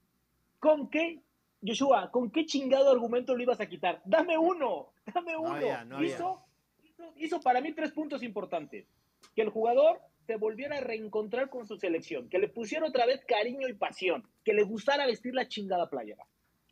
¿Con 0.60 0.90
qué, 0.90 1.22
Joshua, 1.66 2.10
con 2.12 2.32
qué 2.32 2.46
chingado 2.46 2.92
argumento 2.92 3.36
lo 3.36 3.44
ibas 3.44 3.60
a 3.62 3.68
quitar? 3.68 4.02
Dame 4.06 4.38
uno, 4.38 4.94
dame 5.14 5.38
uno. 5.38 5.50
había, 5.54 5.86
no 5.86 5.98
había. 5.98 6.10
hizo, 6.10 6.44
hizo, 6.84 7.14
hizo 7.18 7.40
para 7.42 7.62
mí 7.62 7.74
tres 7.74 7.92
puntos 7.92 8.24
importantes. 8.24 8.88
Que 9.36 9.42
el 9.44 9.50
jugador 9.50 10.00
se 10.26 10.36
volviera 10.36 10.78
a 10.78 10.82
reencontrar 10.82 11.50
con 11.50 11.66
su 11.66 11.78
selección, 11.78 12.28
que 12.30 12.40
le 12.40 12.50
pusiera 12.50 12.86
otra 12.86 13.06
vez 13.06 13.24
cariño 13.26 13.68
y 13.68 13.74
pasión, 13.74 14.28
que 14.44 14.54
le 14.54 14.64
gustara 14.64 15.06
vestir 15.06 15.34
la 15.34 15.48
chingada 15.48 15.90
playera. 15.90 16.26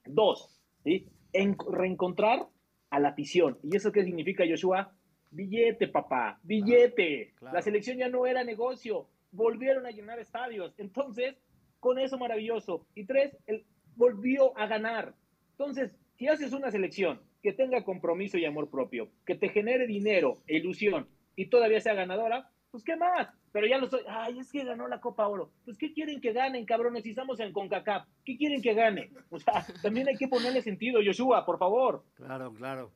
Dos, 0.05 0.59
¿sí? 0.83 1.07
En- 1.33 1.57
reencontrar 1.71 2.47
a 2.89 2.99
la 2.99 3.09
afición. 3.09 3.57
¿Y 3.63 3.75
eso 3.75 3.91
qué 3.91 4.03
significa, 4.03 4.43
Joshua? 4.47 4.93
Billete, 5.31 5.87
papá, 5.87 6.39
billete. 6.43 7.33
claro. 7.37 7.55
La 7.55 7.61
selección 7.61 7.97
ya 7.97 8.07
no 8.09 8.25
era 8.25 8.43
negocio, 8.43 9.09
volvieron 9.31 9.85
a 9.85 9.91
llenar 9.91 10.19
estadios. 10.19 10.73
Entonces, 10.77 11.35
con 11.79 11.99
eso 11.99 12.17
maravilloso. 12.17 12.85
Y 12.95 13.05
tres, 13.05 13.35
él 13.47 13.65
volvió 13.95 14.57
a 14.57 14.67
ganar. 14.67 15.13
Entonces, 15.51 15.95
si 16.17 16.27
haces 16.27 16.53
una 16.53 16.71
selección 16.71 17.21
que 17.41 17.53
tenga 17.53 17.83
compromiso 17.83 18.37
y 18.37 18.45
amor 18.45 18.69
propio, 18.69 19.09
que 19.25 19.35
te 19.35 19.49
genere 19.49 19.87
dinero 19.87 20.41
e 20.47 20.57
ilusión 20.57 21.07
y 21.35 21.47
todavía 21.47 21.79
sea 21.79 21.93
ganadora, 21.93 22.49
pues 22.71 22.83
qué 22.83 22.95
más. 22.95 23.29
Pero 23.51 23.67
ya 23.67 23.77
lo 23.77 23.87
soy. 23.87 24.01
Ay, 24.09 24.39
es 24.39 24.51
que 24.51 24.65
ganó 24.65 24.87
la 24.87 24.99
Copa 24.99 25.27
Oro. 25.27 25.51
Pues 25.63 25.77
¿qué 25.77 25.93
quieren 25.93 26.19
que 26.19 26.33
ganen, 26.33 26.65
cabrones? 26.65 27.03
Si 27.03 27.11
estamos 27.11 27.39
en 27.39 27.53
CONCACAF, 27.53 28.05
¿qué 28.25 28.35
quieren 28.35 28.61
que 28.61 28.73
gane? 28.73 29.11
También 29.81 30.09
hay 30.09 30.17
que 30.17 30.27
ponerle 30.27 30.61
sentido, 30.61 30.99
Joshua, 31.05 31.45
por 31.45 31.57
favor. 31.57 32.03
Claro, 32.15 32.53
claro. 32.53 32.91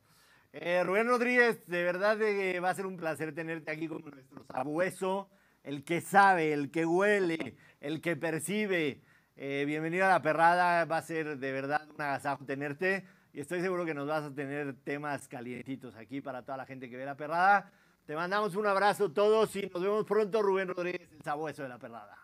Eh, 0.52 0.82
Rubén 0.84 1.06
Rodríguez, 1.06 1.64
de 1.66 1.84
verdad 1.84 2.20
eh, 2.20 2.58
va 2.60 2.70
a 2.70 2.74
ser 2.74 2.84
un 2.86 2.96
placer 2.96 3.34
tenerte 3.34 3.70
aquí 3.70 3.86
como 3.86 4.08
nuestro 4.08 4.44
sabueso, 4.44 5.30
el 5.62 5.84
que 5.84 6.00
sabe, 6.00 6.52
el 6.52 6.70
que 6.70 6.84
huele, 6.84 7.56
el 7.80 8.00
que 8.00 8.16
percibe. 8.16 9.00
Eh, 9.42 9.64
bienvenido 9.64 10.04
a 10.04 10.10
la 10.10 10.20
perrada, 10.20 10.84
va 10.84 10.98
a 10.98 11.02
ser 11.02 11.38
de 11.38 11.50
verdad 11.50 11.88
un 11.88 12.02
agasajo 12.02 12.44
tenerte 12.44 13.06
y 13.32 13.40
estoy 13.40 13.62
seguro 13.62 13.86
que 13.86 13.94
nos 13.94 14.06
vas 14.06 14.22
a 14.22 14.34
tener 14.34 14.74
temas 14.84 15.28
calientitos 15.28 15.96
aquí 15.96 16.20
para 16.20 16.42
toda 16.42 16.58
la 16.58 16.66
gente 16.66 16.90
que 16.90 16.98
ve 16.98 17.06
la 17.06 17.16
perrada. 17.16 17.72
Te 18.04 18.14
mandamos 18.14 18.54
un 18.54 18.66
abrazo 18.66 19.10
todos 19.12 19.56
y 19.56 19.62
nos 19.72 19.82
vemos 19.82 20.04
pronto, 20.04 20.42
Rubén 20.42 20.68
Rodríguez, 20.68 21.10
el 21.10 21.22
sabueso 21.22 21.62
de 21.62 21.70
la 21.70 21.78
perrada. 21.78 22.18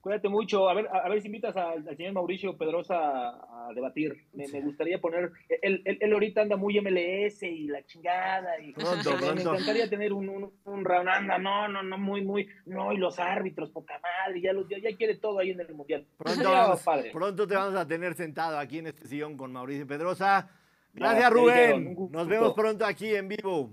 Cuídate 0.00 0.28
mucho. 0.28 0.68
A 0.68 0.74
ver, 0.74 0.86
a, 0.88 0.98
a 0.98 1.08
ver 1.08 1.20
si 1.20 1.26
invitas 1.26 1.56
al, 1.56 1.86
al 1.86 1.96
señor 1.96 2.12
Mauricio 2.12 2.56
Pedrosa 2.56 2.96
a, 2.96 3.68
a 3.68 3.72
debatir. 3.74 4.26
Me, 4.32 4.46
me 4.48 4.60
gustaría 4.60 5.00
poner. 5.00 5.32
Él, 5.60 5.82
él- 5.84 5.98
él 6.00 6.12
ahorita 6.12 6.42
anda 6.42 6.56
muy 6.56 6.80
MLS 6.80 7.42
y 7.42 7.66
la 7.66 7.84
chingada. 7.84 8.60
Y, 8.60 8.72
Pronto, 8.72 9.10
me, 9.12 9.16
pronto. 9.18 9.54
encantaría 9.54 9.90
tener 9.90 10.12
un, 10.12 10.28
un, 10.28 10.52
un 10.64 10.84
round. 10.84 11.08
Anda, 11.08 11.38
no, 11.38 11.66
no, 11.68 11.82
no, 11.82 11.98
muy, 11.98 12.22
muy. 12.22 12.48
No, 12.66 12.92
y 12.92 12.96
los 12.96 13.18
árbitros, 13.18 13.70
poca 13.70 14.00
madre. 14.00 14.40
Ya, 14.40 14.52
los, 14.52 14.68
ya, 14.68 14.78
ya 14.78 14.96
quiere 14.96 15.16
todo 15.16 15.40
ahí 15.40 15.50
en 15.50 15.60
el 15.60 15.74
mundial. 15.74 16.06
Pronto, 16.16 16.40
Sería 16.42 16.60
vamos- 16.60 16.82
padre. 16.82 17.10
pronto 17.12 17.46
te 17.46 17.54
vamos 17.56 17.74
a 17.74 17.86
tener 17.86 18.14
sentado 18.14 18.56
aquí 18.58 18.78
en 18.78 18.86
este 18.86 19.06
sillón 19.08 19.36
con 19.36 19.52
Mauricio 19.52 19.86
Pedrosa. 19.86 20.48
Gracias, 20.94 21.30
Rubén. 21.30 21.96
Nos 22.10 22.26
vemos 22.28 22.54
pronto 22.54 22.86
aquí 22.86 23.14
en 23.14 23.28
vivo. 23.28 23.70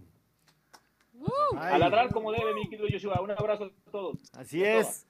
A 1.57 1.73
Ay, 1.73 1.79
ladrar 1.79 2.11
como 2.11 2.31
debe, 2.31 2.53
mi 2.53 2.67
querido 2.69 2.87
Joshua. 2.91 3.21
Un 3.21 3.31
abrazo 3.31 3.65
a 3.87 3.91
todos. 3.91 4.19
Así 4.37 4.63
A 4.63 4.79
es. 4.79 5.07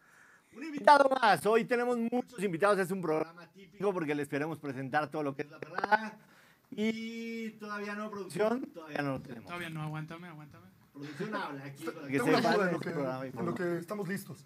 Un 0.56 0.64
invitado 0.64 1.10
más. 1.22 1.46
Hoy 1.46 1.66
tenemos 1.66 1.98
muchos 1.98 2.42
invitados. 2.42 2.80
Es 2.80 2.92
un 2.92 3.02
programa 3.02 3.46
típico 3.48 3.94
porque 3.94 4.16
les 4.16 4.28
queremos 4.28 4.58
presentar 4.60 5.10
todo 5.10 5.24
lo 5.24 5.36
que 5.36 5.42
es 5.42 5.52
la 5.52 5.60
perrada. 5.60 6.18
Y 6.72 7.52
todavía 7.52 7.96
no, 7.96 8.10
producción. 8.10 8.62
Todavía 8.74 9.02
no 9.02 9.12
lo 9.14 9.22
tenemos. 9.22 9.46
Todavía 9.46 9.70
no, 9.70 9.82
aguántame, 9.82 10.28
aguántame. 10.28 10.66
Producción 10.94 11.36
habla 11.36 11.66
aquí 11.66 11.84
para 11.84 12.08
que 12.08 12.14
Tengo 12.14 12.26
una 12.30 12.38
sepan. 12.38 12.54
duda 12.54 12.64
en 12.64 12.68
es 12.68 12.72
lo, 12.72 12.78
un 12.78 12.84
que, 12.84 12.90
programa 12.92 13.26
en 13.26 13.46
lo 13.46 13.56
que 13.56 13.78
estamos 13.78 14.08
listos. 14.08 14.46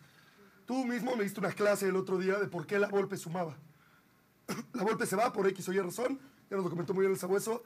Tú 0.65 0.85
mismo 0.85 1.15
me 1.15 1.23
diste 1.23 1.39
una 1.39 1.51
clase 1.51 1.87
el 1.87 1.95
otro 1.95 2.17
día 2.17 2.37
de 2.39 2.47
por 2.47 2.65
qué 2.65 2.79
la 2.79 2.87
golpe 2.87 3.17
sumaba. 3.17 3.55
La 4.73 4.83
golpe 4.83 5.05
se 5.05 5.15
va 5.15 5.31
por 5.31 5.47
X 5.47 5.69
o 5.69 5.73
Y 5.73 5.79
razón, 5.79 6.19
ya 6.49 6.55
nos 6.55 6.65
lo 6.65 6.71
comentó 6.71 6.93
muy 6.95 7.01
bien 7.03 7.11
el 7.11 7.19
sabueso. 7.19 7.63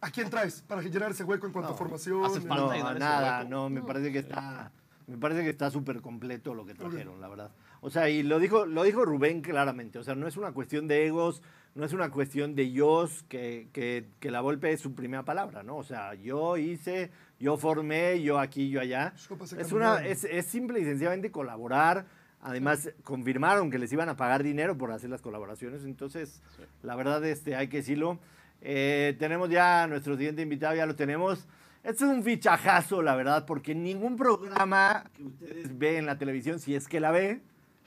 ¿A 0.00 0.10
quién 0.10 0.28
traes 0.28 0.60
para 0.62 0.82
llenar 0.82 1.12
ese 1.12 1.22
hueco 1.22 1.46
en 1.46 1.52
cuanto 1.52 1.72
a 1.72 1.76
formación? 1.76 2.24
hace 2.24 2.40
falta 2.40 2.76
No, 2.76 2.94
nada, 2.94 3.44
no, 3.44 3.70
me 3.70 3.82
parece 3.82 4.10
que 4.10 4.18
está, 4.20 4.72
me 5.10 5.18
parece 5.18 5.42
que 5.42 5.50
está 5.50 5.70
súper 5.70 6.00
completo 6.00 6.54
lo 6.54 6.64
que 6.64 6.74
trajeron, 6.74 7.20
la 7.20 7.28
verdad. 7.28 7.50
O 7.80 7.90
sea, 7.90 8.08
y 8.08 8.22
lo 8.22 8.38
dijo, 8.38 8.64
lo 8.64 8.84
dijo 8.84 9.04
Rubén 9.04 9.42
claramente, 9.42 9.98
o 9.98 10.04
sea, 10.04 10.14
no 10.14 10.28
es 10.28 10.36
una 10.36 10.52
cuestión 10.52 10.86
de 10.86 11.04
egos, 11.06 11.42
no 11.74 11.84
es 11.84 11.92
una 11.92 12.10
cuestión 12.10 12.54
de 12.54 12.70
yo, 12.70 13.08
que, 13.28 13.68
que, 13.72 14.06
que 14.20 14.30
la 14.30 14.40
golpe 14.40 14.72
es 14.72 14.80
su 14.80 14.94
primera 14.94 15.24
palabra, 15.24 15.64
¿no? 15.64 15.78
O 15.78 15.82
sea, 15.82 16.14
yo 16.14 16.56
hice, 16.56 17.10
yo 17.40 17.56
formé, 17.56 18.22
yo 18.22 18.38
aquí, 18.38 18.70
yo 18.70 18.80
allá. 18.80 19.12
Es, 19.58 19.72
una, 19.72 20.06
es, 20.06 20.22
es 20.22 20.46
simple 20.46 20.78
y 20.78 20.84
sencillamente 20.84 21.32
colaborar. 21.32 22.06
Además, 22.42 22.90
confirmaron 23.02 23.68
que 23.68 23.78
les 23.78 23.92
iban 23.92 24.08
a 24.08 24.16
pagar 24.16 24.44
dinero 24.44 24.78
por 24.78 24.92
hacer 24.92 25.10
las 25.10 25.22
colaboraciones. 25.22 25.84
Entonces, 25.84 26.40
la 26.84 26.94
verdad, 26.94 27.24
este, 27.24 27.56
hay 27.56 27.66
que 27.66 27.78
decirlo. 27.78 28.20
Eh, 28.62 29.16
tenemos 29.18 29.50
ya 29.50 29.82
a 29.82 29.86
nuestro 29.88 30.16
siguiente 30.16 30.42
invitado, 30.42 30.76
ya 30.76 30.86
lo 30.86 30.94
tenemos. 30.94 31.48
Este 31.82 32.04
es 32.04 32.10
un 32.10 32.22
fichajazo, 32.22 33.00
la 33.00 33.16
verdad, 33.16 33.46
porque 33.46 33.74
ningún 33.74 34.16
programa 34.16 35.04
que 35.16 35.24
ustedes 35.24 35.78
ven 35.78 35.96
en 35.96 36.06
la 36.06 36.18
televisión, 36.18 36.60
si 36.60 36.74
es 36.74 36.86
que 36.86 37.00
la 37.00 37.10
ve, 37.10 37.40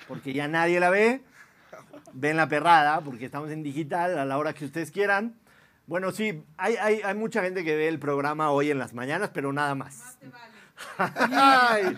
porque 0.08 0.34
ya 0.34 0.48
nadie 0.48 0.80
la 0.80 0.90
ve, 0.90 1.22
ven 2.12 2.38
la 2.38 2.48
perrada, 2.48 3.02
porque 3.02 3.26
estamos 3.26 3.52
en 3.52 3.62
digital 3.62 4.18
a 4.18 4.26
la 4.26 4.38
hora 4.40 4.54
que 4.54 4.66
ustedes 4.66 4.90
quieran. 4.90 5.36
Bueno, 5.86 6.12
sí, 6.12 6.44
hay, 6.58 6.76
hay, 6.78 7.02
hay 7.02 7.14
mucha 7.14 7.44
gente 7.44 7.64
que 7.64 7.76
ve 7.76 7.88
el 7.88 8.00
programa 8.00 8.50
hoy 8.50 8.72
en 8.72 8.80
las 8.80 8.94
mañanas, 8.94 9.30
pero 9.32 9.54
nada 9.54 9.76
más. 9.76 10.18
Ay, 10.98 11.96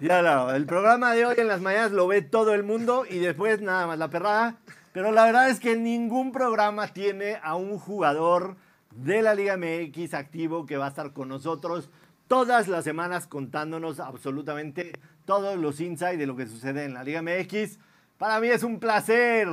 ya 0.00 0.20
no, 0.20 0.50
el 0.50 0.66
programa 0.66 1.14
de 1.14 1.24
hoy 1.24 1.36
en 1.38 1.48
las 1.48 1.62
mañanas 1.62 1.92
lo 1.92 2.06
ve 2.06 2.20
todo 2.20 2.52
el 2.52 2.62
mundo 2.62 3.06
y 3.08 3.18
después 3.18 3.62
nada 3.62 3.86
más 3.86 3.98
la 3.98 4.08
perrada. 4.08 4.56
Pero 4.92 5.12
la 5.12 5.24
verdad 5.24 5.48
es 5.48 5.60
que 5.60 5.76
ningún 5.76 6.30
programa 6.30 6.88
tiene 6.88 7.38
a 7.42 7.56
un 7.56 7.78
jugador 7.78 8.56
de 8.98 9.22
la 9.22 9.34
Liga 9.34 9.56
MX 9.56 10.14
activo 10.14 10.66
que 10.66 10.76
va 10.76 10.86
a 10.86 10.88
estar 10.88 11.12
con 11.12 11.28
nosotros 11.28 11.88
todas 12.26 12.66
las 12.66 12.84
semanas 12.84 13.26
contándonos 13.26 14.00
absolutamente 14.00 14.92
todos 15.24 15.56
los 15.56 15.80
insights 15.80 16.18
de 16.18 16.26
lo 16.26 16.34
que 16.34 16.46
sucede 16.46 16.84
en 16.84 16.94
la 16.94 17.04
Liga 17.04 17.22
MX. 17.22 17.78
Para 18.18 18.40
mí 18.40 18.48
es 18.48 18.64
un 18.64 18.80
placer 18.80 19.48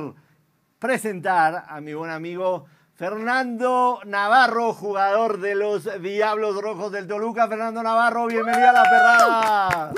presentar 0.80 1.64
a 1.68 1.80
mi 1.80 1.94
buen 1.94 2.10
amigo 2.10 2.66
Fernando 2.94 4.00
Navarro, 4.04 4.72
jugador 4.72 5.38
de 5.38 5.54
los 5.54 5.88
Diablos 6.02 6.60
Rojos 6.60 6.90
del 6.90 7.06
Toluca. 7.06 7.46
Fernando 7.46 7.82
Navarro, 7.82 8.26
bienvenido 8.26 8.68
a 8.68 8.72
la 8.72 8.82
perrada. 8.82 9.92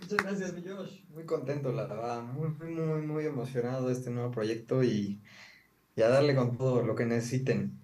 Muchas 0.00 0.18
gracias, 0.18 0.52
mi 0.54 0.68
Josh. 0.68 1.04
Muy 1.10 1.24
contento, 1.24 1.70
la 1.72 1.86
verdad. 1.86 2.22
Muy, 2.22 2.48
muy, 2.48 3.06
muy, 3.06 3.26
emocionado 3.26 3.86
de 3.86 3.92
este 3.92 4.10
nuevo 4.10 4.32
proyecto 4.32 4.82
y, 4.82 5.20
y 6.00 6.02
a 6.02 6.08
darle 6.08 6.34
con 6.34 6.56
todo 6.56 6.82
lo 6.82 6.94
que 6.94 7.04
necesiten. 7.04 7.78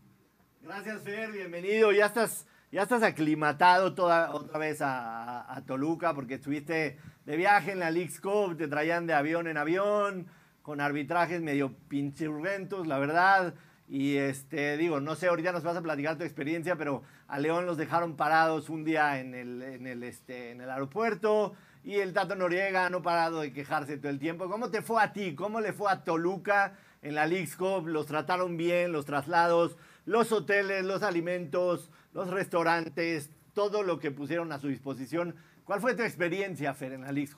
Gracias, 0.63 1.03
Fer, 1.03 1.31
bienvenido. 1.33 1.93
Ya 1.93 2.07
estás, 2.07 2.47
ya 2.73 2.85
estás 2.85 3.03
aclimatado 3.03 3.95
toda, 3.95 4.33
otra 4.35 4.59
vez 4.59 4.81
a, 4.81 5.53
a- 5.55 5.67
Toluca 5.67 6.15
porque 6.15 6.37
estuviste 6.37 6.97
de 7.27 7.37
viaje 7.37 7.73
en 7.73 7.79
la 7.79 7.91
League's 7.91 8.19
Cup, 8.19 8.57
te 8.57 8.69
traían 8.69 9.07
de 9.07 9.13
avión 9.13 9.49
en 9.49 9.59
avión, 9.59 10.29
con 10.63 10.81
arbitrajes 10.81 11.43
medio 11.43 11.75
pinchurrentos, 11.89 12.87
la 12.87 12.99
verdad. 12.99 13.53
Y 13.87 14.17
este, 14.17 14.79
digo, 14.79 14.99
no 14.99 15.15
sé, 15.15 15.27
ahorita 15.27 15.53
nos 15.53 15.63
vas 15.63 15.77
a 15.77 15.83
platicar 15.83 16.17
tu 16.17 16.25
experiencia, 16.25 16.75
pero 16.77 17.03
a 17.29 17.39
León 17.39 17.67
los 17.67 17.77
dejaron 17.77 18.17
parados 18.17 18.71
un 18.71 18.83
día 18.85 19.21
en 19.21 19.35
el, 19.35 19.61
en 19.61 19.87
el, 19.87 20.03
este, 20.03 20.53
en 20.53 20.63
el 20.63 20.71
aeropuerto. 20.71 21.53
Y 21.85 21.97
el 21.97 22.15
Tato 22.15 22.35
Noriega 22.35 22.89
no 22.89 23.03
parado 23.03 23.43
de 23.43 23.53
quejarse 23.53 23.99
todo 23.99 24.09
el 24.09 24.19
tiempo. 24.19 24.49
¿Cómo 24.49 24.71
te 24.71 24.81
fue 24.81 25.03
a 25.03 25.13
ti? 25.13 25.35
¿Cómo 25.35 25.61
le 25.61 25.75
fue 25.75 25.93
a 25.93 26.03
Toluca 26.03 26.79
en 27.07 27.15
la 27.15 27.27
League's? 27.27 27.57
¿Los 27.85 28.07
trataron 28.07 28.57
bien? 28.57 28.93
¿Los 28.93 29.05
traslados? 29.05 29.77
¿Los 30.05 30.33
hoteles? 30.33 30.85
¿Los 30.85 31.03
alimentos? 31.03 31.91
¿Los 32.13 32.31
restaurantes? 32.31 33.31
Todo 33.55 33.83
lo 33.83 33.99
que 33.99 34.11
pusieron 34.11 34.53
a 34.53 34.59
su 34.59 34.69
disposición. 34.69 35.37
¿Cuál 35.65 35.81
fue 35.81 35.95
tu 35.95 36.03
experiencia, 36.03 36.75
Fer, 36.75 36.93
en 36.93 37.03
la 37.03 37.13
League's? 37.13 37.37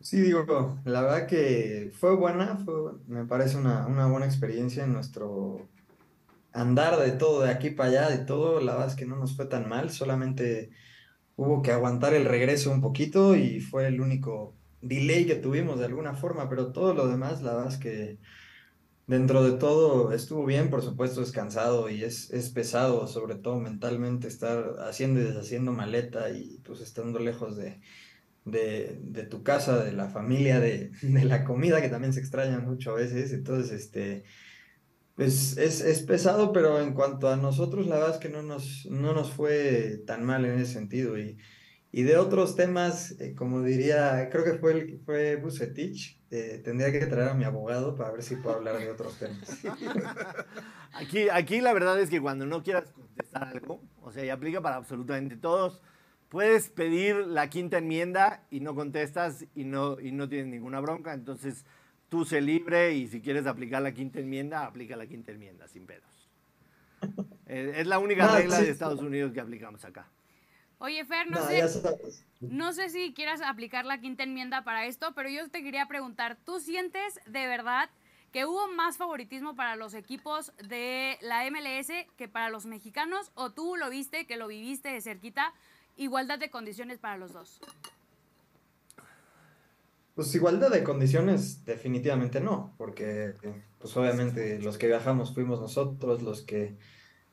Sí, 0.00 0.20
digo, 0.20 0.78
la 0.84 1.02
verdad 1.02 1.26
que 1.26 1.92
fue 1.94 2.14
buena, 2.16 2.58
me 3.06 3.24
parece 3.24 3.56
una, 3.56 3.86
una 3.86 4.06
buena 4.06 4.26
experiencia 4.26 4.84
en 4.84 4.92
nuestro 4.92 5.68
andar 6.52 6.98
de 6.98 7.12
todo, 7.12 7.42
de 7.42 7.50
aquí 7.50 7.70
para 7.70 7.88
allá, 7.88 8.10
de 8.10 8.18
todo. 8.18 8.60
La 8.60 8.72
verdad 8.72 8.88
es 8.88 8.96
que 8.96 9.06
no 9.06 9.16
nos 9.16 9.36
fue 9.36 9.46
tan 9.46 9.68
mal, 9.68 9.90
solamente 9.90 10.70
hubo 11.36 11.62
que 11.62 11.72
aguantar 11.72 12.14
el 12.14 12.24
regreso 12.24 12.70
un 12.70 12.80
poquito 12.80 13.36
y 13.36 13.60
fue 13.60 13.86
el 13.86 14.00
único 14.00 14.54
delay 14.82 15.26
que 15.26 15.36
tuvimos 15.36 15.78
de 15.78 15.86
alguna 15.86 16.14
forma, 16.14 16.48
pero 16.48 16.72
todo 16.72 16.92
lo 16.92 17.08
demás, 17.08 17.40
la 17.42 17.54
verdad 17.54 17.72
es 17.72 17.78
que 17.78 18.18
dentro 19.06 19.42
de 19.44 19.58
todo 19.58 20.12
estuvo 20.12 20.44
bien, 20.44 20.70
por 20.70 20.82
supuesto 20.82 21.22
es 21.22 21.32
cansado 21.32 21.88
y 21.88 22.04
es, 22.04 22.30
es 22.32 22.50
pesado, 22.50 23.06
sobre 23.06 23.36
todo 23.36 23.58
mentalmente, 23.58 24.28
estar 24.28 24.76
haciendo 24.80 25.20
y 25.20 25.24
deshaciendo 25.24 25.72
maleta 25.72 26.30
y 26.30 26.58
pues 26.64 26.80
estando 26.80 27.18
lejos 27.18 27.56
de, 27.56 27.80
de, 28.44 29.26
tu 29.30 29.42
casa, 29.42 29.82
de 29.82 29.92
la 29.92 30.08
familia, 30.08 30.60
de, 30.60 30.90
de 31.02 31.24
la 31.24 31.44
comida, 31.44 31.80
que 31.80 31.88
también 31.88 32.12
se 32.12 32.20
extraña 32.20 32.58
mucho 32.58 32.90
a 32.90 32.94
veces, 32.94 33.32
entonces 33.32 33.72
este... 33.72 34.24
Pues 35.14 35.58
es, 35.58 35.82
es 35.82 36.00
pesado, 36.00 36.52
pero 36.54 36.80
en 36.80 36.94
cuanto 36.94 37.28
a 37.28 37.36
nosotros, 37.36 37.86
la 37.86 37.96
verdad 37.96 38.14
es 38.14 38.16
que 38.16 38.30
no 38.30 38.42
nos, 38.42 38.86
no 38.86 39.12
nos 39.12 39.30
fue 39.30 40.02
tan 40.06 40.24
mal 40.24 40.46
en 40.46 40.58
ese 40.58 40.72
sentido. 40.72 41.18
Y, 41.18 41.36
Y 41.94 42.04
de 42.04 42.16
otros 42.16 42.56
temas, 42.56 43.20
eh, 43.20 43.34
como 43.34 43.60
diría, 43.60 44.30
creo 44.30 44.44
que 44.44 44.54
fue, 44.54 44.72
el, 44.72 45.00
fue 45.04 45.36
Bucetich, 45.36 46.18
eh, 46.30 46.62
tendría 46.64 46.90
que 46.90 47.04
traer 47.04 47.28
a 47.28 47.34
mi 47.34 47.44
abogado 47.44 47.94
para 47.94 48.10
ver 48.12 48.22
si 48.22 48.36
puedo 48.36 48.56
hablar 48.56 48.78
de 48.78 48.90
otros 48.90 49.18
temas. 49.18 49.58
Aquí, 50.94 51.28
aquí 51.30 51.60
la 51.62 51.72
verdad 51.72 51.98
es 52.00 52.10
que 52.10 52.20
cuando 52.20 52.44
no 52.44 52.62
quieras 52.62 52.90
contestar 52.90 53.44
algo, 53.44 53.82
o 54.02 54.12
sea, 54.12 54.24
y 54.24 54.28
aplica 54.28 54.60
para 54.60 54.76
absolutamente 54.76 55.36
todos, 55.36 55.80
puedes 56.28 56.68
pedir 56.68 57.16
la 57.16 57.48
quinta 57.48 57.78
enmienda 57.78 58.46
y 58.50 58.60
no 58.60 58.74
contestas 58.74 59.46
y 59.54 59.64
no, 59.64 59.98
y 60.00 60.12
no 60.12 60.28
tienes 60.28 60.48
ninguna 60.48 60.80
bronca. 60.80 61.14
Entonces, 61.14 61.64
tú 62.10 62.26
sé 62.26 62.42
libre 62.42 62.94
y 62.94 63.08
si 63.08 63.22
quieres 63.22 63.46
aplicar 63.46 63.80
la 63.80 63.92
quinta 63.92 64.20
enmienda, 64.20 64.66
aplica 64.66 64.96
la 64.96 65.06
quinta 65.06 65.32
enmienda 65.32 65.68
sin 65.68 65.86
pedos. 65.86 66.30
Eh, 67.44 67.80
es 67.80 67.86
la 67.86 67.98
única 67.98 68.34
regla 68.34 68.60
de 68.60 68.70
Estados 68.70 69.00
Unidos 69.00 69.32
que 69.32 69.40
aplicamos 69.40 69.84
acá. 69.84 70.08
Oye, 70.82 71.04
Fer, 71.04 71.30
no, 71.30 71.46
sé, 71.46 71.68
sabes. 71.68 72.24
no 72.40 72.72
sé 72.72 72.88
si 72.88 73.14
quieras 73.14 73.40
aplicar 73.40 73.84
la 73.84 74.00
quinta 74.00 74.24
enmienda 74.24 74.64
para 74.64 74.86
esto, 74.86 75.12
pero 75.14 75.28
yo 75.28 75.48
te 75.48 75.62
quería 75.62 75.86
preguntar, 75.86 76.36
¿tú 76.44 76.58
sientes 76.58 77.20
de 77.24 77.46
verdad 77.46 77.88
que 78.32 78.46
hubo 78.46 78.66
más 78.66 78.96
favoritismo 78.96 79.54
para 79.54 79.76
los 79.76 79.94
equipos 79.94 80.52
de 80.58 81.18
la 81.20 81.48
MLS 81.48 81.92
que 82.16 82.26
para 82.26 82.50
los 82.50 82.66
mexicanos? 82.66 83.30
¿O 83.36 83.50
tú 83.50 83.76
lo 83.76 83.90
viste, 83.90 84.26
que 84.26 84.36
lo 84.36 84.48
viviste 84.48 84.88
de 84.88 85.00
cerquita, 85.00 85.54
igualdad 85.96 86.40
de 86.40 86.50
condiciones 86.50 86.98
para 86.98 87.16
los 87.16 87.32
dos? 87.32 87.60
Pues 90.16 90.34
igualdad 90.34 90.70
de 90.70 90.82
condiciones, 90.82 91.64
definitivamente 91.64 92.40
no, 92.40 92.74
porque 92.76 93.36
pues 93.78 93.96
obviamente 93.96 94.58
los 94.58 94.78
que 94.78 94.88
viajamos 94.88 95.32
fuimos 95.32 95.60
nosotros, 95.60 96.22
los 96.22 96.42
que 96.42 96.76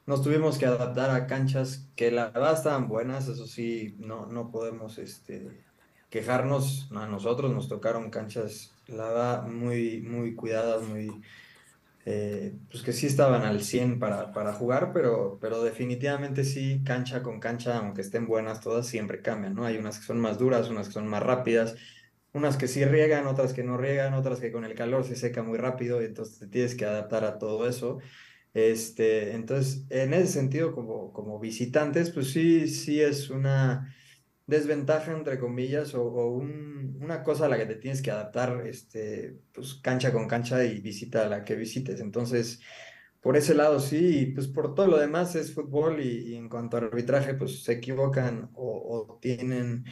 nos 0.10 0.24
tuvimos 0.24 0.58
que 0.58 0.66
adaptar 0.66 1.12
a 1.12 1.28
canchas 1.28 1.88
que 1.96 2.10
la 2.10 2.32
verdad 2.32 2.54
estaban 2.54 2.88
buenas, 2.88 3.28
eso 3.28 3.46
sí, 3.46 3.96
no, 4.00 4.26
no 4.26 4.50
podemos 4.50 4.98
este, 4.98 5.64
quejarnos, 6.10 6.90
a 6.92 7.06
nosotros 7.06 7.54
nos 7.54 7.70
tocaron 7.70 8.10
canchas, 8.10 8.74
la 8.88 9.06
verdad, 9.06 9.44
muy, 9.48 10.02
muy 10.02 10.34
cuidadas, 10.34 10.82
muy, 10.82 11.12
eh, 12.08 12.56
pues 12.72 12.82
que 12.82 12.92
sí 12.92 13.06
estaban 13.06 13.44
al 13.44 13.62
100 13.62 14.00
para, 14.00 14.34
para 14.34 14.52
jugar, 14.52 14.94
pero, 14.94 15.38
pero 15.40 15.62
definitivamente 15.64 16.44
sí, 16.44 16.82
cancha 16.84 17.22
con 17.22 17.40
cancha, 17.40 17.78
aunque 17.78 18.02
estén 18.02 18.26
buenas 18.26 18.62
todas, 18.62 18.88
siempre 18.88 19.22
cambian, 19.22 19.54
¿no? 19.54 19.64
Hay 19.64 19.78
unas 19.78 20.00
que 20.00 20.06
son 20.06 20.20
más 20.20 20.40
duras, 20.40 20.72
unas 20.72 20.88
que 20.88 20.94
son 20.94 21.08
más 21.08 21.22
rápidas, 21.22 21.76
unas 22.34 22.58
que 22.58 22.68
sí 22.68 22.84
riegan, 22.84 23.28
otras 23.28 23.54
que 23.54 23.64
no 23.64 23.78
riegan, 23.78 24.16
otras 24.16 24.40
que 24.40 24.52
con 24.52 24.66
el 24.66 24.74
calor 24.74 25.04
se 25.04 25.16
seca 25.16 25.44
muy 25.44 25.60
rápido, 25.60 26.02
y 26.02 26.06
entonces 26.06 26.40
te 26.40 26.48
tienes 26.48 26.74
que 26.74 26.86
adaptar 26.86 27.26
a 27.26 27.38
todo 27.38 27.70
eso. 27.70 28.00
Este, 28.54 29.34
entonces, 29.34 29.86
en 29.90 30.14
ese 30.14 30.28
sentido, 30.34 30.74
como, 30.74 31.40
visitantes, 31.40 32.10
pues 32.12 32.32
sí, 32.32 32.68
sí 32.68 33.02
es 33.02 33.30
una 33.30 33.96
desventaja, 34.48 35.14
entre 35.14 35.40
comillas, 35.40 35.94
o, 35.96 36.04
un- 36.32 36.98
una 37.02 37.24
cosa 37.24 37.46
a 37.46 37.50
la 37.50 37.58
que 37.58 37.66
te 37.68 37.76
tienes 37.76 38.02
que 38.02 38.12
adaptar, 38.12 38.66
este, 38.68 39.38
pues 39.54 39.76
cancha 39.76 40.12
con 40.12 40.28
cancha 40.28 40.64
y 40.66 40.82
visita 40.82 41.26
a 41.26 41.30
la 41.30 41.44
que 41.46 41.56
visites. 41.56 42.00
Entonces, 42.02 42.60
por 43.22 43.38
ese 43.38 43.54
lado 43.56 43.80
sí, 43.80 44.20
y 44.22 44.26
pues 44.34 44.48
por 44.48 44.76
todo 44.76 44.88
lo 44.88 44.98
demás 44.98 45.36
es 45.36 45.54
fútbol 45.54 46.02
y, 46.02 46.36
en 46.36 46.50
cuanto 46.50 46.78
al 46.78 46.86
arbitraje, 46.86 47.34
pues 47.36 47.64
se 47.64 47.74
equivocan 47.74 48.50
o, 48.54 49.08
o 49.10 49.20
tienen 49.22 49.86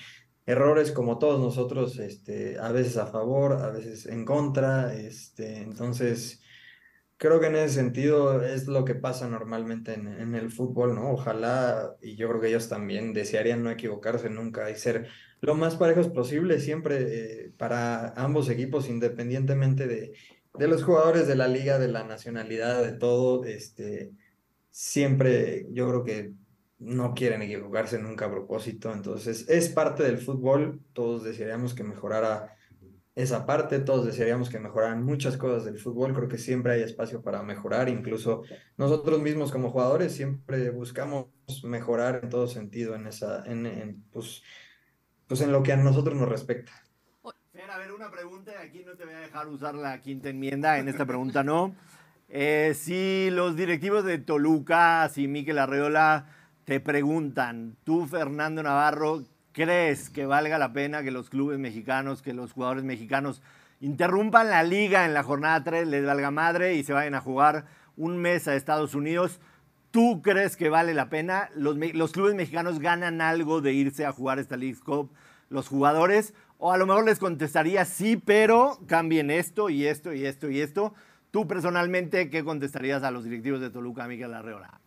errores 0.46 0.92
como 0.92 1.20
todos 1.20 1.40
nosotros, 1.42 2.00
este, 2.00 2.58
a 2.60 2.72
veces 2.72 2.98
a 2.98 3.08
favor, 3.08 3.54
a 3.54 3.70
veces 3.72 4.06
en 4.06 4.24
contra, 4.26 4.94
este, 4.96 5.58
entonces 5.62 6.42
creo 7.18 7.40
que 7.40 7.48
en 7.48 7.56
ese 7.56 7.76
sentido 7.76 8.44
es 8.44 8.68
lo 8.68 8.86
que 8.86 8.96
pasa 8.96 9.28
normalmente 9.28 9.94
en, 9.94 10.36
el 10.36 10.52
fútbol, 10.52 10.96
¿no? 10.96 11.12
Ojalá, 11.12 11.96
y 12.02 12.16
yo 12.16 12.30
creo 12.30 12.42
que 12.42 12.50
ellos 12.50 12.70
también 12.70 13.14
desearían 13.14 13.64
no 13.64 13.72
equivocarse 13.72 14.30
nunca 14.30 14.70
y 14.70 14.76
ser 14.76 15.08
lo 15.42 15.56
más 15.56 15.76
parejos 15.76 16.10
posible 16.10 16.60
siempre 16.60 17.46
eh, 17.46 17.52
para 17.58 18.10
ambos 18.14 18.50
equipos, 18.50 18.90
independientemente 18.90 19.88
de, 19.88 20.14
de 20.54 20.68
los 20.68 20.84
jugadores 20.84 21.28
de 21.28 21.36
la 21.36 21.48
liga, 21.48 21.80
de 21.80 21.88
la 21.88 22.04
nacionalidad, 22.04 22.84
de 22.84 22.94
todo, 22.94 23.46
este, 23.46 24.12
siempre 24.72 25.68
yo 25.72 25.88
creo 25.88 26.04
que 26.04 26.34
no 26.80 27.14
quieren 27.16 27.42
equivocarse 27.42 28.00
nunca 28.00 28.26
a 28.26 28.32
propósito, 28.32 28.94
entonces 28.94 29.50
es 29.50 29.70
parte 29.70 30.04
del 30.04 30.20
fútbol, 30.20 30.82
todos 30.94 31.24
desearíamos 31.24 31.74
que 31.74 31.84
mejorara 31.84 32.57
esa 33.18 33.48
parte, 33.48 33.80
todos 33.80 34.06
desearíamos 34.06 34.48
que 34.48 34.60
mejoraran 34.60 35.04
muchas 35.04 35.38
cosas 35.38 35.66
del 35.66 35.80
fútbol, 35.80 36.14
creo 36.14 36.28
que 36.28 36.38
siempre 36.38 36.74
hay 36.74 36.82
espacio 36.84 37.24
para 37.24 37.42
mejorar, 37.42 37.90
incluso 37.90 38.44
nosotros 38.78 39.20
mismos 39.20 39.52
como 39.52 39.72
jugadores 39.72 40.14
siempre 40.14 40.70
buscamos 40.70 41.26
mejorar 41.64 42.20
en 42.22 42.30
todo 42.30 42.48
sentido 42.48 42.94
en 42.94 43.08
esa, 43.08 43.44
en, 43.48 44.04
pues, 44.12 44.44
pues 45.26 45.42
en 45.42 45.52
lo 45.52 45.64
que 45.64 45.74
a 45.74 45.78
nosotros 45.78 46.16
nos 46.16 46.30
respecta. 46.30 46.72
Fer, 47.52 47.72
a 47.72 47.80
ver, 47.80 47.92
una 47.92 48.12
pregunta, 48.12 48.52
aquí 48.62 48.84
no 48.86 48.96
te 48.96 49.06
voy 49.06 49.16
a 49.16 49.20
dejar 49.22 49.48
usar 49.48 49.74
la 49.74 50.00
quinta 50.00 50.30
enmienda, 50.30 50.78
en 50.78 50.88
esta 50.88 51.08
pregunta 51.08 51.44
no. 51.44 51.76
Eh, 52.30 52.76
si 52.76 53.32
los 53.32 53.56
directivos 53.56 54.06
de 54.06 54.20
Toluca, 54.20 55.10
si 55.10 55.28
Miquel 55.28 55.58
Arreola 55.58 56.28
te 56.66 56.80
preguntan, 56.80 57.78
tú 57.84 58.06
Fernando 58.06 58.62
Navarro, 58.62 59.24
¿crees 59.58 60.12
que 60.12 60.28
valga 60.28 60.60
la 60.60 60.72
pena 60.72 61.02
que 61.02 61.10
los 61.10 61.32
clubes 61.32 61.58
mexicanos, 61.58 62.22
que 62.22 62.32
los 62.32 62.54
jugadores 62.54 62.84
mexicanos 62.84 63.42
interrumpan 63.80 64.52
la 64.52 64.62
liga 64.62 65.04
en 65.04 65.16
la 65.16 65.24
jornada 65.24 65.64
3, 65.64 65.88
les 65.88 66.06
valga 66.06 66.30
madre 66.30 66.76
y 66.76 66.84
se 66.84 66.94
vayan 66.94 67.16
a 67.16 67.22
jugar 67.22 67.66
un 67.96 68.20
mes 68.20 68.48
a 68.48 68.56
Estados 68.56 68.94
Unidos? 68.94 69.40
¿Tú 69.90 70.22
crees 70.22 70.58
que 70.58 70.70
vale 70.70 70.94
la 70.94 71.10
pena? 71.10 71.50
¿Los, 71.56 72.12
clubes 72.12 72.36
mexicanos 72.36 72.78
ganan 72.78 73.20
algo 73.20 73.60
de 73.60 73.74
irse 73.74 74.06
a 74.06 74.12
jugar 74.12 74.38
esta 74.38 74.58
League 74.58 74.78
Cup? 74.86 75.12
¿Los 75.50 75.68
jugadores? 75.68 76.36
O 76.60 76.72
a 76.72 76.78
lo 76.78 76.86
mejor 76.86 77.06
les 77.06 77.18
contestaría 77.18 77.84
sí, 77.84 78.16
pero 78.16 78.78
cambien 78.86 79.32
esto 79.32 79.72
y 79.72 79.88
esto 79.88 80.14
y 80.14 80.28
esto 80.28 80.52
y 80.52 80.62
esto. 80.62 80.94
Tú 81.32 81.48
personalmente, 81.48 82.30
¿qué 82.30 82.44
contestarías 82.44 83.02
a 83.02 83.10
los 83.10 83.24
directivos 83.24 83.60
de 83.60 83.72
Toluca, 83.72 84.08
Miguel 84.08 84.36
Arreola? 84.36 84.80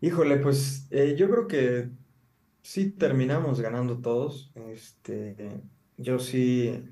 Híjole, 0.00 0.38
pues 0.38 0.86
eh, 0.90 1.14
yo 1.18 1.30
creo 1.30 1.46
que 1.46 1.90
sí 2.62 2.92
terminamos 2.92 3.60
ganando 3.60 4.00
todos. 4.00 4.52
Este, 4.56 5.62
yo 5.96 6.18
sí, 6.18 6.84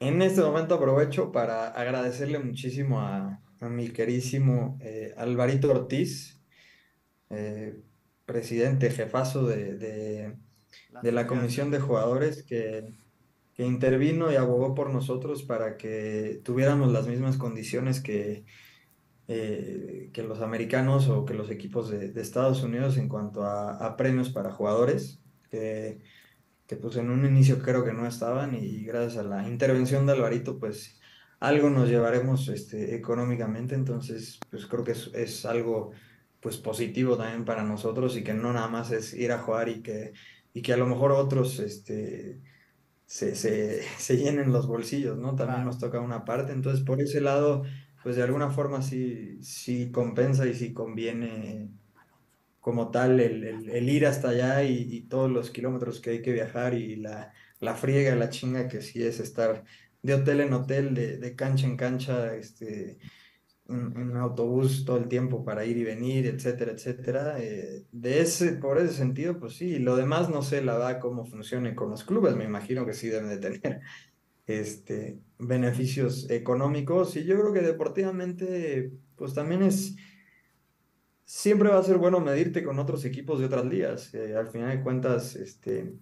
en 0.00 0.22
este 0.22 0.42
momento 0.42 0.74
aprovecho 0.76 1.32
para 1.32 1.68
agradecerle 1.68 2.38
muchísimo 2.40 3.00
a, 3.00 3.42
a 3.60 3.68
mi 3.70 3.90
querísimo 3.90 4.78
eh, 4.82 5.14
Alvarito 5.16 5.70
Ortiz, 5.70 6.42
eh, 7.30 7.82
presidente, 8.26 8.90
jefazo 8.90 9.46
de, 9.46 9.76
de, 9.78 10.38
de 11.00 11.12
la 11.12 11.26
comisión 11.26 11.70
de 11.70 11.80
jugadores 11.80 12.44
que, 12.44 12.94
que 13.54 13.64
intervino 13.66 14.32
y 14.32 14.36
abogó 14.36 14.74
por 14.74 14.90
nosotros 14.90 15.42
para 15.44 15.76
que 15.76 16.40
tuviéramos 16.44 16.92
las 16.92 17.06
mismas 17.08 17.38
condiciones 17.38 18.00
que 18.02 18.44
eh, 19.28 20.10
que 20.12 20.22
los 20.22 20.40
americanos 20.40 21.08
o 21.08 21.24
que 21.24 21.34
los 21.34 21.50
equipos 21.50 21.90
de, 21.90 22.10
de 22.12 22.22
Estados 22.22 22.62
Unidos 22.62 22.96
en 22.98 23.08
cuanto 23.08 23.44
a, 23.44 23.76
a 23.76 23.96
premios 23.96 24.30
para 24.30 24.52
jugadores, 24.52 25.22
que, 25.50 26.00
que 26.66 26.76
pues 26.76 26.96
en 26.96 27.10
un 27.10 27.24
inicio 27.26 27.60
creo 27.62 27.84
que 27.84 27.92
no 27.92 28.06
estaban 28.06 28.54
y 28.54 28.84
gracias 28.84 29.18
a 29.24 29.28
la 29.28 29.48
intervención 29.48 30.06
de 30.06 30.12
Alvarito 30.12 30.58
pues 30.58 31.00
algo 31.40 31.70
nos 31.70 31.88
llevaremos 31.88 32.48
este, 32.48 32.94
económicamente, 32.96 33.74
entonces 33.74 34.38
pues 34.50 34.66
creo 34.66 34.84
que 34.84 34.92
es, 34.92 35.10
es 35.14 35.44
algo 35.46 35.92
pues 36.40 36.56
positivo 36.58 37.16
también 37.16 37.44
para 37.44 37.64
nosotros 37.64 38.16
y 38.16 38.24
que 38.24 38.34
no 38.34 38.52
nada 38.52 38.68
más 38.68 38.90
es 38.92 39.14
ir 39.14 39.32
a 39.32 39.38
jugar 39.38 39.68
y 39.68 39.82
que, 39.82 40.12
y 40.52 40.62
que 40.62 40.72
a 40.72 40.76
lo 40.76 40.86
mejor 40.86 41.12
otros 41.12 41.58
este, 41.60 42.40
se, 43.06 43.34
se, 43.36 43.82
se 43.98 44.16
llenen 44.16 44.52
los 44.52 44.66
bolsillos, 44.66 45.18
¿no? 45.18 45.34
También 45.36 45.64
Claro. 45.64 45.64
nos 45.64 45.78
toca 45.78 46.00
una 46.00 46.24
parte, 46.24 46.52
entonces 46.52 46.84
por 46.84 47.00
ese 47.00 47.20
lado 47.20 47.64
pues 48.02 48.16
de 48.16 48.22
alguna 48.22 48.50
forma 48.50 48.82
sí, 48.82 49.42
sí 49.42 49.90
compensa 49.90 50.46
y 50.46 50.54
sí 50.54 50.72
conviene 50.72 51.70
como 52.60 52.90
tal 52.90 53.20
el, 53.20 53.44
el- 53.44 53.88
ir 53.88 54.06
hasta 54.06 54.30
allá 54.30 54.64
y, 54.64 55.02
todos 55.08 55.30
los 55.30 55.50
kilómetros 55.50 56.00
que 56.00 56.10
hay 56.10 56.22
que 56.22 56.32
viajar 56.32 56.74
y 56.74 56.96
la, 56.96 57.32
la 57.60 57.74
friega, 57.74 58.14
la 58.16 58.28
chinga 58.30 58.68
que 58.68 58.82
sí 58.82 59.02
es 59.02 59.20
estar 59.20 59.64
de 60.02 60.14
hotel 60.14 60.40
en 60.40 60.52
hotel, 60.52 60.94
de, 60.94 61.18
de 61.18 61.36
cancha 61.36 61.66
en 61.66 61.76
cancha, 61.76 62.34
este, 62.36 62.98
en, 63.68 63.96
en 63.96 64.16
autobús 64.16 64.84
todo 64.84 64.98
el 64.98 65.08
tiempo 65.08 65.44
para 65.44 65.64
ir 65.64 65.76
y 65.76 65.84
venir, 65.84 66.26
etcétera, 66.26 66.72
etcétera. 66.72 67.36
eh, 67.40 67.84
de 67.92 68.20
ese, 68.20 68.52
por 68.54 68.78
ese 68.78 68.94
sentido, 68.94 69.38
pues 69.38 69.56
sí, 69.56 69.78
lo 69.78 69.96
demás 69.96 70.28
no 70.30 70.42
sé 70.42 70.62
la 70.62 70.74
verdad 70.74 71.00
cómo 71.00 71.24
funcione 71.26 71.74
con 71.74 71.90
los 71.90 72.04
clubes, 72.04 72.36
me 72.36 72.44
imagino 72.44 72.86
que 72.86 72.94
sí 72.94 73.08
deben 73.08 73.28
de 73.30 73.38
tener 73.38 73.80
este, 74.46 75.20
beneficios 75.38 76.30
económicos 76.30 77.16
y 77.16 77.24
yo 77.24 77.38
creo 77.38 77.52
que 77.52 77.62
deportivamente 77.62 78.92
pues 79.16 79.34
también 79.34 79.62
es, 79.62 79.96
siempre 81.24 81.70
va 81.70 81.78
a 81.78 81.82
ser 81.82 81.98
bueno 81.98 82.20
medirte 82.20 82.62
con 82.62 82.78
otros 82.78 83.04
equipos 83.04 83.40
de 83.40 83.46
otras 83.46 83.66
ligas. 83.66 84.12
al 84.14 84.48
final 84.48 84.76
de 84.76 84.82
cuentas, 84.82 85.34
este, 85.36 85.94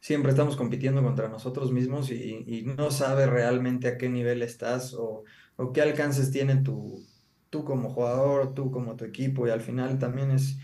siempre 0.00 0.30
estamos 0.30 0.56
compitiendo 0.56 1.02
contra 1.02 1.28
nosotros 1.28 1.72
mismos 1.72 2.10
y, 2.10 2.62
no 2.76 2.90
sabes 2.90 3.28
realmente 3.28 3.88
a 3.88 3.98
qué 3.98 4.08
nivel 4.08 4.42
estás 4.42 4.94
o, 4.94 5.24
o 5.56 5.72
qué 5.72 5.82
alcances 5.82 6.30
tiene 6.30 6.56
tu, 6.56 7.04
tú 7.50 7.64
como 7.64 7.90
jugador, 7.90 8.54
tú 8.54 8.70
como 8.70 8.96
tu 8.96 9.04
equipo 9.04 9.46
y 9.46 9.50
al 9.50 9.60
final 9.60 9.98
también 9.98 10.30
es 10.30 10.58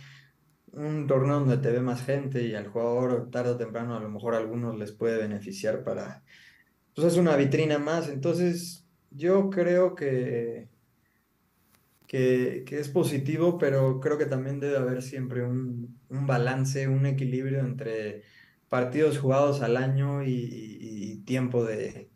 un 0.73 1.07
torneo 1.07 1.41
donde 1.41 1.59
te 1.59 1.71
ve 1.71 1.81
más 1.81 2.05
gente 2.05 2.43
y 2.45 2.55
al 2.55 2.69
jugador 2.69 3.31
tarde 3.31 3.53
o 3.53 3.57
temprano 3.57 3.97
a 3.97 4.01
lo 4.01 4.11
mejor 4.11 4.35
a 4.35 4.39
algunos 4.39 4.79
les 4.79 4.93
puede 4.93 5.17
beneficiar 5.17 5.83
para, 5.85 6.23
pues 6.97 7.09
es 7.09 7.19
una 7.19 7.37
vitrina 7.37 7.79
más. 7.81 8.11
Entonces, 8.11 8.87
yo 9.13 9.51
creo 9.51 9.97
que, 9.97 10.71
que, 12.07 12.65
que 12.67 12.79
es 12.79 12.89
positivo, 12.89 13.59
pero 13.59 14.01
creo 14.01 14.19
que 14.19 14.27
también 14.27 14.61
debe 14.61 14.77
haber 14.79 15.03
siempre 15.03 15.45
un, 15.45 16.01
un 16.09 16.27
balance, 16.27 16.89
un 16.89 17.07
equilibrio 17.07 17.61
entre 17.61 18.23
partidos 18.69 19.19
jugados 19.19 19.63
al 19.63 19.77
año 19.77 20.23
y, 20.25 21.23
tiempo 21.27 21.65
de, 21.65 22.13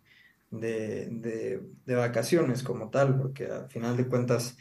de, 0.51 1.09
de- 1.11 1.62
de 1.87 1.95
vacaciones 1.97 2.62
como 2.62 2.91
tal, 2.91 3.18
porque 3.18 3.47
al 3.47 3.70
final 3.70 3.97
de 3.97 4.09
cuentas, 4.09 4.57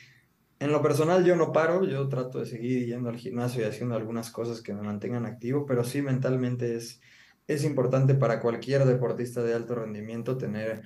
en 0.59 0.71
lo 0.71 0.81
personal 0.81 1.25
yo 1.25 1.35
no 1.35 1.51
paro, 1.53 1.85
yo 1.85 2.07
trato 2.09 2.39
de 2.39 2.45
seguir 2.47 2.85
yendo 2.87 3.09
al 3.09 3.17
gimnasio 3.17 3.61
y 3.63 3.65
haciendo 3.65 3.95
algunas 3.95 4.31
cosas 4.31 4.61
que 4.61 4.73
me 4.73 4.81
mantengan 4.83 5.25
activo, 5.25 5.65
pero 5.67 5.83
sí 5.85 6.01
mentalmente 6.01 6.75
es, 6.77 7.01
es 7.49 7.63
importante 7.63 8.13
para 8.13 8.39
cualquier 8.39 8.85
deportista 8.85 9.41
de 9.41 9.55
alto 9.55 9.73
rendimiento 9.73 10.37
tener 10.37 10.83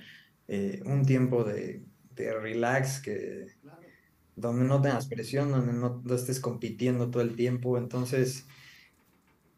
eh, 0.48 0.80
un 0.86 1.04
tiempo 1.04 1.44
de, 1.44 1.84
de 2.14 2.32
relax 2.32 3.00
que 3.00 3.46
donde 4.34 4.64
no 4.64 4.80
tengas 4.80 5.06
presión, 5.06 5.50
donde 5.50 5.74
no, 5.74 6.00
no 6.02 6.14
estés 6.14 6.40
compitiendo 6.40 7.10
todo 7.10 7.22
el 7.22 7.36
tiempo. 7.36 7.76
Entonces, 7.76 8.48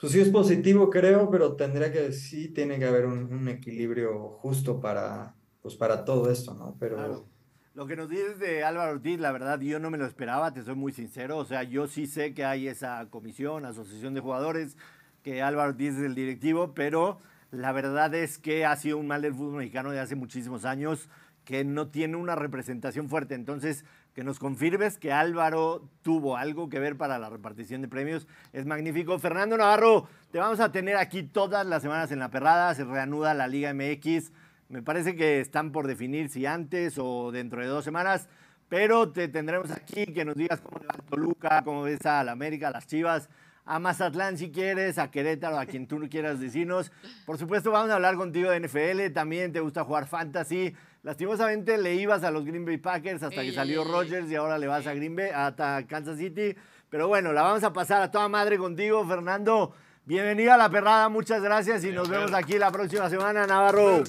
pues 0.00 0.12
sí 0.12 0.20
es 0.20 0.30
positivo, 0.30 0.90
creo, 0.90 1.30
pero 1.30 1.54
tendría 1.54 1.92
que, 1.92 2.12
sí 2.12 2.48
tiene 2.48 2.78
que 2.78 2.86
haber 2.86 3.07
un, 3.07 3.32
un 3.32 3.48
equilibrio 3.48 4.30
justo 4.40 4.80
para, 4.80 5.36
pues 5.62 5.76
para 5.76 6.04
todo 6.04 6.30
esto, 6.30 6.54
¿no? 6.54 6.76
Pero 6.80 6.96
Claro. 6.96 7.28
Lo 7.76 7.86
que 7.86 7.94
nos 7.94 8.09
dices 8.09 8.38
de 8.38 8.64
Álvaro 8.64 8.92
Ortiz, 8.92 9.20
la 9.20 9.32
verdad, 9.32 9.61
yo 9.61 9.78
no 9.78 9.90
me 9.90 9.98
lo 9.98 10.07
esperaba, 10.07 10.50
te 10.54 10.62
soy 10.62 10.74
muy 10.74 10.92
sincero. 10.92 11.36
O 11.36 11.44
sea, 11.44 11.62
yo 11.62 11.86
sí 11.86 12.07
sé 12.07 12.32
que 12.32 12.42
hay 12.42 12.68
esa 12.68 13.07
comisión, 13.11 13.66
asociación 13.66 14.14
de 14.14 14.20
jugadores, 14.22 14.78
que 15.27 15.43
Álvaro 15.43 15.70
Ortiz 15.70 15.95
es 15.95 16.05
el 16.05 16.14
directivo, 16.14 16.72
pero 16.72 17.18
la 17.51 17.72
verdad 17.72 18.14
es 18.14 18.39
que 18.39 18.64
ha 18.64 18.77
sido 18.77 18.97
un 18.97 19.09
mal 19.09 19.22
del 19.22 19.35
fútbol 19.35 19.57
mexicano 19.57 19.91
de 19.91 19.99
hace 19.99 20.14
muchísimos 20.14 20.64
años, 20.64 21.09
que 21.45 21.64
no 21.64 21.89
tiene 21.89 22.16
una 22.16 22.37
representación 22.37 23.09
fuerte. 23.09 23.35
Entonces, 23.35 23.85
que 24.14 24.22
nos 24.22 24.39
confirmes 24.39 24.99
que 24.99 25.12
Álvaro 25.12 25.83
tuvo 26.03 26.37
algo 26.37 26.68
que 26.68 26.79
ver 26.79 26.97
para 26.97 27.18
la 27.18 27.29
repartición 27.29 27.83
de 27.83 27.89
premios 27.89 28.29
es 28.53 28.66
magnífico. 28.66 29.18
Fernando 29.18 29.57
Navarro, 29.57 30.09
te 30.31 30.39
vamos 30.39 30.61
a 30.61 30.70
tener 30.70 30.97
aquí 30.97 31.24
todas 31.24 31.66
las 31.66 31.83
semanas 31.83 32.12
en 32.12 32.20
la 32.20 32.31
perrada, 32.31 32.72
se 32.77 32.85
reanuda 32.85 33.35
la 33.35 33.49
Liga 33.49 33.74
MX. 33.74 34.31
Me 34.68 34.81
parece 34.81 35.16
que 35.16 35.41
están 35.41 35.72
por 35.72 35.89
definir 35.89 36.29
si 36.29 36.47
antes 36.47 36.99
o 36.99 37.33
dentro 37.33 37.61
de 37.62 37.66
dos 37.66 37.85
semanas, 37.85 38.29
pero 38.68 39.11
te 39.11 39.27
tendremos 39.27 39.72
aquí 39.72 40.07
que 40.07 40.24
nos 40.24 40.37
digas 40.37 40.61
cómo 40.61 40.79
le 40.79 40.87
va 40.87 40.95
Toluca, 41.11 41.62
cómo 41.64 41.83
ves 41.83 42.07
a 42.07 42.22
la 42.22 42.31
América, 42.31 42.68
a 42.68 42.70
las 42.70 42.87
Chivas, 42.87 43.29
a 43.67 43.81
Mazatlán 43.81 44.39
si 44.39 44.51
quieres, 44.51 44.97
a 44.97 45.11
Querétaro, 45.11 45.59
a 45.59 45.67
quien 45.67 45.87
tú 45.87 46.01
quieras 46.09 46.41
decirnos. 46.41 46.93
Por 47.27 47.37
supuesto, 47.37 47.73
vamos 47.73 47.91
a 47.91 47.97
hablar 47.97 48.14
contigo 48.17 48.51
de 48.51 48.61
NFL, 48.61 49.12
también 49.12 49.53
te 49.53 49.61
gusta 49.61 49.85
jugar 49.85 50.07
fantasy. 50.07 50.73
Lastimosamente 51.03 51.77
le 51.77 51.95
ibas 51.97 52.23
a 52.25 52.31
los 52.31 52.45
Green 52.45 52.64
Bay 52.64 52.79
Packers 52.79 53.23
hasta 53.23 53.43
que 53.43 53.53
salió. 53.53 53.85
Rodgers 53.85 54.31
y 54.31 54.37
ahora 54.37 54.57
le 54.59 54.69
vas 54.69 54.87
a 54.87 54.95
Green 54.95 55.17
Bay, 55.17 55.31
hasta 55.35 55.85
Kansas 55.87 56.17
City. 56.17 56.55
Pero 56.89 57.09
bueno, 57.09 57.33
la 57.33 57.43
vamos 57.43 57.64
a 57.64 57.73
pasar 57.73 58.03
a 58.03 58.11
toda 58.11 58.29
madre 58.29 58.57
contigo, 58.57 59.05
Fernando. 59.07 59.75
Bienvenida 60.05 60.55
a 60.55 60.57
la 60.57 60.71
perrada, 60.71 61.09
muchas 61.09 61.43
gracias 61.43 61.85
y 61.85 61.91
nos 61.91 62.09
vemos 62.09 62.33
aquí 62.33 62.59
la 62.59 62.71
próxima 62.71 63.11
semana, 63.11 63.47
Navarro. 63.47 64.05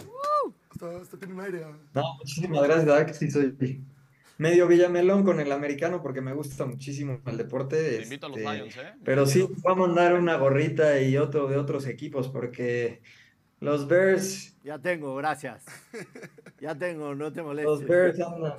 Hasta, 0.69 0.97
hasta 1.01 1.17
tiene 1.17 1.33
un 1.33 1.41
aire. 1.41 1.65
No, 1.95 2.15
muchísimas 2.19 2.61
gracias, 2.63 3.05
que 3.05 3.13
sí 3.13 3.31
soy 3.31 3.87
medio 4.37 4.67
Villamelón 4.67 5.23
con 5.23 5.39
el 5.39 5.51
americano 5.51 6.01
porque 6.01 6.21
me 6.21 6.33
gusta 6.33 6.65
muchísimo 6.65 7.19
el 7.25 7.37
deporte. 7.37 7.97
Te 7.97 8.03
invito 8.03 8.25
a 8.27 8.29
los 8.29 8.37
este, 8.37 8.53
Lions, 8.53 8.77
¿eh? 8.77 8.93
Pero 9.03 9.25
sí, 9.25 9.41
voy 9.41 9.73
a 9.73 9.75
mandar 9.75 10.13
una 10.15 10.37
gorrita 10.37 10.99
y 11.01 11.17
otro 11.17 11.47
de 11.47 11.57
otros 11.57 11.87
equipos 11.87 12.29
porque 12.29 13.01
los 13.59 13.87
Bears, 13.87 14.55
Ya 14.63 14.79
tengo, 14.79 15.15
gracias. 15.15 15.65
Ya 16.59 16.75
tengo, 16.75 17.13
no 17.15 17.31
te 17.31 17.41
los 17.41 17.47
molestes. 17.47 17.87
Bears 17.87 18.19
andan. 18.19 18.53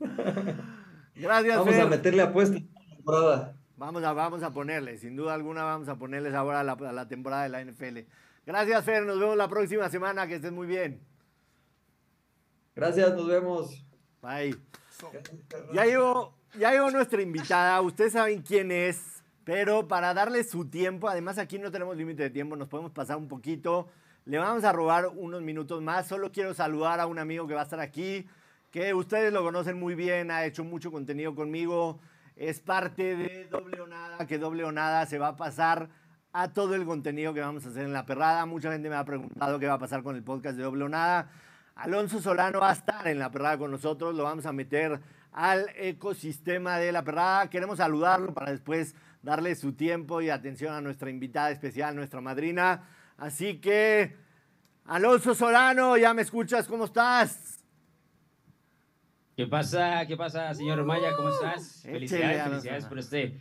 Gracias, 1.16 1.58
Vamos 1.58 1.76
a 1.76 1.86
meterle 1.86 2.22
apuesta 2.22 2.56
esta 2.56 2.80
temporada. 2.96 3.56
Vamos 3.76 4.02
a, 4.02 4.12
vamos 4.12 4.42
a 4.42 4.52
ponerle, 4.52 4.98
sin 4.98 5.14
duda 5.14 5.34
alguna 5.34 5.62
vamos 5.62 5.88
a 5.88 5.94
ponerles 5.94 6.34
ahora 6.34 6.58
a 6.58 6.64
la, 6.64 6.72
a 6.72 6.92
la 6.92 7.06
temporada 7.06 7.44
de 7.44 7.50
la 7.50 7.64
NFL. 7.64 7.98
Gracias, 8.46 8.84
Fer. 8.84 9.04
Nos 9.04 9.18
vemos 9.18 9.36
la 9.36 9.48
próxima 9.48 9.88
semana. 9.88 10.26
Que 10.26 10.36
estés 10.36 10.52
muy 10.52 10.66
bien. 10.66 11.00
Gracias, 12.74 13.14
nos 13.14 13.26
vemos. 13.26 13.86
Bye. 14.20 14.56
Ya 15.72 15.84
llegó, 15.84 16.34
ya 16.58 16.72
llegó 16.72 16.90
nuestra 16.90 17.20
invitada. 17.22 17.80
Ustedes 17.80 18.12
saben 18.12 18.42
quién 18.42 18.70
es, 18.70 19.22
pero 19.44 19.88
para 19.88 20.14
darle 20.14 20.44
su 20.44 20.66
tiempo, 20.66 21.08
además 21.08 21.38
aquí 21.38 21.58
no 21.58 21.70
tenemos 21.70 21.96
límite 21.96 22.24
de 22.24 22.30
tiempo, 22.30 22.56
nos 22.56 22.68
podemos 22.68 22.92
pasar 22.92 23.16
un 23.16 23.28
poquito. 23.28 23.88
Le 24.24 24.38
vamos 24.38 24.64
a 24.64 24.72
robar 24.72 25.08
unos 25.08 25.42
minutos 25.42 25.82
más. 25.82 26.08
Solo 26.08 26.32
quiero 26.32 26.54
saludar 26.54 27.00
a 27.00 27.06
un 27.06 27.18
amigo 27.18 27.46
que 27.46 27.54
va 27.54 27.60
a 27.60 27.64
estar 27.64 27.80
aquí, 27.80 28.26
que 28.70 28.94
ustedes 28.94 29.32
lo 29.32 29.42
conocen 29.42 29.78
muy 29.78 29.94
bien, 29.94 30.30
ha 30.30 30.46
hecho 30.46 30.64
mucho 30.64 30.90
contenido 30.90 31.34
conmigo. 31.34 32.00
Es 32.36 32.60
parte 32.60 33.16
de 33.16 33.44
Doble 33.46 33.80
o 33.80 33.86
Nada, 33.86 34.26
que 34.26 34.38
Doble 34.38 34.64
o 34.64 34.72
Nada 34.72 35.06
se 35.06 35.18
va 35.18 35.28
a 35.28 35.36
pasar 35.36 35.88
a 36.32 36.52
todo 36.52 36.74
el 36.74 36.84
contenido 36.84 37.32
que 37.32 37.40
vamos 37.40 37.64
a 37.64 37.68
hacer 37.68 37.84
en 37.84 37.92
la 37.92 38.06
perrada. 38.06 38.44
Mucha 38.46 38.72
gente 38.72 38.88
me 38.88 38.96
ha 38.96 39.04
preguntado 39.04 39.58
qué 39.60 39.66
va 39.68 39.74
a 39.74 39.78
pasar 39.78 40.02
con 40.02 40.16
el 40.16 40.24
podcast 40.24 40.56
de 40.56 40.64
Doble 40.64 40.84
o 40.84 40.88
Nada. 40.88 41.30
Alonso 41.76 42.20
Solano 42.20 42.60
va 42.60 42.70
a 42.70 42.74
estar 42.74 43.08
en 43.08 43.18
la 43.18 43.30
perrada 43.30 43.58
con 43.58 43.70
nosotros, 43.70 44.14
lo 44.14 44.24
vamos 44.24 44.46
a 44.46 44.52
meter 44.52 45.00
al 45.32 45.66
ecosistema 45.76 46.78
de 46.78 46.92
la 46.92 47.02
perrada. 47.02 47.50
Queremos 47.50 47.78
saludarlo 47.78 48.32
para 48.32 48.52
después 48.52 48.94
darle 49.22 49.56
su 49.56 49.72
tiempo 49.72 50.20
y 50.20 50.30
atención 50.30 50.72
a 50.72 50.80
nuestra 50.80 51.10
invitada 51.10 51.50
especial, 51.50 51.96
nuestra 51.96 52.20
madrina. 52.20 52.88
Así 53.16 53.58
que, 53.58 54.16
Alonso 54.84 55.34
Solano, 55.34 55.96
¿ya 55.96 56.14
me 56.14 56.22
escuchas? 56.22 56.68
¿Cómo 56.68 56.84
estás? 56.84 57.64
¿Qué 59.36 59.48
pasa? 59.48 60.06
¿Qué 60.06 60.16
pasa, 60.16 60.54
señor 60.54 60.84
Maya? 60.84 61.16
¿Cómo 61.16 61.30
estás? 61.30 61.80
Échele, 61.80 61.94
Felicidades, 61.94 62.42
felicidades 62.44 62.84
por 62.84 62.98
este 63.00 63.36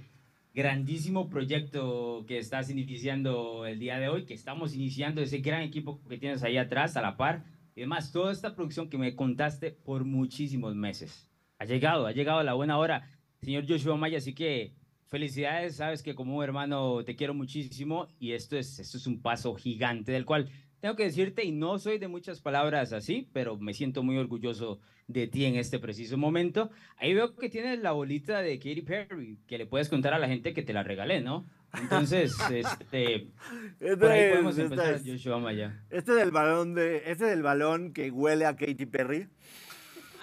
grandísimo 0.55 1.29
proyecto 1.29 2.25
que 2.27 2.39
estás 2.39 2.71
iniciando 2.71 3.67
el 3.67 3.77
día 3.77 3.99
de 3.99 4.09
hoy, 4.09 4.25
que 4.25 4.33
estamos 4.33 4.73
iniciando 4.73 5.21
ese 5.21 5.39
gran 5.39 5.61
equipo 5.61 6.01
que 6.09 6.17
tienes 6.17 6.41
ahí 6.43 6.57
atrás, 6.57 6.97
a 6.97 7.03
la 7.03 7.15
par. 7.15 7.43
Y 7.75 7.81
además, 7.81 8.11
toda 8.11 8.31
esta 8.31 8.55
producción 8.55 8.89
que 8.89 8.97
me 8.97 9.15
contaste 9.15 9.71
por 9.71 10.05
muchísimos 10.05 10.75
meses. 10.75 11.29
Ha 11.59 11.65
llegado, 11.65 12.05
ha 12.05 12.11
llegado 12.11 12.43
la 12.43 12.53
buena 12.53 12.77
hora, 12.77 13.07
señor 13.41 13.65
Joshua 13.67 13.97
Maya, 13.97 14.17
así 14.17 14.33
que 14.33 14.75
felicidades, 15.07 15.75
sabes 15.75 16.03
que 16.03 16.15
como 16.15 16.43
hermano 16.43 17.03
te 17.03 17.15
quiero 17.15 17.33
muchísimo 17.33 18.07
y 18.19 18.31
esto 18.31 18.57
es, 18.57 18.79
esto 18.79 18.97
es 18.97 19.05
un 19.05 19.21
paso 19.21 19.53
gigante 19.55 20.11
del 20.11 20.25
cual 20.25 20.49
tengo 20.83 20.97
que 20.97 21.03
decirte, 21.03 21.45
y 21.45 21.53
no 21.53 21.79
soy 21.79 21.97
de 21.97 22.09
muchas 22.09 22.41
palabras 22.41 22.91
así, 22.91 23.29
pero 23.31 23.57
me 23.57 23.73
siento 23.73 24.03
muy 24.03 24.17
orgulloso 24.17 24.81
de 25.07 25.27
ti 25.27 25.45
en 25.45 25.55
este 25.55 25.79
preciso 25.79 26.17
momento. 26.17 26.71
Ahí 26.97 27.13
veo 27.13 27.35
que 27.35 27.47
tienes 27.47 27.79
la 27.79 27.93
bolita 27.93 28.41
de 28.41 28.59
Katy 28.59 28.81
Perry, 28.81 29.39
que 29.47 29.57
le 29.57 29.65
puedes 29.65 29.87
contar 29.87 30.13
a 30.13 30.19
la 30.19 30.27
gente 30.27 30.53
que 30.53 30.61
te 30.61 30.73
la 30.73 30.83
regalé, 30.83 31.21
¿no? 31.21 31.45
Entonces, 31.79 32.35
este, 32.51 33.27
Este 33.79 33.97
por 33.97 34.11
ahí 34.11 34.19
es- 34.21 34.31
podemos 34.31 34.57
esta 34.57 34.73
empezar, 34.75 34.93
es- 34.95 35.03
Joshua 35.05 35.39
Maya. 35.39 35.81
Este 35.89 36.11
es 36.15 36.17
el 36.21 36.31
balón 36.31 36.73
de, 36.75 36.97
este 36.97 37.25
es 37.27 37.33
el 37.33 37.41
balón 37.43 37.93
que 37.93 38.11
huele 38.11 38.45
a 38.45 38.55
Katy 38.55 38.85
Perry. 38.85 39.27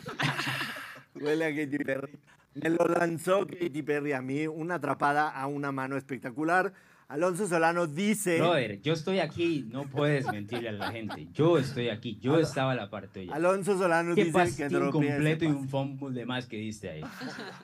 huele 1.14 1.44
a 1.44 1.50
Katy 1.50 1.78
Perry. 1.84 2.18
Me 2.54 2.70
lo 2.70 2.84
lanzó 2.86 3.46
Katy 3.46 3.82
Perry 3.82 4.12
a 4.12 4.22
mí, 4.22 4.46
una 4.46 4.76
atrapada 4.76 5.28
a 5.30 5.46
una 5.46 5.72
mano 5.72 5.96
espectacular. 5.96 6.72
Alonso 7.10 7.48
Solano 7.48 7.88
dice. 7.88 8.38
Brother, 8.38 8.80
yo 8.82 8.92
estoy 8.92 9.18
aquí, 9.18 9.66
no 9.68 9.82
puedes 9.82 10.30
mentirle 10.30 10.68
a 10.68 10.72
la 10.72 10.92
gente. 10.92 11.26
Yo 11.32 11.58
estoy 11.58 11.88
aquí, 11.88 12.16
yo 12.20 12.38
estaba 12.38 12.70
a 12.70 12.74
la 12.76 12.88
parte 12.88 13.08
tuya. 13.08 13.34
Alonso 13.34 13.76
Solano 13.76 14.14
dice 14.14 14.30
que 14.56 14.68
dropea 14.68 14.68
ese 14.68 14.76
incompleto 14.76 15.44
y 15.44 15.48
pase. 15.48 15.58
un 15.58 15.68
fumble 15.68 16.16
de 16.16 16.24
más 16.24 16.46
que 16.46 16.56
diste 16.58 16.88
ahí. 16.88 17.02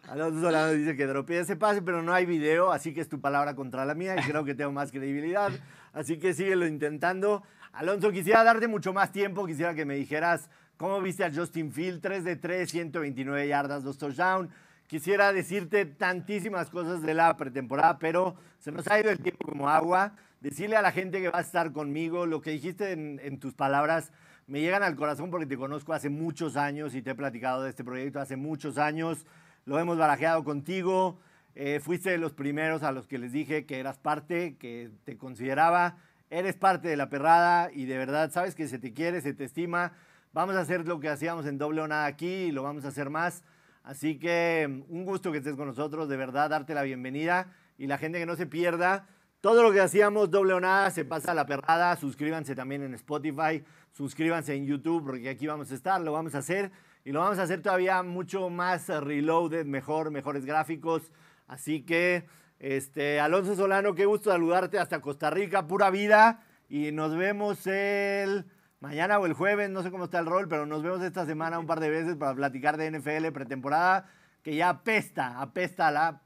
Alonso 0.09 0.41
Solano 0.41 0.73
dice 0.73 0.97
que 0.97 1.07
dropea 1.07 1.43
ese 1.43 1.55
pase, 1.55 1.81
pero 1.81 2.03
no 2.03 2.13
hay 2.13 2.27
video, 2.27 2.73
así 2.73 2.93
que 2.93 3.01
es 3.01 3.09
tu 3.09 3.21
palabra 3.21 3.55
contra 3.55 3.85
la 3.85 3.95
mía 3.95 4.17
y 4.19 4.29
creo 4.29 4.45
que 4.45 4.57
tengo 4.57 4.73
más 4.73 4.91
credibilidad. 4.91 5.53
Así 5.93 6.19
que 6.19 6.35
síguelo 6.35 6.67
intentando. 6.67 7.45
Alonso, 7.73 8.11
quisiera 8.11 8.43
darte 8.43 8.67
mucho 8.67 8.93
más 8.93 9.13
tiempo, 9.13 9.47
quisiera 9.47 9.77
que 9.77 9.85
me 9.85 9.95
dijeras 9.95 10.51
cómo 10.77 11.01
viste 11.01 11.23
a 11.23 11.33
Justin 11.33 11.71
Field, 11.71 12.01
3 12.01 12.25
de 12.25 12.35
3, 12.35 12.69
129 12.69 13.47
yardas, 13.47 13.85
2 13.85 13.97
touchdowns. 13.97 14.51
Quisiera 14.87 15.33
decirte 15.33 15.85
tantísimas 15.85 16.71
cosas 16.71 17.03
de 17.03 17.13
la 17.13 17.37
pretemporada, 17.37 17.99
pero 17.99 18.37
se 18.61 18.71
nos 18.71 18.87
ha 18.87 19.01
ido 19.01 19.11
el 19.11 19.19
tiempo 19.19 19.49
como 19.49 19.69
agua. 19.69 20.13
Decirle 20.41 20.77
a 20.77 20.83
la 20.83 20.93
gente 20.93 21.21
que 21.21 21.29
va 21.29 21.39
a 21.39 21.43
estar 21.43 21.73
conmigo 21.73 22.25
lo 22.25 22.41
que 22.41 22.51
dijiste 22.51 22.93
en, 22.93 23.41
tus 23.41 23.55
palabras 23.55 24.13
me 24.47 24.61
llegan 24.61 24.85
al 24.85 24.95
corazón 24.95 25.29
porque 25.33 25.47
te 25.47 25.57
conozco 25.57 25.93
hace 25.93 26.09
muchos 26.09 26.57
años 26.57 26.95
y 26.95 27.03
te 27.03 27.11
he 27.11 27.15
platicado 27.17 27.65
de 27.65 27.71
este 27.71 27.83
proyecto 27.83 28.21
hace 28.21 28.37
muchos 28.37 28.79
años. 28.79 29.27
Lo 29.65 29.81
hemos 29.81 29.99
barajeado 29.99 30.45
contigo. 30.45 31.19
Eh, 31.57 31.81
fuiste 31.81 32.11
de 32.11 32.19
los 32.19 32.33
primeros 32.33 32.85
a 32.85 32.93
los 32.93 33.09
que 33.09 33.19
les 33.19 33.33
dije 33.33 33.67
que 33.67 33.81
eras 33.81 33.99
parte, 33.99 34.57
que 34.57 34.91
te 35.05 35.17
consideraba. 35.17 35.97
Eres 36.31 36.55
parte 36.55 36.87
de 36.87 36.97
la 36.97 37.09
perrada 37.09 37.73
y 37.73 37.87
de 37.87 37.99
verdad 37.99 38.31
sabes 38.31 38.55
que 38.55 38.69
se 38.69 38.79
te 38.79 38.93
quiere, 38.93 39.21
se 39.21 39.35
te 39.35 39.43
estima. 39.43 39.95
Vamos 40.33 40.55
a 40.55 40.61
hacer 40.61 40.87
lo 40.87 41.01
que 41.01 41.09
hacíamos 41.09 41.45
en 41.47 41.59
doble 41.59 41.81
o 41.81 41.89
nada 41.89 42.07
aquí 42.07 42.29
y 42.29 42.53
lo 42.53 42.63
vamos 42.63 42.85
a 42.85 42.89
hacer 42.89 43.11
más. 43.11 43.43
Así 43.87 44.19
que 44.19 44.83
un 44.89 45.05
gusto 45.05 45.31
que 45.31 45.39
estés 45.39 45.55
con 45.55 45.69
nosotros, 45.69 46.09
de 46.09 46.17
verdad, 46.17 46.51
darte 46.51 46.75
la 46.75 46.83
bienvenida 46.83 47.53
y 47.79 47.87
la 47.87 47.99
gente 47.99 48.19
que 48.19 48.27
no 48.27 48.35
se 48.35 48.45
pierda. 48.45 49.07
Todo 49.41 49.63
lo 49.63 49.71
que 49.71 49.81
hacíamos 49.81 50.29
doble 50.29 50.55
o 50.55 50.61
nada 50.61 50.91
se 50.91 51.05
pasa 51.05 51.31
a 51.31 51.35
la 51.37 51.47
perrada. 51.47 51.95
Suscríbanse 51.95 52.57
también 52.57 52.83
en 52.83 52.95
Spotify, 52.95 53.63
suscríbanse 53.93 54.57
en 54.57 54.67
YouTube 54.67 55.05
porque 55.07 55.29
aquí 55.29 55.47
vamos 55.47 55.71
a 55.71 55.77
estar, 55.77 56.01
lo 56.01 56.11
vamos 56.11 56.35
a 56.35 56.39
hacer 56.39 56.73
y 57.05 57.13
lo 57.13 57.21
vamos 57.21 57.39
a 57.39 57.45
hacer 57.45 57.63
todavía 57.63 58.03
mucho 58.03 58.51
más 58.51 58.89
reloaded, 58.89 59.67
mejor, 59.67 60.11
mejores 60.11 60.45
gráficos. 60.45 61.13
Así 61.47 61.83
que, 61.83 62.27
este, 62.59 63.21
Alonso 63.21 63.55
Solano, 63.55 63.95
qué 63.95 64.05
gusto 64.05 64.33
saludarte 64.33 64.81
hasta 64.81 65.01
Costa 65.01 65.31
Rica, 65.31 65.69
pura 65.69 65.91
vida 65.91 66.43
y 66.69 66.91
nos 66.91 67.17
vemos 67.17 67.65
el 67.69 68.47
mañana 68.81 69.19
o 69.19 69.27
el 69.27 69.33
jueves, 69.33 69.71
no 69.71 69.83
sé 69.83 69.91
cómo 69.91 70.05
está 70.05 70.19
el 70.19 70.27
rol, 70.27 70.49
pero 70.49 70.67
nos 70.67 70.83
vemos 70.83 71.03
esta 71.03 71.27
semana 71.27 71.59
un 71.59 71.67
par 71.67 71.81
de 71.81 71.91
veces 71.91 72.17
para 72.17 72.35
platicar 72.35 72.77
de 72.77 72.91
NFL 72.91 73.33
pretemporada 73.33 74.09
que 74.43 74.55
ya 74.55 74.69
apesta, 74.69 75.41
apesta 75.41 75.89
a 75.89 75.91
la, 75.91 76.23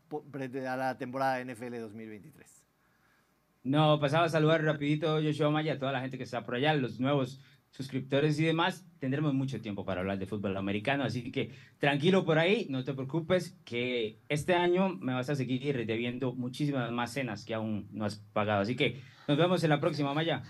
a 0.68 0.76
la 0.76 0.98
temporada 0.98 1.36
de 1.36 1.46
NFL 1.46 1.78
2023. 1.80 2.66
No, 3.62 3.98
pasaba 4.00 4.26
a 4.26 4.28
saludar 4.28 4.62
rapidito 4.62 5.20
Joshua 5.22 5.50
Maya, 5.50 5.74
a 5.74 5.78
toda 5.78 5.92
la 5.92 6.00
gente 6.00 6.18
que 6.18 6.24
está 6.24 6.44
por 6.44 6.54
allá, 6.54 6.74
los 6.74 7.00
nuevos 7.00 7.40
suscriptores 7.70 8.38
y 8.38 8.44
demás. 8.44 8.86
Tendremos 8.98 9.32
mucho 9.34 9.60
tiempo 9.60 9.84
para 9.84 10.00
hablar 10.00 10.18
de 10.18 10.26
fútbol 10.26 10.56
americano, 10.56 11.04
así 11.04 11.30
que 11.30 11.52
tranquilo 11.78 12.24
por 12.24 12.38
ahí, 12.38 12.66
no 12.68 12.84
te 12.84 12.94
preocupes, 12.94 13.58
que 13.64 14.18
este 14.28 14.54
año 14.54 14.96
me 14.96 15.14
vas 15.14 15.30
a 15.30 15.34
seguir 15.34 15.86
debiendo 15.86 16.34
muchísimas 16.34 16.90
más 16.90 17.12
cenas 17.12 17.44
que 17.44 17.54
aún 17.54 17.88
no 17.92 18.04
has 18.04 18.16
pagado. 18.32 18.62
Así 18.62 18.76
que 18.76 19.00
nos 19.28 19.38
vemos 19.38 19.62
en 19.62 19.70
la 19.70 19.80
próxima, 19.80 20.12
Maya. 20.12 20.42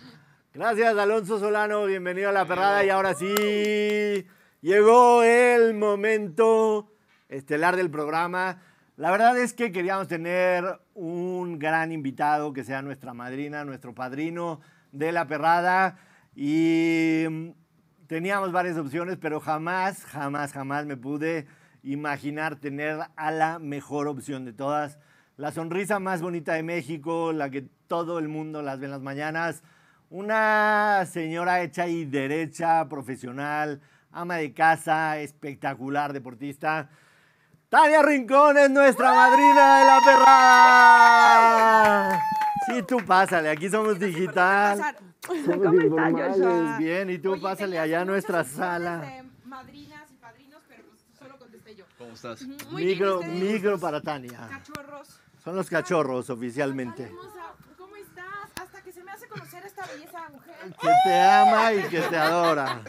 Gracias, 0.52 0.98
Alonso 0.98 1.38
Solano. 1.38 1.86
Bienvenido 1.86 2.28
a 2.28 2.32
la 2.32 2.44
perrada. 2.44 2.84
Y 2.84 2.90
ahora 2.90 3.14
sí, 3.14 4.26
llegó 4.60 5.22
el 5.22 5.74
momento 5.74 6.90
estelar 7.28 7.76
del 7.76 7.88
programa. 7.88 8.60
La 8.96 9.12
verdad 9.12 9.38
es 9.38 9.54
que 9.54 9.70
queríamos 9.70 10.08
tener 10.08 10.80
un 10.94 11.60
gran 11.60 11.92
invitado 11.92 12.52
que 12.52 12.64
sea 12.64 12.82
nuestra 12.82 13.14
madrina, 13.14 13.64
nuestro 13.64 13.94
padrino 13.94 14.60
de 14.90 15.12
la 15.12 15.28
perrada. 15.28 15.98
Y 16.34 17.52
teníamos 18.08 18.50
varias 18.50 18.76
opciones, 18.76 19.18
pero 19.20 19.38
jamás, 19.38 20.04
jamás, 20.04 20.52
jamás 20.52 20.84
me 20.84 20.96
pude 20.96 21.46
imaginar 21.84 22.56
tener 22.56 22.98
a 23.14 23.30
la 23.30 23.60
mejor 23.60 24.08
opción 24.08 24.44
de 24.44 24.52
todas. 24.52 24.98
La 25.36 25.52
sonrisa 25.52 26.00
más 26.00 26.20
bonita 26.22 26.54
de 26.54 26.64
México, 26.64 27.32
la 27.32 27.50
que 27.50 27.68
todo 27.86 28.18
el 28.18 28.26
mundo 28.26 28.62
las 28.62 28.80
ve 28.80 28.86
en 28.86 28.90
las 28.90 29.00
mañanas. 29.00 29.62
Una 30.10 31.06
señora 31.06 31.62
hecha 31.62 31.86
y 31.86 32.04
derecha, 32.04 32.88
profesional, 32.88 33.80
ama 34.10 34.36
de 34.38 34.52
casa, 34.52 35.18
espectacular, 35.18 36.12
deportista. 36.12 36.90
Tania 37.68 38.02
Rincón 38.02 38.58
es 38.58 38.68
nuestra 38.70 39.14
madrina 39.14 39.78
de 39.78 39.84
la 39.84 40.00
perrada. 40.04 41.40
Sí, 42.66 42.82
tú 42.82 42.96
pásale, 43.06 43.50
aquí 43.50 43.68
somos 43.68 44.00
digital. 44.00 44.80
Somos 45.44 45.74
informales, 45.74 46.78
bien, 46.78 47.10
y 47.10 47.18
tú 47.18 47.40
pásale 47.40 47.78
allá 47.78 48.00
a 48.00 48.04
nuestra 48.04 48.42
sala. 48.42 49.22
madrinas 49.44 50.10
y 50.10 50.16
padrinos, 50.16 50.60
pero 50.68 50.82
pues 50.88 51.06
solo 51.16 51.38
contesté 51.38 51.76
yo. 51.76 51.84
¿Cómo 51.96 52.14
estás? 52.14 52.42
Muy 52.42 52.56
bien, 52.56 52.74
Micro, 52.98 53.18
¿ustedes? 53.20 53.40
micro 53.40 53.78
para 53.78 54.00
Tania. 54.00 54.48
Cachorros. 54.50 55.20
Son 55.44 55.54
los 55.54 55.70
cachorros 55.70 56.28
oficialmente. 56.30 57.04
Hermosa, 57.04 57.54
¿cómo 57.78 57.94
estás? 57.94 58.50
Hasta 58.60 58.82
que 58.82 58.90
se 58.92 59.04
me 59.04 59.12
hace 59.12 59.19
conocer 59.30 59.64
esta 59.64 59.86
belleza 59.86 60.20
de 60.22 60.28
mujer. 60.30 60.54
Que 60.80 60.88
te 61.04 61.20
ama 61.20 61.72
y 61.72 61.82
que 61.88 62.00
te 62.02 62.16
adora. 62.16 62.82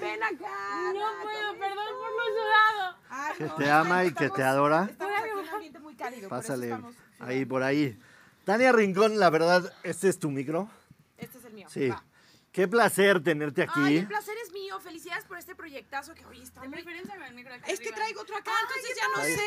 Ven 0.00 0.22
acá. 0.22 0.92
No 0.92 1.22
puedo, 1.22 1.58
perdón 1.58 1.86
por 2.00 2.10
lo 2.10 2.24
sudado. 2.42 2.96
Ay, 3.10 3.34
Que 3.38 3.44
no, 3.44 3.54
te 3.54 3.70
ama 3.70 4.04
y 4.04 4.12
que 4.12 4.30
te 4.30 4.42
adora. 4.42 4.88
Estamos 4.90 5.14
aquí 5.18 5.28
en 5.30 5.38
un 5.38 5.48
ambiente 5.48 5.78
muy 5.78 5.94
cálido. 5.94 6.28
por 6.28 6.38
eso 6.38 6.48
Pásale 6.48 6.66
estamos- 6.66 6.94
ahí 7.20 7.44
por 7.44 7.62
ahí. 7.62 7.98
Tania 8.44 8.72
Rincón, 8.72 9.18
la 9.18 9.30
verdad, 9.30 9.72
¿este 9.84 10.08
es 10.08 10.18
tu 10.18 10.30
micro? 10.30 10.68
Este 11.16 11.38
es 11.38 11.44
el 11.44 11.52
mío. 11.54 11.66
Sí. 11.70 11.88
va. 11.88 12.04
Qué 12.52 12.68
placer 12.68 13.20
tenerte 13.20 13.62
Ay, 13.62 13.68
aquí. 13.68 13.96
el 13.98 14.06
placer 14.06 14.34
es 14.46 14.52
mío. 14.52 14.78
Felicidades 14.78 15.24
por 15.24 15.38
este 15.38 15.56
proyectazo 15.56 16.14
que 16.14 16.24
hoy 16.26 16.40
está 16.40 16.60
De 16.60 16.68
muy... 16.68 16.76
preferencia 16.76 17.14
con 17.16 17.24
el 17.24 17.34
micro 17.34 17.52
aquí 17.54 17.68
Es 17.70 17.80
que 17.80 17.86
arriba. 17.88 17.96
traigo 17.96 18.20
otro 18.20 18.36
acá, 18.36 18.52
entonces 18.62 18.96
ya 18.96 19.08
no 19.16 19.22
Ahí. 19.22 19.34
sé. 19.34 19.40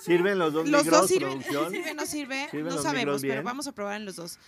¿Sirven 0.00 0.38
los 0.38 0.52
dos 0.52 0.68
Los 0.68 0.82
micros, 0.84 1.00
dos 1.02 1.08
sirven, 1.10 1.42
sirve, 1.44 1.52
no 1.94 2.06
sirve, 2.06 2.48
¿Sirven 2.50 2.66
no 2.68 2.74
los 2.74 2.82
sabemos, 2.82 3.20
pero 3.22 3.42
vamos 3.44 3.68
a 3.68 3.72
probar 3.72 3.96
en 3.96 4.04
los 4.06 4.16
dos. 4.16 4.38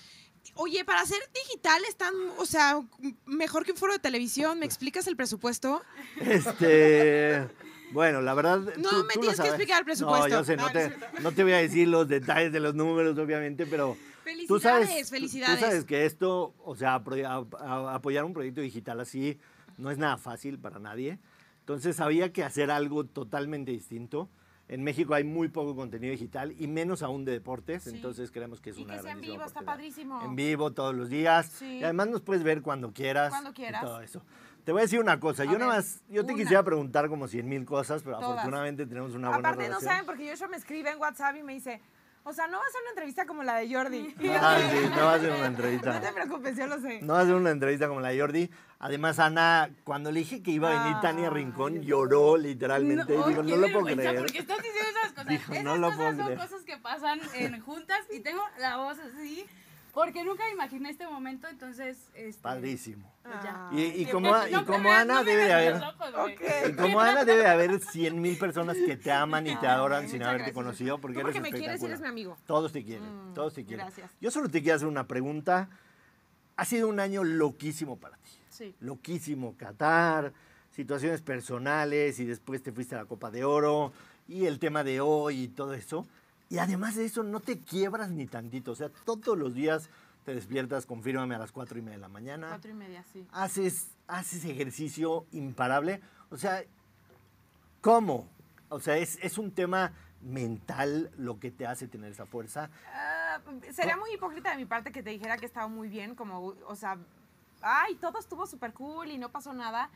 Oye, 0.55 0.85
para 0.85 1.01
hacer 1.01 1.19
digital 1.35 1.83
están, 1.89 2.13
o 2.39 2.45
sea, 2.47 2.81
mejor 3.27 3.65
que 3.65 3.73
un 3.73 3.79
foro 3.79 3.93
de 3.93 3.99
televisión. 3.99 4.59
¿Me 4.59 4.67
explicas 4.67 5.07
el 5.07 5.17
presupuesto? 5.17 5.83
Este, 6.21 7.47
bueno, 7.93 8.21
la 8.21 8.35
verdad. 8.35 8.59
No 8.77 8.91
tú- 8.91 9.05
me 9.05 9.15
tú 9.15 9.21
tienes 9.21 9.41
que 9.41 9.49
explicar 9.49 9.79
el 9.81 9.85
presupuesto. 9.85 10.29
No, 10.29 10.35
yo 10.35 10.45
sé, 10.45 10.57
no, 10.57 10.71
te, 10.71 10.93
no 11.21 11.33
te 11.33 11.43
voy 11.43 11.53
a 11.53 11.59
decir 11.59 11.89
los 11.89 12.09
detalles 12.09 12.53
de 12.53 12.61
los 12.61 12.75
números, 12.75 13.17
obviamente, 13.19 13.67
pero. 13.67 13.97
Felicidades, 14.25 14.49
tú 14.49 14.61
sabes, 14.61 15.11
felicidades. 15.11 15.59
Tú 15.59 15.65
sabes 15.67 15.85
que 15.85 16.07
esto, 16.07 16.55
o 16.65 16.77
sea, 16.77 16.95
apoyar 16.95 18.25
un 18.25 18.33
proyecto 18.33 18.61
digital 18.61 19.01
así 19.01 19.41
no 19.79 19.91
es 19.91 19.99
nada 19.99 20.17
fácil 20.17 20.59
para 20.61 20.79
nadie. 20.79 21.19
Entonces 21.61 21.99
había 21.99 22.33
que 22.33 22.45
hacer 22.45 22.71
algo 22.71 23.05
totalmente 23.05 23.73
distinto. 23.73 24.29
En 24.73 24.83
México 24.83 25.13
hay 25.13 25.23
muy 25.23 25.49
poco 25.49 25.77
contenido 25.77 26.13
digital 26.13 26.55
y 26.59 26.67
menos 26.67 27.03
aún 27.03 27.27
de 27.27 27.33
deportes, 27.33 27.87
entonces 27.89 28.31
creemos 28.31 28.61
que 28.63 28.71
es 28.71 28.79
Y 28.79 28.85
una 28.85 28.97
que 28.97 29.03
sea 29.03 29.13
en 29.13 29.21
vivo, 29.21 29.45
está 29.45 29.61
padrísimo. 29.61 30.23
En 30.25 30.35
vivo 30.35 30.73
todos 30.73 30.95
los 30.95 31.11
días. 31.11 31.47
Sí. 31.47 31.79
Y 31.81 31.85
además 31.85 32.09
nos 32.09 32.23
puedes 32.23 32.43
ver 32.43 32.63
cuando 32.63 32.91
quieras. 32.93 33.29
Cuando 33.31 33.51
y 33.51 33.53
quieras. 33.53 33.83
todo 33.83 34.01
eso. 34.01 34.23
Te 34.65 34.73
voy 34.73 34.81
a 34.81 34.83
decir 34.85 34.99
una 35.01 35.21
cosa. 35.21 35.43
A 35.43 35.47
yo 35.47 35.59
nada 35.59 35.67
ver, 35.67 35.77
más, 35.77 36.03
yo 36.09 36.25
te 36.25 36.33
una. 36.33 36.43
quisiera 36.43 36.63
preguntar 36.63 37.09
como 37.11 37.29
cien 37.29 37.49
mil 37.51 37.67
cosas, 37.67 38.03
pero 38.03 38.17
Todas. 38.19 38.31
afortunadamente 38.39 38.87
tenemos 38.87 39.15
una 39.15 39.29
buena 39.29 39.41
Aparte 39.51 39.65
no 39.65 39.69
relación. 39.75 39.91
saben 39.91 40.07
porque 40.07 40.31
Joshua 40.31 40.49
me 40.49 40.57
escribe 40.57 40.91
en 40.91 40.99
WhatsApp 40.99 41.37
y 41.37 41.43
me 41.43 41.53
dice, 41.53 41.81
o 42.25 42.33
sea, 42.33 42.47
no 42.47 42.59
va 42.59 42.65
a 42.65 42.71
ser 42.71 42.81
una 42.83 42.91
entrevista 42.93 43.27
como 43.27 43.43
la 43.43 43.57
de 43.57 43.75
Jordi. 43.75 44.15
Ah, 44.41 44.57
sí, 44.59 44.89
no 44.89 45.05
va 45.05 45.15
a 45.15 45.19
ser 45.19 45.31
una 45.33 45.39
No 45.39 45.43
te 45.43 45.47
entrevista. 45.49 46.13
preocupes, 46.15 46.57
yo 46.57 46.67
lo 46.69 46.81
sé. 46.81 47.03
No 47.03 47.13
va 47.15 47.21
a 47.21 47.25
ser 47.27 47.35
una 47.35 47.51
entrevista 47.51 47.89
como 47.89 48.01
la 48.01 48.09
de 48.11 48.21
Jordi. 48.21 48.51
Además, 48.85 49.19
Ana, 49.21 49.71
cuando 49.85 50.11
le 50.11 50.19
dije 50.21 50.43
que 50.43 50.51
iba 50.51 50.69
a 50.69 50.83
venir 50.85 51.01
Tania 51.01 51.31
Rincón, 51.31 51.83
lloró 51.83 52.37
literalmente. 52.37 53.17
No, 53.17 53.29
Digo, 53.29 53.43
no 53.45 53.57
lo 53.57 53.71
puedo 53.73 53.87
creer. 53.87 54.17
¿Por 54.19 54.33
qué 54.33 54.39
estás 54.41 54.59
diciendo 54.59 54.91
esas 55.01 55.13
cosas? 55.13 55.29
Dijo, 55.29 55.53
esas 55.53 55.65
no 55.65 55.77
lo 55.77 55.87
cosas 55.87 55.97
puedo 55.99 56.11
son 56.17 56.25
creer. 56.27 56.39
cosas 56.41 56.63
que 56.65 56.77
pasan 56.79 57.21
en 57.35 57.61
juntas 57.61 58.01
y 58.13 58.21
tengo 58.21 58.43
la 58.59 58.79
voz 58.79 58.99
así. 58.99 59.47
Porque 59.95 60.25
nunca 60.25 60.43
me 60.47 60.53
imaginé 60.53 60.89
este 60.91 61.07
momento, 61.07 61.47
entonces. 61.49 62.11
Este, 62.15 62.43
Padrísimo. 62.43 63.13
pues 63.23 63.35
ya. 63.45 63.69
Y, 63.73 63.83
y 64.03 64.07
como, 64.07 64.31
no 64.33 64.49
y 64.49 64.51
me 64.53 64.65
como 64.65 64.89
veas- 64.89 65.03
Ana 65.03 65.15
no 65.15 65.25
debe 65.25 65.45
de 65.45 65.53
haber. 65.53 65.83
Y 66.71 66.73
como 66.75 67.01
Ana 67.01 67.25
debe 67.25 67.43
de 67.43 67.49
haber 67.49 67.79
100 67.79 68.21
mil 68.21 68.37
personas 68.39 68.77
que 68.79 68.97
te 68.97 69.13
aman 69.13 69.47
y 69.47 69.55
te 69.55 69.67
adoran 69.69 70.05
Ay, 70.05 70.09
sin 70.09 70.23
haberte 70.23 70.39
gracias. 70.51 70.55
conocido 70.55 70.99
porque 70.99 71.21
Tú 71.21 71.21
eres 71.29 71.37
porque 71.37 71.53
me 71.53 71.57
quieres 71.59 71.81
y 71.83 71.85
eres 71.85 72.01
mi 72.01 72.09
amigo. 72.09 72.37
Todos 72.47 72.73
te 72.73 72.83
quieren, 72.85 73.33
todos 73.35 73.55
te 73.55 73.65
quieren. 73.65 73.87
gracias. 73.87 74.11
Yo 74.21 74.31
solo 74.33 74.49
te 74.49 74.61
quiero 74.63 74.75
hacer 74.77 74.89
una 74.89 75.07
pregunta. 75.07 75.69
Ha 76.57 76.65
sido 76.65 76.89
un 76.89 76.99
año 76.99 77.23
loquísimo 77.23 77.97
para 78.01 78.17
ti. 78.17 78.31
Sí. 78.53 78.75
Loquísimo. 78.81 79.57
Qatar, 79.57 80.33
situaciones 80.71 81.23
personales 81.23 82.21
y 82.21 82.25
después 82.25 82.63
te 82.63 82.71
fuiste 82.73 82.95
a 82.95 82.99
la 82.99 83.05
Copa 83.07 83.31
de 83.31 83.45
Oro 83.45 83.93
y 84.29 84.47
el 84.47 84.59
tema 84.59 84.85
de 84.85 85.01
hoy 85.01 85.43
y 85.43 85.49
todo 85.49 85.75
eso. 85.75 86.07
Y 86.51 86.59
además 86.59 86.97
de 86.97 87.07
eso, 87.07 87.23
no 87.23 87.41
te 87.41 87.59
quiebras 87.59 88.11
ni 88.11 88.27
tantito. 88.27 88.73
O 88.73 88.77
sea, 88.77 88.91
todos 89.05 89.39
los 89.39 89.55
días 89.55 89.89
te 90.25 90.35
despiertas, 90.35 90.87
confírmame 90.87 91.35
a 91.35 91.39
las 91.39 91.51
cuatro 91.51 91.79
y 91.79 91.83
media 91.83 91.97
de 91.97 92.03
la 92.03 92.09
mañana 92.09 92.49
Cuatro 92.51 92.71
y 92.71 92.75
media, 92.75 93.05
sí. 93.13 93.27
haces, 93.33 93.89
haces 94.07 94.45
ejercicio 94.45 95.27
imparable. 95.33 96.01
O 96.31 96.37
sea, 96.37 96.63
¿cómo? 97.81 98.29
O 98.69 98.81
sea, 98.81 98.97
es, 98.99 99.19
es 99.23 99.39
un 99.39 99.51
tema 99.51 99.93
mental 100.21 101.11
lo 101.19 101.41
que 101.41 101.51
te 101.51 101.67
hace 101.67 101.89
tener 101.89 102.13
esa 102.13 102.27
fuerza. 102.27 102.71
Ah, 102.95 103.41
sería 103.73 103.97
muy 103.97 104.13
hipócrita 104.15 104.51
de 104.51 104.57
mi 104.57 104.65
parte 104.67 104.93
que 104.93 105.03
te 105.03 105.11
dijera 105.11 105.37
que 105.37 105.47
estaba 105.47 105.67
muy 105.67 105.89
bien, 105.89 106.15
como, 106.15 106.55
o 106.67 106.77
sea, 106.77 106.99
ay, 107.63 107.95
todo 107.97 108.19
estuvo 108.19 108.47
súper 108.47 108.73
cool 108.73 109.11
y 109.11 109.19
no 109.19 109.31
pasó 109.31 109.53
nada. 109.53 109.91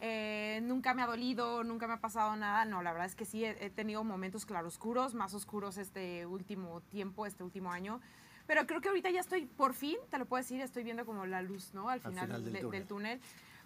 Eh, 0.00 0.60
nunca 0.64 0.94
me 0.94 1.02
ha 1.02 1.06
dolido, 1.06 1.62
nunca 1.62 1.86
me 1.86 1.94
ha 1.94 2.00
pasado 2.00 2.34
nada. 2.36 2.64
No, 2.64 2.82
la 2.82 2.92
verdad 2.92 3.06
es 3.06 3.14
que 3.14 3.24
sí, 3.24 3.44
he, 3.44 3.64
he 3.64 3.70
tenido 3.70 4.02
momentos 4.04 4.44
claroscuros, 4.46 5.14
más 5.14 5.32
oscuros 5.34 5.76
este 5.78 6.26
último 6.26 6.80
tiempo, 6.90 7.24
este 7.26 7.44
último 7.44 7.70
año. 7.70 8.00
Pero 8.46 8.66
creo 8.66 8.80
que 8.80 8.88
ahorita 8.88 9.10
ya 9.10 9.20
estoy, 9.20 9.46
por 9.46 9.72
fin, 9.74 9.96
te 10.10 10.18
lo 10.18 10.26
puedo 10.26 10.42
decir, 10.42 10.60
estoy 10.60 10.82
viendo 10.82 11.06
como 11.06 11.24
la 11.26 11.40
luz, 11.42 11.72
¿no? 11.74 11.88
Al 11.88 12.00
final, 12.00 12.26
final 12.26 12.44
del 12.44 12.52
de- 12.52 12.60
túnel. 12.60 12.78
del 12.80 12.88
túnel. 12.88 13.20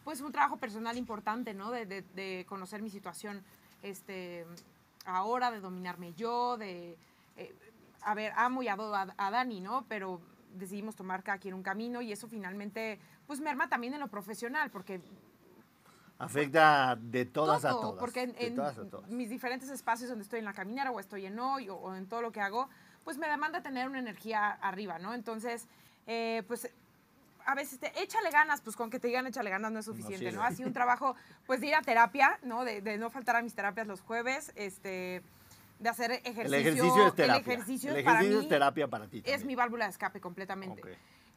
Pues 0.05 0.21
un 0.21 0.31
trabajo 0.31 0.59
personal 0.59 0.99
importante, 0.99 1.55
¿no? 1.55 1.71
De, 1.71 1.87
de- 1.87 2.03
de 2.15 2.45
conocer 2.47 2.83
mi 2.83 2.91
situación 2.91 3.43
este, 3.83 4.45
ahora, 5.07 5.51
de 5.51 5.61
dominarme 5.61 6.13
yo, 6.15 6.57
de... 6.59 6.97
eh, 7.37 7.55
a 8.03 8.15
ver, 8.15 8.33
amo 8.37 8.63
y 8.63 8.69
adoro 8.69 8.95
a, 8.95 9.07
a 9.17 9.31
Dani, 9.31 9.61
¿no? 9.61 9.85
Pero 9.89 10.21
decidimos 10.55 10.97
tomar 10.97 11.22
cada 11.22 11.38
quien 11.38 11.55
un 11.55 11.62
camino 11.62 12.03
y 12.03 12.12
eso 12.12 12.28
finalmente, 12.28 12.99
pues 13.26 13.40
merma 13.40 13.68
también 13.68 13.94
en 13.94 14.01
lo 14.01 14.09
profesional, 14.09 14.70
porque 14.70 15.01
Afecta 16.18 16.97
de 16.99 17.26
todas 17.26 17.64
a 17.66 17.70
todas. 17.70 18.01
porque 18.01 18.22
en, 18.22 18.32
de 18.32 18.47
en 18.47 18.55
todas 18.55 18.78
a 18.78 18.88
todas. 18.88 19.11
mis 19.11 19.28
diferentes 19.28 19.68
espacios 19.68 20.09
donde 20.09 20.22
estoy 20.22 20.38
en 20.38 20.47
la 20.47 20.55
caminera 20.55 20.90
o 20.90 20.99
estoy 20.99 21.26
en 21.26 21.38
hoy 21.38 21.68
o, 21.68 21.76
o 21.76 21.94
en 21.94 22.07
todo 22.09 22.22
lo 22.22 22.32
que 22.32 22.40
hago, 22.40 22.70
pues 23.05 23.18
me 23.18 23.28
demanda 23.28 23.62
tener 23.62 23.86
una 23.86 23.99
energía 23.99 24.51
arriba, 24.51 24.99
¿no? 24.99 25.12
Entonces, 25.12 25.68
eh, 26.07 26.42
pues 26.49 26.72
a 27.44 27.55
veces 27.55 27.78
te, 27.78 27.92
échale 28.03 28.30
ganas, 28.30 28.62
pues 28.62 28.76
con 28.76 28.88
que 28.88 28.99
te 28.99 29.09
digan 29.09 29.26
échale 29.26 29.51
ganas 29.51 29.70
no 29.70 29.78
es 29.80 29.84
suficiente, 29.84 30.18
sirve. 30.18 30.32
¿no? 30.32 30.42
Así 30.42 30.64
un 30.64 30.72
trabajo, 30.72 31.14
pues 31.47 31.61
de 31.61 31.68
ir 31.68 31.74
a 31.74 31.82
terapia, 31.82 32.38
¿no? 32.42 32.64
De, 32.64 32.80
de 32.80 32.97
no 32.97 33.11
faltar 33.11 33.36
a 33.36 33.42
mis 33.42 33.55
terapias 33.55 33.86
los 33.86 34.01
jueves, 34.01 34.53
este, 34.57 35.22
de 35.79 35.89
hacer 35.89 36.11
ejercicio. 36.12 36.43
El 36.45 36.55
ejercicio 36.55 37.07
es 37.07 37.14
terapia. 37.14 37.37
El 37.37 37.53
ejercicio, 37.53 37.95
El 37.95 38.05
para 38.05 38.18
ejercicio 38.18 38.39
mí 38.39 38.45
es 38.45 38.49
terapia 38.49 38.89
para 38.89 39.07
ti. 39.09 39.22
es 39.24 39.45
mi 39.45 39.55
válvula 39.55 39.85
de 39.85 39.91
escape 39.91 40.20
completamente. 40.20 40.83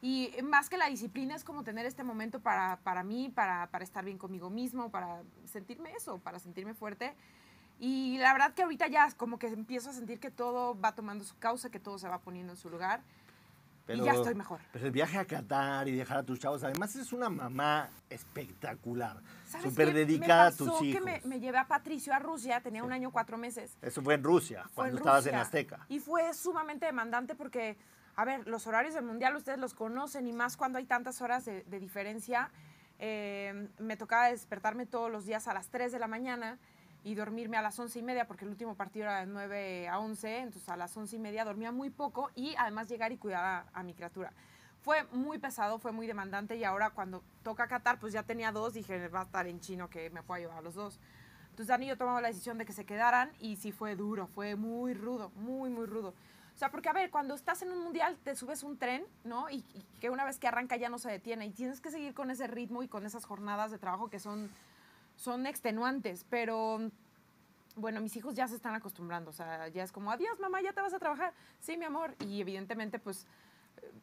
Y 0.02 0.32
más 0.42 0.70
que 0.70 0.78
la 0.78 0.86
disciplina 0.86 1.34
es 1.34 1.44
como 1.44 1.62
tener 1.62 1.84
este 1.84 2.04
momento 2.04 2.40
para, 2.40 2.78
para 2.82 3.02
mí, 3.02 3.28
para, 3.28 3.66
para 3.70 3.84
estar 3.84 4.04
bien 4.04 4.16
conmigo 4.16 4.48
mismo, 4.48 4.90
para 4.90 5.22
sentirme 5.44 5.92
eso, 5.92 6.18
para 6.18 6.38
sentirme 6.38 6.72
fuerte. 6.72 7.14
Y 7.78 8.18
la 8.18 8.32
verdad 8.32 8.52
que 8.54 8.62
ahorita 8.62 8.88
ya 8.88 9.10
como 9.16 9.38
que 9.38 9.48
empiezo 9.48 9.90
a 9.90 9.92
sentir 9.92 10.20
que 10.20 10.30
todo 10.30 10.78
va 10.78 10.94
tomando 10.94 11.24
su 11.24 11.36
causa, 11.38 11.70
que 11.70 11.80
todo 11.80 11.98
se 11.98 12.08
va 12.08 12.18
poniendo 12.20 12.52
en 12.52 12.58
su 12.58 12.70
lugar. 12.70 13.02
Y 13.88 14.00
ya 14.00 14.12
estoy 14.12 14.34
mejor. 14.34 14.60
Pero 14.72 14.86
el 14.86 14.92
viaje 14.92 15.18
a 15.18 15.24
Qatar 15.24 15.88
y 15.88 15.92
dejar 15.96 16.18
a 16.18 16.22
tus 16.22 16.38
chavos, 16.38 16.62
además 16.62 16.94
es 16.96 17.12
una 17.12 17.28
mamá 17.28 17.88
espectacular, 18.08 19.20
¿Sabes 19.46 19.70
súper 19.70 19.92
dedicada 19.92 20.46
a 20.46 20.52
tus 20.52 20.82
hijos. 20.82 21.00
que 21.00 21.00
me, 21.00 21.20
me 21.24 21.40
llevé 21.40 21.58
a 21.58 21.66
Patricio 21.66 22.12
a 22.14 22.18
Rusia, 22.18 22.60
tenía 22.60 22.84
un 22.84 22.92
año, 22.92 23.10
cuatro 23.10 23.36
meses. 23.36 23.76
Eso 23.82 24.02
fue 24.02 24.14
en 24.14 24.24
Rusia, 24.24 24.62
Fue 24.64 24.74
cuando 24.74 24.96
en 24.96 24.98
estabas 24.98 25.26
en. 25.26 25.34
Azteca. 25.34 25.86
Y 25.88 25.98
fue 25.98 26.32
sumamente 26.34 26.86
demandante 26.86 27.34
porque, 27.34 27.76
a 28.16 28.24
ver, 28.24 28.46
los 28.46 28.66
horarios 28.66 28.94
del 28.94 29.04
Mundial 29.04 29.36
ustedes 29.36 29.58
los 29.58 29.74
conocen 29.74 30.26
y 30.26 30.32
más 30.32 30.56
cuando 30.56 30.78
hay 30.78 30.84
tantas 30.84 31.20
horas 31.20 31.44
de, 31.44 31.64
de 31.64 31.80
diferencia. 31.80 32.50
Eh, 33.02 33.68
me 33.78 33.96
tocaba 33.96 34.28
despertarme 34.28 34.84
todos 34.84 35.10
los 35.10 35.24
días 35.24 35.48
a 35.48 35.54
las 35.54 35.68
3 35.68 35.90
de 35.90 35.98
la 35.98 36.06
mañana 36.06 36.58
y 37.02 37.14
dormirme 37.14 37.56
a 37.56 37.62
las 37.62 37.78
11 37.78 37.98
y 37.98 38.02
media 38.02 38.26
porque 38.26 38.44
el 38.44 38.50
último 38.50 38.74
partido 38.74 39.06
era 39.06 39.20
de 39.20 39.26
9 39.26 39.88
a 39.88 39.98
11, 39.98 40.38
entonces 40.38 40.68
a 40.68 40.76
las 40.76 40.96
11 40.96 41.16
y 41.16 41.18
media 41.18 41.44
dormía 41.44 41.72
muy 41.72 41.90
poco 41.90 42.30
y 42.34 42.54
además 42.58 42.88
llegar 42.88 43.12
y 43.12 43.16
cuidar 43.16 43.44
a, 43.44 43.66
a 43.72 43.82
mi 43.82 43.94
criatura. 43.94 44.32
Fue 44.82 45.04
muy 45.12 45.38
pesado, 45.38 45.78
fue 45.78 45.92
muy 45.92 46.06
demandante 46.06 46.56
y 46.56 46.64
ahora 46.64 46.90
cuando 46.90 47.22
toca 47.42 47.68
Qatar, 47.68 47.98
pues 47.98 48.12
ya 48.12 48.22
tenía 48.22 48.52
dos, 48.52 48.74
dije, 48.74 49.08
va 49.08 49.20
a 49.20 49.24
estar 49.24 49.46
en 49.46 49.60
chino 49.60 49.90
que 49.90 50.10
me 50.10 50.22
pueda 50.22 50.40
llevar 50.40 50.58
a 50.58 50.62
los 50.62 50.74
dos. 50.74 50.98
Entonces 51.50 51.66
Dani 51.68 51.86
y 51.86 51.88
yo 51.88 51.98
tomamos 51.98 52.22
la 52.22 52.28
decisión 52.28 52.58
de 52.58 52.64
que 52.64 52.72
se 52.72 52.84
quedaran 52.86 53.30
y 53.38 53.56
sí 53.56 53.72
fue 53.72 53.96
duro, 53.96 54.26
fue 54.26 54.56
muy 54.56 54.94
rudo, 54.94 55.30
muy, 55.36 55.68
muy 55.68 55.86
rudo. 55.86 56.14
O 56.54 56.58
sea, 56.60 56.70
porque 56.70 56.88
a 56.88 56.92
ver, 56.92 57.10
cuando 57.10 57.34
estás 57.34 57.62
en 57.62 57.70
un 57.70 57.82
mundial 57.82 58.18
te 58.22 58.34
subes 58.34 58.62
un 58.62 58.78
tren, 58.78 59.04
¿no? 59.24 59.48
Y, 59.50 59.64
y 59.74 59.86
que 60.00 60.10
una 60.10 60.24
vez 60.24 60.38
que 60.38 60.46
arranca 60.46 60.76
ya 60.76 60.88
no 60.88 60.98
se 60.98 61.10
detiene 61.10 61.46
y 61.46 61.50
tienes 61.50 61.80
que 61.80 61.90
seguir 61.90 62.14
con 62.14 62.30
ese 62.30 62.46
ritmo 62.46 62.82
y 62.82 62.88
con 62.88 63.06
esas 63.06 63.24
jornadas 63.24 63.70
de 63.70 63.78
trabajo 63.78 64.08
que 64.10 64.18
son, 64.18 64.50
son 65.20 65.46
extenuantes, 65.46 66.24
pero 66.30 66.90
bueno, 67.76 68.00
mis 68.00 68.16
hijos 68.16 68.34
ya 68.34 68.48
se 68.48 68.56
están 68.56 68.74
acostumbrando, 68.74 69.30
o 69.30 69.32
sea, 69.34 69.68
ya 69.68 69.82
es 69.84 69.92
como, 69.92 70.10
adiós 70.10 70.40
mamá, 70.40 70.62
ya 70.62 70.72
te 70.72 70.80
vas 70.80 70.94
a 70.94 70.98
trabajar. 70.98 71.34
Sí, 71.60 71.76
mi 71.76 71.84
amor, 71.84 72.16
y 72.26 72.40
evidentemente 72.40 72.98
pues 72.98 73.26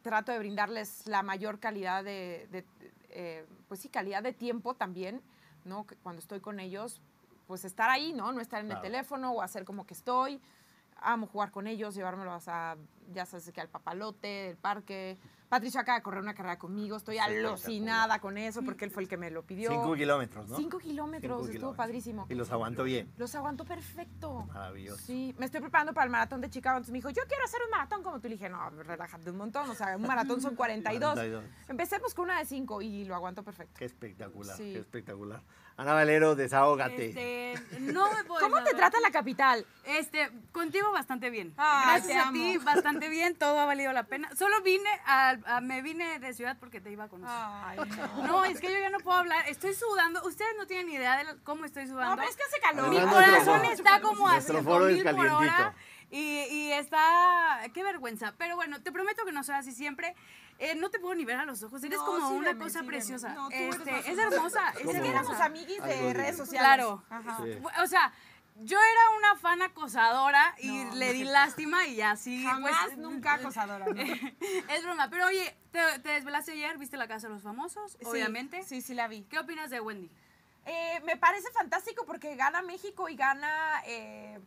trato 0.02 0.30
de 0.30 0.38
brindarles 0.38 1.06
la 1.08 1.24
mayor 1.24 1.58
calidad 1.58 2.04
de, 2.04 2.46
de, 2.52 2.64
eh, 3.10 3.46
pues 3.66 3.80
sí, 3.80 3.88
calidad 3.88 4.22
de 4.22 4.32
tiempo 4.32 4.74
también, 4.74 5.20
¿no? 5.64 5.86
Cuando 6.04 6.20
estoy 6.20 6.38
con 6.40 6.60
ellos, 6.60 7.00
pues 7.48 7.64
estar 7.64 7.90
ahí, 7.90 8.12
¿no? 8.12 8.30
No 8.32 8.40
estar 8.40 8.60
en 8.60 8.66
Claro. 8.66 8.80
el 8.80 8.90
teléfono 8.90 9.32
o 9.32 9.42
hacer 9.42 9.64
como 9.64 9.86
que 9.86 9.94
estoy. 9.94 10.40
Amo 11.00 11.26
jugar 11.26 11.50
con 11.50 11.66
ellos, 11.66 11.94
llevármelos 11.94 12.48
a, 12.48 12.76
ya 13.12 13.24
sabes, 13.26 13.50
que 13.52 13.60
al 13.60 13.68
papalote, 13.68 14.50
el 14.50 14.56
parque. 14.56 15.18
Patricio 15.48 15.80
acaba 15.80 15.96
de 15.96 16.02
correr 16.02 16.20
una 16.20 16.34
carrera 16.34 16.58
conmigo, 16.58 16.96
estoy 16.98 17.16
alucinada 17.16 18.18
con 18.20 18.36
eso 18.36 18.62
porque 18.62 18.84
él 18.84 18.90
fue 18.90 19.02
el 19.02 19.08
que 19.08 19.16
me 19.16 19.30
lo 19.30 19.44
pidió. 19.44 19.70
Cinco 19.70 19.94
kilómetros, 19.94 20.46
¿no? 20.48 20.56
Cinco 20.56 20.78
kilómetros, 20.78 21.22
Cinco 21.22 21.36
estuvo 21.38 21.52
kilómetros. 21.52 21.76
padrísimo. 21.76 22.26
Y 22.28 22.34
los 22.34 22.50
aguantó 22.52 22.84
bien. 22.84 23.10
Los 23.16 23.34
aguantó 23.34 23.64
perfecto. 23.64 24.44
Maravilloso. 24.52 25.02
Sí, 25.06 25.34
me 25.38 25.46
estoy 25.46 25.62
preparando 25.62 25.94
para 25.94 26.04
el 26.04 26.10
maratón 26.10 26.42
de 26.42 26.50
Chicago. 26.50 26.76
Entonces 26.76 26.92
me 26.92 26.98
dijo, 26.98 27.08
yo 27.10 27.22
quiero 27.26 27.44
hacer 27.44 27.60
un 27.64 27.70
maratón 27.70 28.02
como 28.02 28.20
tú. 28.20 28.28
Le 28.28 28.34
dije, 28.34 28.50
no, 28.50 28.68
relájate 28.70 29.30
un 29.30 29.38
montón. 29.38 29.70
O 29.70 29.74
sea, 29.74 29.96
un 29.96 30.02
maratón 30.02 30.42
son 30.42 30.54
42. 30.56 31.12
42. 31.14 31.44
Empecemos 31.68 32.12
con 32.14 32.24
una 32.26 32.40
de 32.40 32.44
5 32.44 32.82
y 32.82 33.04
lo 33.06 33.14
aguantó 33.14 33.42
perfecto. 33.42 33.74
Qué 33.78 33.86
espectacular, 33.86 34.54
Sí. 34.54 34.72
qué 34.74 34.80
espectacular. 34.80 35.40
Ana 35.78 35.94
Valero, 35.94 36.34
desahógate. 36.34 37.10
Este, 37.10 37.54
no 37.78 38.12
me 38.12 38.24
puedo 38.24 38.40
¿Cómo 38.40 38.64
te 38.64 38.74
trata 38.74 38.98
la 38.98 39.12
capital? 39.12 39.64
Este, 39.84 40.28
contigo 40.50 40.90
bastante 40.90 41.30
bien. 41.30 41.54
Gracias 41.56 42.26
a 42.26 42.32
ti, 42.32 42.58
bastante 42.58 43.08
bien, 43.08 43.36
todo 43.36 43.60
ha 43.60 43.64
valido 43.64 43.92
la 43.92 44.02
pena. 44.02 44.28
Solo 44.36 44.60
vine 44.62 44.90
a, 45.06 45.36
a- 45.46 45.60
me 45.60 45.80
vine 45.80 46.18
de 46.18 46.34
ciudad 46.34 46.56
porque 46.58 46.80
te 46.80 46.90
iba 46.90 47.04
a 47.04 47.08
conocer. 47.08 47.32
Ay, 47.38 47.78
no. 47.96 48.26
No, 48.26 48.44
es 48.44 48.60
que 48.60 48.72
yo 48.72 48.78
ya 48.80 48.90
no 48.90 48.98
puedo 48.98 49.18
hablar. 49.18 49.48
Estoy 49.48 49.72
sudando. 49.72 50.20
Ustedes 50.26 50.50
no 50.58 50.66
tienen 50.66 50.86
ni 50.88 50.94
idea 50.94 51.16
de 51.24 51.36
cómo 51.44 51.64
estoy 51.64 51.86
sudando. 51.86 52.10
No, 52.10 52.16
pero 52.16 52.28
es 52.28 52.36
que 52.36 52.42
hace 52.42 52.58
calor. 52.60 52.88
Mi 52.90 52.98
corazón 53.00 53.64
está 53.66 54.00
como 54.00 54.28
a 54.28 54.32
nuestro 54.32 54.62
foro 54.64 54.88
es 54.88 54.96
5000 54.96 55.16
por 55.16 55.26
hora. 55.44 55.74
Y, 56.10 56.20
y 56.50 56.72
está. 56.72 57.60
Qué 57.74 57.82
vergüenza. 57.82 58.34
Pero 58.38 58.56
bueno, 58.56 58.80
te 58.82 58.92
prometo 58.92 59.24
que 59.24 59.32
no 59.32 59.42
será 59.42 59.58
así 59.58 59.72
siempre. 59.72 60.14
Eh, 60.58 60.74
no 60.74 60.90
te 60.90 60.98
puedo 60.98 61.14
ni 61.14 61.24
ver 61.24 61.36
a 61.36 61.44
los 61.44 61.62
ojos. 61.62 61.82
Eres 61.84 61.98
No, 61.98 62.04
como 62.06 62.28
sí, 62.30 62.34
una 62.34 62.58
cosa 62.58 62.80
sí, 62.80 62.86
preciosa. 62.86 63.28
No, 63.34 63.48
tú 63.48 63.54
Este, 63.54 63.98
es 64.10 64.18
hermosa. 64.18 64.70
Es 64.80 64.86
que 65.00 65.08
éramos 65.08 65.40
amiguis 65.40 65.82
de 65.82 66.12
redes 66.14 66.36
sociales. 66.36 66.66
Claro. 66.66 67.04
Ajá. 67.10 67.38
Sí. 67.44 67.58
O 67.82 67.86
sea, 67.86 68.12
yo 68.60 68.76
era 68.76 69.16
una 69.18 69.36
fan 69.36 69.62
acosadora 69.62 70.56
y 70.58 70.68
No, 70.84 70.94
le 70.96 71.12
di 71.12 71.22
lástima 71.24 71.86
y 71.86 72.00
así. 72.00 72.42
Jamás, 72.42 72.86
pues, 72.86 72.98
nunca 72.98 73.34
acosadora. 73.34 73.86
¿no? 73.86 73.94
Es 74.74 74.82
broma. 74.82 75.08
Pero 75.10 75.26
oye, 75.26 75.56
te, 75.70 75.98
te 76.00 76.08
desvelaste 76.08 76.52
ayer, 76.52 76.76
viste 76.78 76.96
la 76.96 77.06
casa 77.06 77.28
de 77.28 77.34
los 77.34 77.42
famosos, 77.44 77.92
Sí, 77.92 78.06
obviamente. 78.06 78.64
Sí, 78.64 78.80
sí 78.82 78.94
la 78.94 79.06
vi. 79.06 79.22
¿Qué 79.24 79.38
opinas 79.38 79.70
de 79.70 79.80
Wendy? 79.80 80.10
Eh, 80.66 81.00
me 81.04 81.16
parece 81.16 81.50
fantástico 81.52 82.04
porque 82.04 82.34
gana 82.34 82.60
México 82.62 83.08
y 83.08 83.14
gana 83.16 83.80
eh, 83.86 84.40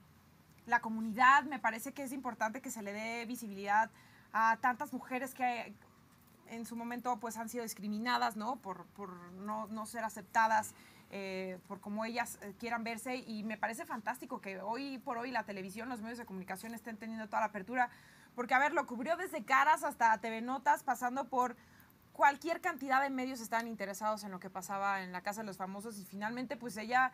la 0.66 0.80
comunidad. 0.82 1.44
Me 1.44 1.60
parece 1.60 1.94
que 1.94 2.04
es 2.04 2.12
importante 2.12 2.62
que 2.62 2.72
se 2.72 2.82
le 2.82 2.94
dé 2.94 3.26
visibilidad 3.26 3.90
a 4.34 4.58
tantas 4.62 4.94
mujeres 4.94 5.34
que 5.34 5.74
en 6.48 6.66
su 6.66 6.76
momento 6.76 7.18
pues 7.20 7.38
han 7.38 7.50
sido 7.50 7.64
discriminadas, 7.64 8.36
¿no? 8.36 8.58
Por, 8.58 8.86
por 8.88 9.16
no, 9.34 9.68
no 9.68 9.86
ser 9.86 10.04
aceptadas, 10.04 10.74
eh, 11.10 11.60
por 11.68 11.80
cómo 11.80 12.06
ellas 12.06 12.38
eh, 12.42 12.54
quieran 12.60 12.84
verse. 12.84 13.16
Y 13.16 13.44
me 13.44 13.58
parece 13.58 13.86
fantástico 13.86 14.42
que 14.42 14.60
hoy 14.60 14.98
por 15.00 15.18
hoy 15.18 15.32
la 15.32 15.44
televisión, 15.44 15.90
los 15.90 16.02
medios 16.02 16.18
de 16.18 16.26
comunicación 16.26 16.74
estén 16.74 16.98
teniendo 16.98 17.28
toda 17.28 17.42
la 17.42 17.48
apertura. 17.48 17.90
Porque, 18.36 18.54
a 18.54 18.60
ver, 18.60 18.74
lo 18.74 18.86
cubrió 18.86 19.18
desde 19.18 19.44
Caras 19.44 19.84
hasta 19.84 20.18
TV 20.20 20.42
Notas, 20.42 20.84
pasando 20.84 21.28
por 21.28 21.56
cualquier 22.14 22.62
cantidad 22.62 23.02
de 23.02 23.10
medios 23.10 23.42
estaban 23.42 23.68
interesados 23.68 24.24
en 24.24 24.32
lo 24.32 24.40
que 24.40 24.50
pasaba 24.50 25.02
en 25.02 25.12
la 25.12 25.22
Casa 25.22 25.42
de 25.42 25.48
los 25.48 25.58
Famosos 25.58 25.98
y 25.98 26.06
finalmente 26.06 26.58
pues 26.58 26.78
ella 26.78 27.12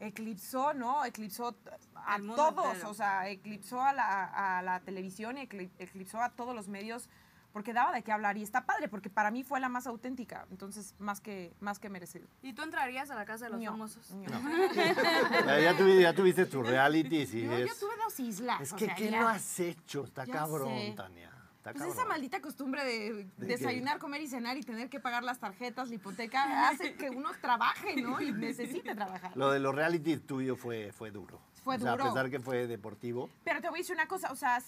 eclipsó, 0.00 0.72
¿no? 0.74 1.04
Eclipsó 1.04 1.54
a 1.94 2.18
todos, 2.18 2.66
entero. 2.74 2.90
o 2.90 2.94
sea, 2.94 3.28
eclipsó 3.28 3.80
a 3.82 3.92
la, 3.92 4.58
a 4.58 4.62
la 4.62 4.80
televisión 4.80 5.36
eclipsó 5.38 6.20
a 6.22 6.30
todos 6.30 6.54
los 6.54 6.68
medios 6.68 7.08
porque 7.52 7.72
daba 7.72 7.92
de 7.92 8.02
qué 8.02 8.12
hablar 8.12 8.36
y 8.36 8.42
está 8.44 8.64
padre 8.64 8.88
porque 8.88 9.10
para 9.10 9.30
mí 9.32 9.42
fue 9.42 9.58
la 9.60 9.68
más 9.68 9.86
auténtica, 9.88 10.46
entonces 10.52 10.94
más 11.00 11.20
que, 11.20 11.52
más 11.60 11.78
que 11.80 11.88
merecido. 11.90 12.28
¿Y 12.42 12.52
tú 12.52 12.62
entrarías 12.62 13.10
a 13.10 13.16
la 13.16 13.24
casa 13.24 13.46
de 13.46 13.50
los 13.50 13.60
No, 13.60 13.72
famosos? 13.72 14.10
no. 14.12 14.22
Ya, 15.46 15.58
ya 15.60 15.76
tuvi- 15.76 16.00
ya 16.00 16.14
tuviste 16.14 16.46
tus 16.46 16.64
realities 16.66 17.34
y 17.34 17.42
No, 17.42 17.58
yo 17.58 17.66
tuve 17.78 17.96
dos 18.04 18.20
islas. 18.20 18.60
Es 18.60 18.72
o 18.72 18.76
que, 18.76 18.86
sea, 18.86 18.94
¿qué 18.94 19.10
ya. 19.10 19.20
no 19.20 19.28
has 19.28 19.60
hecho? 19.60 20.04
Está 20.04 20.24
Ya 20.24 20.32
cabrón, 20.32 20.68
sé. 20.68 20.92
Tania. 20.96 21.29
Pues 21.62 21.74
cabrón. 21.76 21.90
esa 21.92 22.06
maldita 22.06 22.40
costumbre 22.40 22.84
de 22.84 23.24
¿De 23.36 23.46
desayunar, 23.46 23.98
comer 23.98 24.22
y 24.22 24.28
cenar 24.28 24.56
y 24.56 24.62
tener 24.62 24.88
que 24.88 24.98
pagar 24.98 25.22
las 25.22 25.38
tarjetas, 25.38 25.88
la 25.90 25.94
hipoteca, 25.96 26.68
hace 26.70 26.94
que 26.94 27.10
uno 27.10 27.28
trabaje, 27.40 28.00
¿no? 28.00 28.20
Y 28.20 28.32
necesite 28.32 28.94
trabajar. 28.94 29.36
Lo 29.36 29.50
de 29.50 29.60
los 29.60 29.74
realities 29.74 30.26
tuyo 30.26 30.56
fue, 30.56 30.90
fue 30.92 31.10
duro. 31.10 31.38
Fue 31.62 31.76
O 31.76 31.78
sea, 31.78 31.92
duro. 31.92 32.04
a 32.04 32.08
pesar 32.08 32.30
que 32.30 32.40
fue 32.40 32.66
deportivo, 32.66 33.28
Pero 33.44 33.60
te 33.60 33.68
voy 33.68 33.78
a 33.78 33.82
decir 33.82 33.94
una 33.94 34.08
cosa, 34.08 34.32
o 34.32 34.36
sea, 34.36 34.58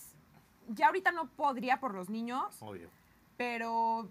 ya 0.68 0.86
ahorita 0.88 1.12
no 1.12 1.28
podría 1.28 1.80
por 1.80 1.94
los 1.94 2.10
niños, 2.10 2.56
obvio. 2.60 2.90
pero 3.38 4.06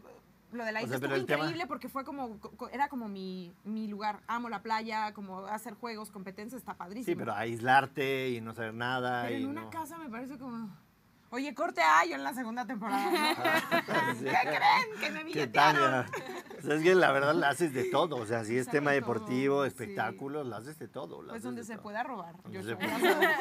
lo 0.51 0.65
de 0.65 0.71
la 0.71 0.79
O 0.79 0.83
isla 0.83 0.97
sea, 0.97 1.01
pero 1.01 1.15
estuvo 1.15 1.27
tema- 1.27 1.43
increíble 1.43 1.67
porque 1.67 1.87
fue 1.87 2.03
como, 2.03 2.39
co- 2.39 2.51
co- 2.57 2.69
era 2.69 2.89
como 2.89 3.07
mi, 3.07 3.53
mi 3.63 3.87
lugar. 3.87 4.21
Amo 4.27 4.49
la 4.49 4.61
playa, 4.63 5.13
como 5.13 5.45
hacer 5.45 5.75
juegos, 5.75 6.09
competencias, 6.11 6.59
está 6.61 6.73
padrísimo. 6.73 7.05
Sí, 7.05 7.15
pero 7.15 7.33
aislarte 7.33 8.31
y 8.31 8.41
no 8.41 8.53
saber 8.53 8.73
nada. 8.73 9.23
Pero 9.27 9.37
y 9.39 9.43
en 9.43 9.49
una 9.49 9.61
no- 9.65 9.69
casa 9.69 9.97
me 9.99 10.09
parece 10.09 10.37
como... 10.39 10.75
Oye, 11.33 11.55
corte 11.55 11.81
A, 11.81 12.05
yo 12.05 12.15
en 12.15 12.23
la 12.23 12.33
segunda 12.33 12.65
temporada. 12.65 13.09
¿no? 13.09 13.81
Sí. 14.19 14.25
¿Qué 14.25 14.31
creen? 14.41 14.99
Que 14.99 15.09
me 15.11 15.19
¿Qué 15.19 15.23
billetearon. 15.25 16.05
Tania? 16.05 16.05
O 16.59 16.61
sea, 16.61 16.75
es 16.75 16.83
que 16.83 16.93
la 16.93 17.11
verdad 17.11 17.33
la 17.33 17.49
haces 17.49 17.73
de 17.73 17.85
todo. 17.85 18.17
O 18.17 18.25
sea, 18.25 18.43
si 18.43 18.57
es 18.57 18.67
tema 18.67 18.91
todo, 18.91 18.95
deportivo, 18.99 19.61
sí. 19.63 19.67
espectáculos, 19.69 20.45
la 20.45 20.57
haces 20.57 20.77
de 20.77 20.87
todo. 20.89 21.21
la 21.23 21.29
Pues 21.31 21.43
donde 21.43 21.61
de 21.61 21.67
se 21.67 21.73
todo. 21.73 21.83
pueda 21.83 22.03
robar. 22.03 22.35
Donde 22.43 22.61
Yo 22.61 22.63
se 22.63 22.75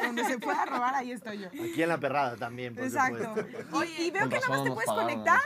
donde 0.05 0.23
se 0.25 0.39
pueda 0.39 0.65
robar, 0.65 0.95
ahí 0.95 1.11
estoy 1.11 1.39
yo. 1.39 1.47
Aquí 1.49 1.83
en 1.83 1.89
la 1.89 1.97
perrada 1.99 2.37
también, 2.37 2.73
por 2.75 2.85
Exacto. 2.85 3.35
supuesto. 3.35 3.83
Y, 3.99 4.09
veo 4.11 4.29
que 4.29 4.35
nada 4.39 4.47
más 4.49 4.63
te 4.63 4.71
puedes 4.71 4.89
conectar. 4.89 5.41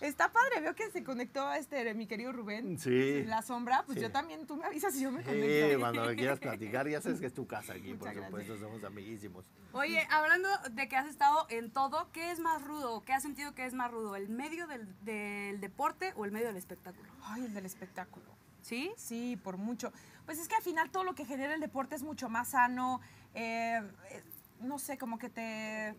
Está 0.00 0.32
padre, 0.32 0.60
veo 0.62 0.74
que 0.74 0.90
se 0.90 1.04
conectó 1.04 1.52
este 1.52 1.92
mi 1.94 2.06
querido 2.06 2.32
Rubén. 2.32 2.78
Sí. 2.78 3.22
La 3.24 3.42
sombra, 3.42 3.82
pues 3.84 3.96
Sí. 3.98 4.02
yo 4.02 4.10
también, 4.10 4.46
tú 4.46 4.56
me 4.56 4.66
avisas 4.66 4.94
y 4.96 5.02
yo 5.02 5.10
me 5.12 5.20
Sí, 5.22 5.26
conecto. 5.28 5.80
cuando 5.80 6.04
me 6.06 6.16
quieras 6.16 6.38
platicar, 6.40 6.88
ya 6.88 7.00
sabes 7.02 7.20
que 7.20 7.26
es 7.26 7.34
tu 7.34 7.46
casa 7.46 7.74
aquí, 7.74 7.92
por 7.94 8.12
supuesto, 8.14 8.56
somos 8.58 8.82
amiguísimos. 8.84 9.44
Oye, 9.72 10.06
hablando 10.10 10.48
de 10.72 10.88
que 10.88 10.96
has 10.96 11.06
estado 11.06 11.46
en 11.50 11.70
todo, 11.72 11.89
¿qué 12.12 12.30
es 12.30 12.40
más 12.40 12.62
rudo? 12.62 13.02
¿Qué 13.02 13.12
has 13.12 13.22
sentido 13.22 13.54
que 13.54 13.66
es 13.66 13.74
más 13.74 13.90
rudo? 13.90 14.16
¿El 14.16 14.28
medio 14.28 14.66
del, 14.66 14.88
del 15.04 15.60
deporte 15.60 16.12
o 16.16 16.24
el 16.24 16.32
medio 16.32 16.48
del 16.48 16.56
espectáculo? 16.56 17.10
Ay, 17.22 17.44
el 17.44 17.54
del 17.54 17.66
espectáculo. 17.66 18.26
¿Sí? 18.62 18.92
Sí, 18.96 19.38
por 19.42 19.56
mucho. 19.56 19.92
Pues 20.26 20.38
es 20.38 20.48
que 20.48 20.54
al 20.54 20.62
final 20.62 20.90
todo 20.90 21.04
lo 21.04 21.14
que 21.14 21.24
genera 21.24 21.54
el 21.54 21.60
deporte 21.60 21.94
es 21.94 22.02
mucho 22.02 22.28
más 22.28 22.48
sano. 22.48 23.00
eh, 23.34 23.80
eh, 24.10 24.22
no 24.60 24.78
sé, 24.78 24.98
como 24.98 25.18
que 25.18 25.30
te, 25.30 25.94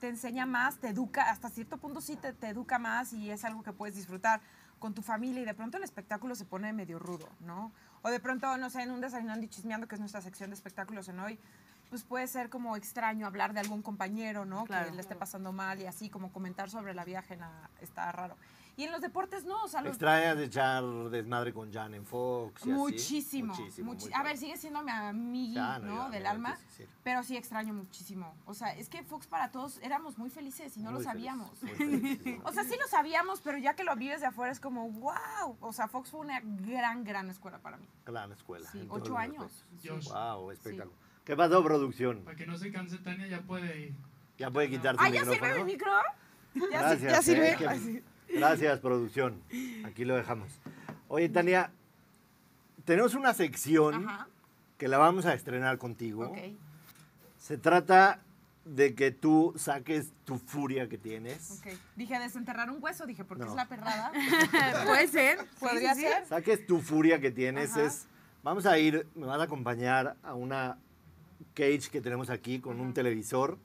te 0.00 0.08
enseña 0.08 0.46
más, 0.46 0.78
te 0.78 0.88
educa, 0.88 1.30
hasta 1.30 1.50
cierto 1.50 1.78
punto 1.78 2.00
sí 2.00 2.16
te, 2.16 2.32
te 2.32 2.48
educa 2.48 2.78
más 2.78 3.12
y 3.12 3.30
es 3.30 3.44
algo 3.44 3.62
que 3.62 3.72
puedes 3.72 3.96
disfrutar 3.96 4.40
con 4.78 4.94
tu 4.94 5.02
familia 5.02 5.42
y 5.42 5.44
de 5.44 5.54
pronto 5.54 5.76
el 5.76 5.82
espectáculo 5.82 6.34
se 6.34 6.44
pone 6.44 6.72
medio 6.72 6.98
rudo, 6.98 7.28
¿no? 7.40 7.72
O 8.02 8.10
de 8.10 8.20
pronto, 8.20 8.56
no 8.58 8.70
sé, 8.70 8.82
en 8.82 8.92
un 8.92 9.00
desayunando 9.00 9.44
y 9.44 9.48
chismeando, 9.48 9.88
que 9.88 9.96
es 9.96 10.00
nuestra 10.00 10.22
sección 10.22 10.50
de 10.50 10.54
espectáculos 10.54 11.08
en 11.08 11.18
hoy, 11.18 11.38
pues 11.90 12.04
puede 12.04 12.26
ser 12.26 12.50
como 12.50 12.76
extraño 12.76 13.26
hablar 13.26 13.52
de 13.54 13.60
algún 13.60 13.82
compañero, 13.82 14.44
¿no? 14.44 14.64
Claro. 14.64 14.90
Que 14.90 14.94
le 14.96 15.00
esté 15.00 15.16
pasando 15.16 15.52
mal 15.52 15.80
y 15.80 15.86
así, 15.86 16.08
como 16.10 16.32
comentar 16.32 16.68
sobre 16.70 16.94
la 16.94 17.04
vida 17.04 17.20
ajena 17.20 17.70
está 17.80 18.10
raro. 18.12 18.36
Y 18.76 18.84
en 18.84 18.92
los 18.92 19.00
deportes 19.00 19.44
no, 19.44 19.64
o 19.64 19.68
sea, 19.68 19.80
los- 19.82 19.90
¿Extrañas 19.94 20.36
de 20.36 20.44
echar 20.44 20.84
desmadre 21.10 21.52
con 21.52 21.72
Jan 21.72 21.94
en 21.94 22.06
Fox? 22.06 22.60
y 22.64 22.70
así? 22.70 22.78
muchísimo. 22.78 23.52
Muchísimo. 23.54 23.96
a 24.14 24.22
ver, 24.22 24.36
sigue 24.38 24.56
siendo 24.56 24.84
mi 24.84 24.92
amigo, 24.92 25.54
Ya, 25.54 25.80
no, 25.80 26.08
Del 26.10 26.22
ya, 26.22 26.30
alma. 26.30 26.56
Pero 27.02 27.24
sí 27.24 27.36
extraño 27.36 27.74
muchísimo. 27.74 28.32
O 28.46 28.54
sea, 28.54 28.72
es 28.76 28.88
que 28.88 29.02
Fox 29.02 29.26
para 29.26 29.50
todos 29.50 29.78
éramos 29.82 30.16
muy 30.16 30.30
felices 30.30 30.76
y 30.76 30.80
no 30.80 30.92
Muy 30.92 31.00
lo 31.00 31.04
sabíamos. 31.04 31.50
feliz. 31.58 32.20
O 32.44 32.52
sea, 32.52 32.62
sí 32.62 32.76
lo 32.80 32.86
sabíamos, 32.86 33.40
pero 33.40 33.58
ya 33.58 33.74
que 33.74 33.82
lo 33.82 33.96
vives 33.96 34.20
de 34.20 34.26
afuera 34.28 34.52
es 34.52 34.60
como, 34.60 34.88
wow. 34.92 35.56
O 35.60 35.72
sea, 35.72 35.88
Fox 35.88 36.10
fue 36.10 36.20
una 36.20 36.38
gran, 36.40 37.02
gran 37.02 37.30
escuela 37.30 37.58
para 37.58 37.78
mí. 37.78 37.88
Gran 38.06 38.30
escuela. 38.30 38.70
Sí, 38.70 38.86
ocho 38.90 39.18
años. 39.18 39.64
Sí. 39.82 39.88
Wow, 39.88 40.52
espectáculo. 40.52 40.94
¿Qué 41.28 41.36
pasó, 41.36 41.62
producción? 41.62 42.22
Para 42.24 42.38
que 42.38 42.46
no 42.46 42.56
se 42.56 42.72
canse 42.72 42.96
Tania, 42.96 43.26
ya 43.26 43.42
puede 43.42 43.78
ir. 43.78 43.94
¿Ya 44.38 44.50
puede 44.50 44.70
quitarse 44.70 44.98
¿Ah, 44.98 45.08
el 45.08 45.12
ya 45.12 45.20
micrófono? 45.26 45.46
sirve 45.52 45.64
mi 45.64 45.72
micro? 45.72 45.92
¿Ya, 46.72 46.80
Gracias, 46.80 47.02
ya 47.02 47.18
eh, 47.18 47.22
sirve? 47.22 47.78
sí. 47.78 48.02
Gracias, 48.34 48.80
producción. 48.80 49.42
Aquí 49.84 50.06
lo 50.06 50.16
dejamos. 50.16 50.48
Oye, 51.08 51.28
Tania, 51.28 51.70
tenemos 52.86 53.12
una 53.14 53.34
sección 53.34 54.08
Ajá, 54.08 54.26
que 54.78 54.88
la 54.88 54.96
vamos 54.96 55.26
a 55.26 55.34
estrenar 55.34 55.76
contigo. 55.76 56.28
ok. 56.28 56.38
Se 57.36 57.58
trata 57.58 58.22
de 58.64 58.94
que 58.94 59.10
tú 59.10 59.52
saques 59.58 60.14
tu 60.24 60.38
furia 60.38 60.88
que 60.88 60.96
tienes. 60.96 61.58
Ok. 61.60 61.74
Dije 61.94 62.18
desenterrar 62.18 62.70
un 62.70 62.82
hueso, 62.82 63.04
dije, 63.04 63.22
porque 63.24 63.44
No. 63.44 63.50
es 63.50 63.54
la 63.56 63.68
perrada. 63.68 64.12
Puede 64.86 65.08
ser. 65.08 65.40
Podría 65.60 65.94
sí, 65.94 66.00
sí, 66.00 66.06
sí. 66.06 66.12
ser. 66.14 66.26
Saques 66.26 66.66
tu 66.66 66.80
furia 66.80 67.20
que 67.20 67.30
tienes. 67.30 67.72
Ajá. 67.72 67.82
Es, 67.84 68.06
vamos 68.42 68.64
a 68.64 68.78
ir, 68.78 69.06
me 69.14 69.26
vas 69.26 69.40
a 69.40 69.44
acompañar 69.44 70.16
a 70.22 70.32
una 70.32 70.78
cage 71.58 71.90
que 71.90 72.00
tenemos 72.00 72.30
aquí 72.30 72.60
con 72.60 72.80
un 72.80 72.94
televisor 72.94 73.58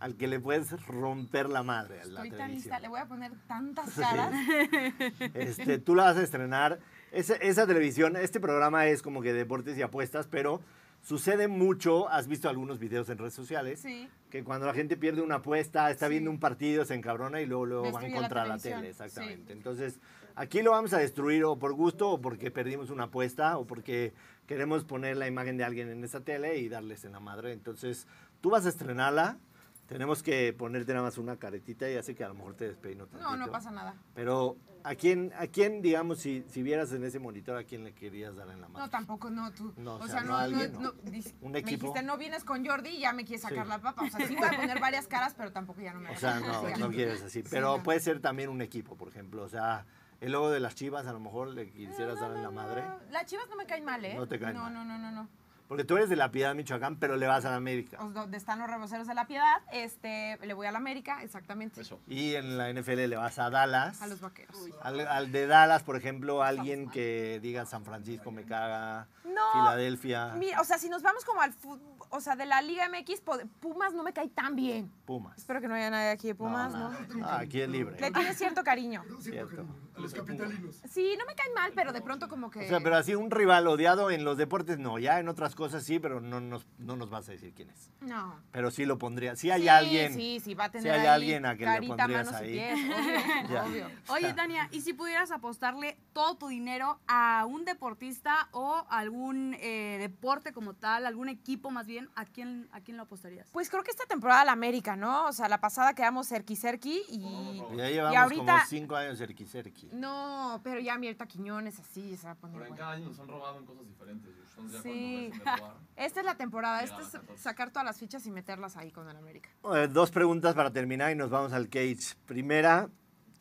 al 0.00 0.14
que 0.16 0.28
le 0.28 0.38
puedes 0.38 0.70
romper 0.86 1.48
la 1.48 1.62
madre 1.62 2.00
a 2.00 2.04
la 2.04 2.22
Estoy 2.22 2.30
tan 2.30 2.38
televisión. 2.38 2.50
lista, 2.72 2.78
le 2.80 2.88
voy 2.88 3.00
a 3.00 3.06
poner 3.06 3.32
tantas 3.48 3.90
caras. 3.94 4.32
Este, 5.34 5.78
tú 5.78 5.94
la 5.94 6.04
vas 6.04 6.16
a 6.18 6.22
estrenar. 6.22 6.78
Esa, 7.10 7.34
esa 7.36 7.66
televisión, 7.66 8.16
este 8.16 8.38
programa 8.38 8.86
es 8.86 9.02
como 9.02 9.22
que 9.22 9.32
deportes 9.32 9.76
y 9.78 9.82
apuestas, 9.82 10.26
pero 10.28 10.60
sucede 11.02 11.48
mucho, 11.48 12.08
has 12.10 12.28
visto 12.28 12.48
algunos 12.48 12.78
videos 12.78 13.08
en 13.08 13.18
redes 13.18 13.34
sociales, 13.34 13.80
Sí. 13.80 14.08
que 14.30 14.44
cuando 14.44 14.66
la 14.66 14.74
gente 14.74 14.96
pierde 14.96 15.22
una 15.22 15.36
apuesta, 15.36 15.90
está 15.90 16.06
Sí. 16.06 16.10
viendo 16.12 16.30
un 16.30 16.38
partido, 16.38 16.84
se 16.84 16.94
encabrona 16.94 17.40
y 17.40 17.46
luego, 17.46 17.66
luego 17.66 17.92
van 17.92 18.10
la 18.10 18.16
contra 18.16 18.40
la, 18.46 18.58
televisión, 18.58 18.80
tele, 18.82 18.92
sí. 18.94 19.02
exactamente. 19.02 19.52
Entonces, 19.52 20.00
aquí 20.38 20.62
lo 20.62 20.70
vamos 20.70 20.92
a 20.92 20.98
destruir 20.98 21.44
o 21.44 21.58
por 21.58 21.72
gusto, 21.74 22.10
o 22.10 22.20
porque 22.20 22.50
perdimos 22.50 22.90
una 22.90 23.04
apuesta, 23.04 23.58
o 23.58 23.66
porque 23.66 24.14
queremos 24.46 24.84
poner 24.84 25.16
la 25.16 25.26
imagen 25.26 25.56
de 25.56 25.64
alguien 25.64 25.88
en 25.90 26.02
esa 26.04 26.20
tele 26.20 26.58
y 26.58 26.68
darles 26.68 27.04
en 27.04 27.12
la 27.12 27.20
madre. 27.20 27.52
Entonces, 27.52 28.06
tú 28.40 28.50
vas 28.50 28.64
a 28.64 28.70
estrenarla. 28.70 29.38
Tenemos 29.86 30.22
que 30.22 30.52
ponerte 30.52 30.92
nada 30.92 31.06
más 31.06 31.16
una 31.16 31.36
caretita 31.38 31.88
y 31.90 31.96
hace 31.96 32.14
que 32.14 32.22
a 32.22 32.28
lo 32.28 32.34
mejor 32.34 32.54
te 32.54 32.66
despeino 32.68 33.04
No, 33.04 33.10
tantito. 33.10 33.36
no 33.38 33.50
pasa 33.50 33.70
nada. 33.70 33.94
Pero, 34.14 34.58
¿a 34.84 34.94
quién, 34.94 35.32
a 35.38 35.46
quién 35.46 35.80
digamos, 35.80 36.18
si, 36.18 36.44
si 36.50 36.62
vieras 36.62 36.92
en 36.92 37.04
ese 37.04 37.18
monitor, 37.18 37.56
a 37.56 37.64
quién 37.64 37.84
le 37.84 37.94
querías 37.94 38.36
dar 38.36 38.50
en 38.50 38.60
la 38.60 38.68
mano? 38.68 38.84
No, 38.84 38.90
tampoco, 38.90 39.30
no, 39.30 39.50
tú. 39.52 39.72
No, 39.78 39.96
o 39.96 40.06
sea, 40.06 40.20
no 40.20 40.26
no, 40.26 40.32
no, 40.32 40.38
alguien, 40.40 40.72
no, 40.74 40.80
no. 40.80 40.92
Un 41.40 41.52
Me 41.52 41.60
equipo. 41.60 41.86
dijiste, 41.86 42.02
no 42.02 42.18
vienes 42.18 42.44
con 42.44 42.66
Jordi 42.66 42.90
y 42.90 43.00
ya 43.00 43.14
me 43.14 43.24
quieres 43.24 43.40
sacar 43.40 43.64
Sí. 43.64 43.70
la 43.70 43.78
papa. 43.80 44.02
O 44.04 44.10
sea, 44.10 44.26
sí 44.28 44.36
voy 44.36 44.46
a 44.46 44.56
poner 44.60 44.78
varias 44.80 45.06
caras, 45.08 45.32
pero 45.34 45.52
tampoco 45.52 45.80
ya 45.80 45.94
no 45.94 46.00
me 46.00 46.10
O 46.10 46.16
sea, 46.16 46.38
no, 46.38 46.68
no 46.76 46.90
quieres 46.90 47.22
así. 47.22 47.42
Pero 47.48 47.78
no. 47.78 47.82
puede 47.82 48.00
ser 48.00 48.20
también 48.20 48.50
un 48.50 48.60
equipo, 48.60 48.94
por 48.94 49.08
ejemplo. 49.08 49.42
O 49.42 49.48
sea, 49.48 49.86
el 50.20 50.32
logo 50.32 50.50
de 50.50 50.60
las 50.60 50.74
chivas, 50.74 51.06
a 51.06 51.12
lo 51.12 51.20
mejor 51.20 51.48
le 51.48 51.70
quisieras 51.70 52.18
dar 52.20 52.32
en 52.32 52.42
la 52.42 52.50
madre. 52.50 52.84
Las 53.10 53.26
chivas 53.26 53.46
no 53.48 53.56
me 53.56 53.66
caen 53.66 53.84
mal, 53.84 54.04
¿eh? 54.04 54.14
No 54.14 54.26
te 54.26 54.38
caen 54.38 54.56
no, 54.56 54.64
mal. 54.64 54.74
No, 54.74 54.84
no, 54.84 54.98
no, 54.98 55.10
no. 55.10 55.28
Porque 55.68 55.84
tú 55.84 55.96
eres 55.98 56.08
de 56.08 56.16
la 56.16 56.30
Piedad, 56.30 56.54
Michoacán, 56.54 56.96
pero 56.96 57.16
le 57.18 57.26
vas 57.26 57.44
a 57.44 57.50
la 57.50 57.56
América. 57.56 57.98
Os- 58.02 58.14
Donde 58.14 58.38
están 58.38 58.58
los 58.58 58.70
reboceros 58.70 59.06
de 59.06 59.12
la 59.14 59.26
piedad, 59.26 59.58
este, 59.70 60.38
le 60.42 60.54
voy 60.54 60.66
a 60.66 60.72
la 60.72 60.78
América, 60.78 61.22
exactamente. 61.22 61.82
Eso. 61.82 62.00
Y 62.08 62.36
en 62.36 62.56
la 62.56 62.70
NFL 62.72 63.06
le 63.06 63.16
vas 63.16 63.38
a 63.38 63.50
Dallas. 63.50 64.00
A 64.00 64.06
los 64.06 64.18
vaqueros. 64.22 64.56
Al, 64.80 64.98
al 65.06 65.30
de 65.30 65.46
Dallas, 65.46 65.82
por 65.82 65.96
ejemplo, 65.96 66.42
alguien 66.42 66.88
que 66.88 67.38
diga 67.42 67.66
San 67.66 67.84
Francisco 67.84 68.30
me 68.30 68.44
caga, 68.44 69.08
No. 69.24 69.42
Filadelfia, 69.52 70.28
Mira, 70.36 70.58
o 70.62 70.64
sea, 70.64 70.78
si 70.78 70.88
nos 70.88 71.02
vamos 71.02 71.26
como 71.26 71.42
al 71.42 71.52
fútbol, 71.52 71.97
o 72.10 72.20
sea, 72.20 72.36
de 72.36 72.46
la 72.46 72.62
Liga 72.62 72.88
MX, 72.88 73.22
Pumas 73.60 73.92
no 73.94 74.02
me 74.02 74.12
cae 74.12 74.28
tan 74.28 74.56
bien. 74.56 74.90
Pumas. 75.04 75.36
Espero 75.38 75.60
que 75.60 75.68
no 75.68 75.74
haya 75.74 75.90
nadie 75.90 76.10
aquí 76.10 76.28
de 76.28 76.34
Pumas, 76.34 76.72
¿no? 76.72 76.90
Ah, 77.24 77.38
aquí 77.40 77.60
es 77.60 77.68
libre. 77.68 77.98
Le 78.00 78.10
tiene 78.10 78.34
cierto 78.34 78.62
cariño. 78.64 79.02
Cierto. 79.20 79.64
A 79.96 80.00
los 80.00 80.14
capitalinos. 80.14 80.80
Sí, 80.88 81.14
no 81.18 81.26
me 81.26 81.34
caen 81.34 81.52
mal, 81.54 81.72
pero 81.74 81.92
de 81.92 82.00
pronto 82.00 82.28
como 82.28 82.50
que... 82.50 82.60
O 82.66 82.68
sea, 82.68 82.80
pero 82.80 82.96
así 82.96 83.14
un 83.16 83.30
rival 83.32 83.66
odiado 83.66 84.10
en 84.12 84.24
los 84.24 84.36
deportes 84.36 84.78
no, 84.78 84.98
ya 84.98 85.18
en 85.18 85.28
otras 85.28 85.54
cosas 85.56 85.82
sí, 85.82 85.98
pero 85.98 86.20
no 86.20 86.40
nos, 86.40 86.66
no 86.78 86.94
nos 86.96 87.10
vas 87.10 87.28
a 87.28 87.32
decir 87.32 87.52
quién 87.52 87.70
es. 87.70 87.90
No. 88.00 88.40
Pero 88.52 88.70
sí 88.70 88.84
lo 88.84 88.96
pondría. 88.98 89.34
Si 89.34 89.50
hay 89.50 89.62
Sí, 89.62 89.68
alguien. 89.68 90.14
Sí, 90.14 90.40
sí, 90.40 90.54
va 90.54 90.66
a 90.66 90.70
tener 90.70 90.84
si 90.84 90.88
hay 90.88 91.00
ahí 91.00 91.06
alguien 91.06 91.46
a 91.46 91.56
que 91.56 91.66
le 91.66 91.82
pondrías 91.88 92.26
manos 92.26 92.42
y 92.42 92.44
ahí. 92.44 92.52
pies, 92.52 92.78
obvio, 93.44 93.48
Ya. 93.50 93.64
obvio. 93.64 93.86
Oye, 94.08 94.32
Tania, 94.34 94.68
¿y 94.70 94.82
si 94.82 94.92
pudieras 94.92 95.32
apostarle 95.32 95.98
todo 96.12 96.36
tu 96.36 96.46
dinero 96.46 97.00
a 97.08 97.44
un 97.48 97.64
deportista 97.64 98.48
o 98.52 98.84
algún 98.90 99.54
eh, 99.58 99.96
deporte 99.98 100.52
como 100.52 100.74
tal, 100.74 101.06
algún 101.06 101.28
equipo 101.28 101.70
más 101.72 101.86
bien, 101.88 101.97
¿a 102.14 102.24
quién, 102.24 102.68
a 102.72 102.80
quién 102.80 102.96
lo 102.96 103.04
apostarías? 103.04 103.48
Pues 103.52 103.70
creo 103.70 103.82
que 103.82 103.90
esta 103.90 104.04
temporada 104.06 104.44
la 104.44 104.52
América, 104.52 104.94
¿no? 104.96 105.26
O 105.26 105.32
sea, 105.32 105.48
la 105.48 105.60
pasada 105.60 105.94
quedamos 105.94 106.28
cerqui 106.28 106.54
cerqui 106.54 107.02
y... 107.08 107.62
Ya 107.76 107.88
llevamos 107.88 108.12
y 108.12 108.16
ahorita... 108.16 108.52
como 108.52 108.66
cinco 108.66 108.96
años 108.96 109.18
cerqui 109.18 109.46
cerqui. 109.46 109.88
No, 109.92 110.60
pero 110.62 110.80
ya 110.80 110.96
Mirta 110.98 111.26
Quiñones 111.26 111.78
así 111.78 112.16
se 112.16 112.26
va 112.26 112.32
a 112.32 112.34
poner 112.36 112.54
Pero 112.54 112.64
en 112.66 112.70
bueno. 112.70 112.84
cada 112.84 112.92
año 112.96 113.08
nos 113.08 113.18
han 113.18 113.28
robado 113.28 113.58
en 113.58 113.66
cosas 113.66 113.86
diferentes. 113.86 114.30
Ya 114.36 114.82
Sí. 114.82 115.30
Esta 115.96 116.20
es 116.20 116.26
la 116.26 116.36
temporada, 116.36 116.82
esta 116.82 117.00
es 117.00 117.08
14. 117.08 117.38
sacar 117.38 117.70
todas 117.70 117.84
las 117.84 117.98
fichas 117.98 118.24
y 118.26 118.30
meterlas 118.30 118.76
ahí 118.76 118.92
con 118.92 119.08
el 119.08 119.16
América. 119.16 119.48
Eh, 119.74 119.88
dos 119.88 120.10
preguntas 120.10 120.54
para 120.54 120.72
terminar 120.72 121.10
y 121.10 121.16
nos 121.16 121.30
vamos 121.30 121.52
al 121.52 121.68
cage. 121.68 122.14
Primera, 122.26 122.88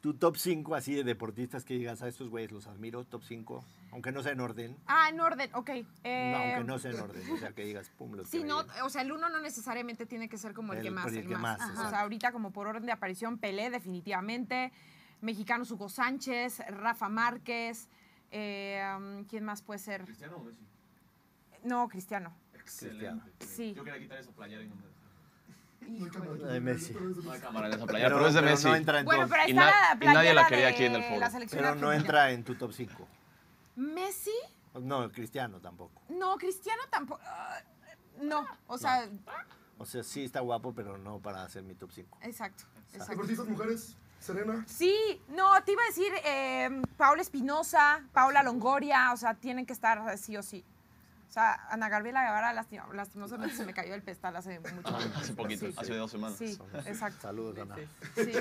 tu 0.02 0.14
top 0.16 0.38
5 0.38 0.76
así 0.76 0.96
de 0.96 1.04
deportistas 1.04 1.66
que 1.66 1.76
digas 1.76 2.02
a 2.02 2.08
estos 2.08 2.30
güeyes 2.30 2.52
los 2.52 2.68
admiro, 2.68 3.04
top 3.04 3.24
5, 3.24 3.64
aunque 3.92 4.12
no 4.12 4.22
sea 4.24 4.32
en 4.34 4.40
orden. 4.42 4.78
Ah, 4.88 5.10
en 5.10 5.20
orden, 5.20 5.50
ok. 5.54 5.70
eh, 6.04 6.32
No, 6.32 6.38
aunque 6.44 6.64
no 6.66 6.80
sea 6.80 6.92
en 6.92 7.00
orden, 7.00 7.32
o 7.32 7.38
sea 7.38 7.52
que 7.52 7.64
digas, 7.66 7.90
pum, 7.98 8.14
los 8.14 8.28
Sí, 8.30 8.40
que 8.40 8.46
no, 8.46 8.64
o 8.84 8.90
sea, 8.90 9.02
el 9.02 9.12
uno 9.12 9.30
no 9.30 9.40
necesariamente 9.40 10.06
tiene 10.06 10.30
que 10.30 10.38
ser 10.38 10.54
como 10.54 10.74
el, 10.74 10.80
El- 10.80 10.86
que 10.86 10.92
más, 10.92 11.08
el 11.08 11.18
el, 11.18 11.28
que 11.28 11.36
más. 11.38 11.60
más. 11.60 11.80
O 11.86 11.90
sea, 11.90 12.02
ahorita 12.02 12.32
como 12.32 12.52
por 12.52 12.68
orden 12.68 12.86
de 12.86 12.92
aparición, 12.92 13.38
Pelé 13.38 13.70
definitivamente, 13.70 14.72
mexicanos 15.22 15.72
Hugo 15.72 15.90
Sánchez, 15.90 16.60
Rafa 16.70 17.10
Márquez, 17.10 17.88
eh, 18.32 19.24
¿quién 19.30 19.44
más 19.46 19.62
puede 19.62 19.80
ser? 19.80 20.04
¿Cristiano 20.06 20.38
o 20.38 20.44
Messi? 20.44 20.60
No, 21.64 21.88
Cristiano. 21.88 22.34
Excelente. 22.54 23.24
Sí. 23.46 23.74
Yo 23.74 23.84
quería 23.84 24.00
quitar 24.00 24.20
esa 24.20 24.32
playera 24.32 24.62
y 24.64 24.68
no 24.68 24.76
me 24.76 26.38
La 26.40 26.48
de 26.52 26.60
Messi. 26.60 26.94
No 26.94 27.32
hay 27.32 27.40
cámara 27.40 27.68
en 27.68 27.74
esa 27.76 27.86
playera, 27.86 28.10
pero, 28.14 28.28
es 28.28 28.34
de 28.34 28.42
Messi. 28.42 28.66
no 28.68 28.76
entra 28.76 29.00
en 29.00 29.06
Bueno, 29.06 29.22
top- 29.24 29.30
pero 29.32 29.42
ahí 29.44 29.48
Y 29.50 29.52
está 29.54 29.66
na- 29.66 29.72
la 29.72 30.12
y 30.12 30.14
nadie 30.14 30.34
la 30.34 30.48
quería 30.48 30.68
aquí 30.68 30.84
en 30.84 30.96
el 30.96 31.04
foro. 31.04 31.26
pero 31.52 31.76
no 31.76 31.94
entra 31.94 32.32
en 32.32 32.44
tu 32.44 32.56
top 32.56 32.74
5. 32.74 33.08
¿Messi? 33.78 34.34
No, 34.82 35.10
Cristiano 35.12 35.62
tampoco. 35.62 36.02
No, 36.10 36.36
Cristiano 36.38 36.82
tampoco. 36.90 37.22
ah, 37.26 37.60
no, 38.22 38.46
o 38.68 38.78
sea, 38.78 39.08
O 39.78 39.86
sea, 39.86 40.04
sí 40.04 40.24
está 40.26 40.40
guapo, 40.40 40.74
pero 40.74 40.98
no 40.98 41.20
para 41.20 41.44
hacer 41.44 41.64
mi 41.64 41.76
top 41.76 41.92
5. 41.92 42.18
exacto, 42.24 42.64
exacto. 42.92 43.12
Deportistas 43.12 43.48
mujeres, 43.48 43.96
Serena. 44.20 44.66
Sí, 44.68 45.22
no, 45.30 45.64
te 45.64 45.74
iba 45.74 45.84
a 45.84 45.86
decir 45.86 46.12
eh, 46.26 46.82
Paula 46.98 47.22
Espinosa, 47.22 48.04
Paula 48.12 48.42
Longoria, 48.42 49.14
o 49.14 49.18
sea, 49.18 49.36
tienen 49.36 49.66
que 49.68 49.74
estar 49.74 50.18
sí 50.18 50.36
o 50.36 50.42
sí. 50.44 50.66
O 51.28 51.32
sea, 51.32 51.68
Ana 51.70 51.90
Gabriela 51.90 52.24
Guevara 52.24 52.54
lasti- 52.54 52.82
lastimosamente 52.94 53.56
se 53.56 53.66
me 53.66 53.74
cayó 53.74 53.94
el 53.94 54.02
pestal 54.02 54.36
hace 54.38 54.60
mucho 54.60 54.74
Ah, 54.86 54.98
tiempo. 54.98 55.20
hace 55.20 55.34
poquito, 55.34 55.66
Sí, 55.68 55.74
hace 55.78 55.94
dos 55.96 56.10
semanas. 56.10 56.38
Sí, 56.38 56.58
exacto. 56.86 57.22
Saludos, 57.22 57.58
Ana. 57.60 57.76
Sí. 58.16 58.32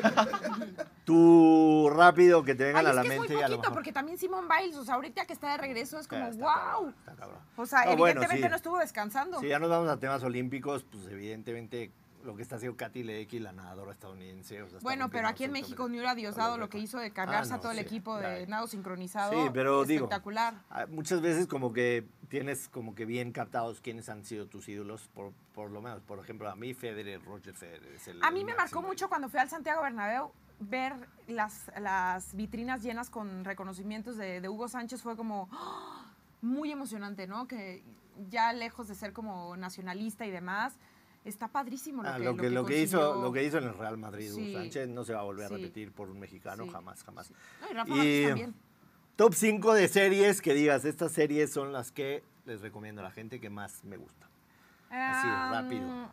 Tú 1.05 1.91
rápido 1.93 2.43
que 2.45 2.55
te 2.55 2.65
vengan 2.65 2.87
Ay, 2.87 2.93
a 2.93 2.95
la 2.95 3.03
es 3.03 3.09
que 3.09 3.15
es 3.15 3.19
muy 3.21 3.29
mente 3.29 3.41
y 3.41 3.45
a 3.45 3.49
lo 3.49 3.57
poquito, 3.57 3.61
mejor. 3.63 3.75
porque 3.75 3.93
también 3.93 4.19
Simón 4.19 4.47
Biles, 4.49 4.77
o 4.77 4.85
sea, 4.85 4.95
ahorita 4.95 5.25
que 5.27 5.33
está 5.33 5.51
de 5.53 5.59
regreso 5.59 5.99
es 5.99 6.09
como, 6.09 6.27
Está 6.27 6.45
wow. 6.45 6.55
cabrón, 6.55 6.95
está 6.99 7.15
cabrón. 7.15 7.39
O 7.57 7.67
sea, 7.67 7.85
No, 7.85 7.97
bueno, 7.97 8.21
evidentemente 8.21 8.47
sí. 8.47 8.51
no 8.51 8.57
estuvo 8.57 8.79
descansando. 8.79 9.41
Si 9.41 9.49
ya 9.49 9.59
nos 9.59 9.69
vamos 9.71 9.89
a 9.89 9.99
temas 9.99 10.23
olímpicos, 10.23 10.85
pues 10.85 11.07
evidentemente 11.09 11.91
lo 12.27 12.37
que 12.37 12.43
está 12.43 12.57
haciendo 12.57 12.77
Katy 12.77 13.03
Ledecky, 13.05 13.39
la 13.39 13.53
nadadora 13.53 13.93
estadounidense. 13.93 14.61
o 14.63 14.69
sea, 14.69 14.79
está 14.79 14.85
Bueno, 14.87 15.09
pero 15.11 15.29
aquí 15.29 15.45
en 15.45 15.53
México 15.53 15.85
no 15.85 15.95
hubiera 15.95 16.15
Dios 16.15 16.35
todos 16.35 16.39
los 16.39 16.47
dado 16.47 16.59
lo 16.59 16.69
que 16.69 16.79
hizo 16.79 16.99
de 16.99 17.11
cargarse 17.13 17.53
Ah, 17.53 17.57
a 17.57 17.61
todo 17.61 17.73
el 17.73 17.79
equipo 17.79 18.17
de 18.19 18.47
nado 18.47 18.67
sincronizado. 18.67 19.33
Sí, 19.33 19.51
pero 19.55 19.85
digo, 19.85 20.05
espectacular. 20.05 20.55
ah, 20.71 20.87
muchas 20.89 21.21
veces 21.21 21.47
como 21.47 21.73
que 21.73 22.07
tienes 22.29 22.69
como 22.69 22.95
que 22.95 23.05
bien 23.07 23.33
captados 23.33 23.81
quiénes 23.81 24.09
han 24.09 24.25
sido 24.25 24.47
tus 24.47 24.69
ídolos, 24.69 25.09
por, 25.15 25.33
por 25.55 25.71
lo 25.71 25.81
menos. 25.81 26.03
Por 26.03 26.19
ejemplo, 26.19 26.51
a 26.51 26.57
mí 26.57 26.75
Federer, 26.75 27.25
Roger 27.25 27.55
Federer 27.55 27.93
es 27.95 28.09
el 28.09 28.23
A 28.23 28.31
mí 28.31 28.45
me 28.45 28.55
marcó 28.55 28.83
mucho 28.83 29.09
cuando 29.09 29.29
fui 29.29 29.41
al 29.41 29.49
Santiago 29.49 29.83
Bernabéu 29.83 30.33
ver 30.59 30.95
las, 31.29 31.71
las 31.79 32.35
vitrinas 32.35 32.83
llenas 32.83 33.11
con 33.11 33.45
reconocimientos 33.45 34.17
de, 34.17 34.41
de 34.41 34.49
Hugo 34.49 34.69
Sánchez 34.69 35.03
fue 35.03 35.17
como 35.17 35.49
¡ah! 35.53 36.13
muy 36.41 36.73
emocionante, 36.73 37.27
¿no? 37.27 37.47
Que 37.47 37.83
ya 38.31 38.53
lejos 38.53 38.89
de 38.89 38.95
ser 38.95 39.13
como 39.13 39.57
nacionalista 39.57 40.25
y 40.27 40.31
demás, 40.31 40.79
está 41.27 41.49
padrísimo 41.49 42.03
lo 42.03 42.09
Ah, 42.09 42.17
que, 42.17 42.25
lo, 42.25 42.37
que, 42.37 42.51
lo, 42.51 42.65
que 42.65 42.81
hizo, 42.83 43.21
lo 43.23 43.33
que 43.33 43.45
hizo 43.45 43.59
en 43.59 43.65
el 43.65 43.75
Real 43.77 43.99
Madrid, 43.99 44.31
Sí. 44.35 44.53
Sánchez, 44.55 44.89
no 44.89 45.05
se 45.05 45.13
va 45.13 45.21
a 45.21 45.25
volver 45.25 45.47
a 45.47 45.49
Sí. 45.49 45.55
repetir 45.57 45.93
por 45.93 46.09
un 46.11 46.19
mexicano, 46.19 46.65
Sí. 46.65 46.71
jamás, 46.71 47.03
jamás. 47.05 47.31
No, 47.61 47.71
y 47.71 47.75
Rafa 47.75 47.91
Y- 47.93 47.97
Márquez 47.97 48.29
también. 48.29 48.55
top 49.17 49.35
5 49.35 49.75
de 49.75 49.89
series 49.89 50.41
que 50.41 50.55
digas, 50.55 50.85
estas 50.85 51.13
series 51.13 51.53
son 51.53 51.73
las 51.73 51.93
que 51.93 52.23
les 52.45 52.61
recomiendo 52.61 53.01
a 53.01 53.05
la 53.05 53.11
gente 53.11 53.41
que 53.41 53.51
más 53.51 53.85
me 53.85 53.97
gustan. 53.97 54.29
Así, 54.91 55.27
Um, 55.27 55.53
rápido. 55.53 56.11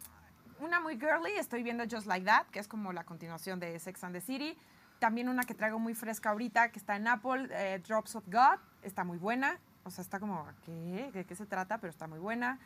Una 0.59 0.79
muy 0.79 0.97
girly, 0.99 1.33
estoy 1.37 1.61
viendo 1.63 1.83
Just 1.89 2.07
Like 2.07 2.25
That, 2.25 2.47
que 2.47 2.59
es 2.59 2.67
como 2.67 2.91
la 2.93 3.03
continuación 3.03 3.59
de 3.59 3.77
Sex 3.79 4.03
and 4.03 4.13
the 4.15 4.21
City. 4.21 4.57
También 4.99 5.27
una 5.27 5.43
que 5.43 5.53
traigo 5.53 5.79
muy 5.79 5.93
fresca 5.93 6.29
ahorita, 6.29 6.71
que 6.71 6.79
está 6.79 6.95
en 6.95 7.07
Apple, 7.07 7.49
eh, 7.51 7.81
Drops 7.85 8.15
of 8.15 8.23
God, 8.27 8.59
está 8.81 9.03
muy 9.03 9.17
buena. 9.17 9.59
O 9.83 9.91
sea, 9.91 10.01
está 10.01 10.19
como, 10.19 10.47
¿qué? 10.65 11.11
¿De 11.13 11.25
qué 11.25 11.35
se 11.35 11.45
trata? 11.45 11.77
Pero 11.79 11.91
está 11.91 12.07
muy 12.07 12.19
buena. 12.19 12.57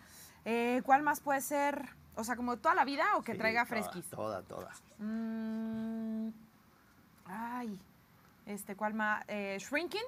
Eh, 0.46 0.82
¿Cuál 0.86 1.02
más 1.02 1.20
puede 1.20 1.42
ser? 1.42 1.90
O 2.18 2.24
sea, 2.24 2.36
como 2.36 2.58
toda 2.58 2.76
la 2.76 2.84
vida 2.84 3.06
o 3.16 3.22
que 3.22 3.34
Sí, 3.34 3.38
traiga 3.38 3.64
toda, 3.64 3.70
fresquis. 3.82 4.10
Toda, 4.10 4.42
toda. 4.42 4.72
Mm, 4.98 6.30
ay, 7.26 7.80
este, 8.48 8.76
¿cuál 8.76 8.94
más? 8.96 9.24
Eh, 9.28 9.58
Shrinking. 9.60 10.02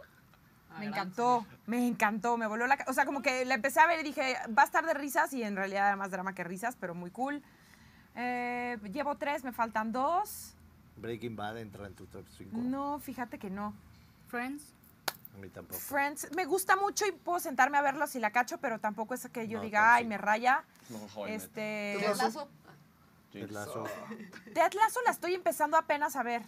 Ah, 0.71 0.79
Me 0.79 0.85
encantó, 0.85 1.45
me 1.65 1.87
encantó, 1.87 2.37
me 2.37 2.45
voló 2.47 2.67
la... 2.67 2.77
O 2.87 2.93
sea, 2.93 3.05
como 3.05 3.21
que 3.21 3.45
la 3.45 3.55
empecé 3.55 3.79
a 3.79 3.87
ver 3.87 3.99
y 4.01 4.03
dije, 4.03 4.35
va 4.57 4.63
a 4.63 4.65
estar 4.65 4.85
de 4.85 4.93
risas 4.93 5.33
y 5.33 5.41
en 5.43 5.55
realidad 5.55 5.87
era 5.87 5.95
más 5.95 6.11
drama 6.11 6.33
que 6.33 6.43
risas, 6.43 6.75
pero 6.79 6.93
muy 6.93 7.09
cool. 7.11 7.41
Eh, 8.15 8.77
llevo 8.91 9.15
tres, 9.15 9.43
me 9.43 9.51
faltan 9.51 9.91
dos. 9.91 10.53
Breaking 10.97 11.35
Bad 11.35 11.57
entra 11.57 11.87
en 11.87 11.95
tu 11.95 12.05
top 12.07 12.25
5. 12.37 12.57
No, 12.57 12.99
fíjate 12.99 13.39
que 13.39 13.49
no. 13.49 13.73
Friends. 14.27 14.73
A 15.35 15.37
mí 15.37 15.49
tampoco. 15.49 15.79
Friends, 15.79 16.29
me 16.35 16.45
gusta 16.45 16.75
mucho 16.75 17.05
y 17.05 17.11
puedo 17.11 17.39
sentarme 17.39 17.77
a 17.77 17.81
verlo 17.81 18.07
si 18.07 18.19
la 18.19 18.31
cacho, 18.31 18.57
pero 18.59 18.79
tampoco 18.79 19.13
es 19.13 19.27
que 19.29 19.47
yo 19.47 19.57
No, 19.57 19.63
diga, 19.63 19.95
ay, 19.95 20.05
me 20.05 20.17
raya. 20.17 20.63
No, 20.89 20.99
Met. 21.23 21.29
Este... 21.35 21.97
Ted 21.99 22.15
Lasso. 22.17 22.49
Ted 23.31 23.49
Lasso. 23.51 23.83
Ted 24.53 24.73
Lasso 24.73 24.99
la 25.05 25.11
estoy 25.11 25.35
empezando 25.35 25.77
apenas 25.77 26.15
a 26.15 26.23
ver. 26.23 26.41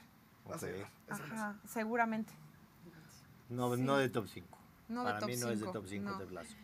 Ok. 0.45 0.63
Ajá, 1.09 1.55
seguramente. 1.67 2.33
No, 3.49 3.75
no 3.75 3.97
de 3.97 4.09
top 4.09 4.27
5. 4.27 4.57
No 4.89 5.01
de 5.01 5.05
Para 5.05 5.19
top 5.19 5.29
mí 5.29 5.35
no 5.37 5.49
es 5.49 5.59
de 5.59 5.65
cinco, 5.65 5.71
top 5.71 5.85
5 5.87 6.09
no. 6.09 6.17
Ted 6.17 6.29
Lasso. 6.31 6.55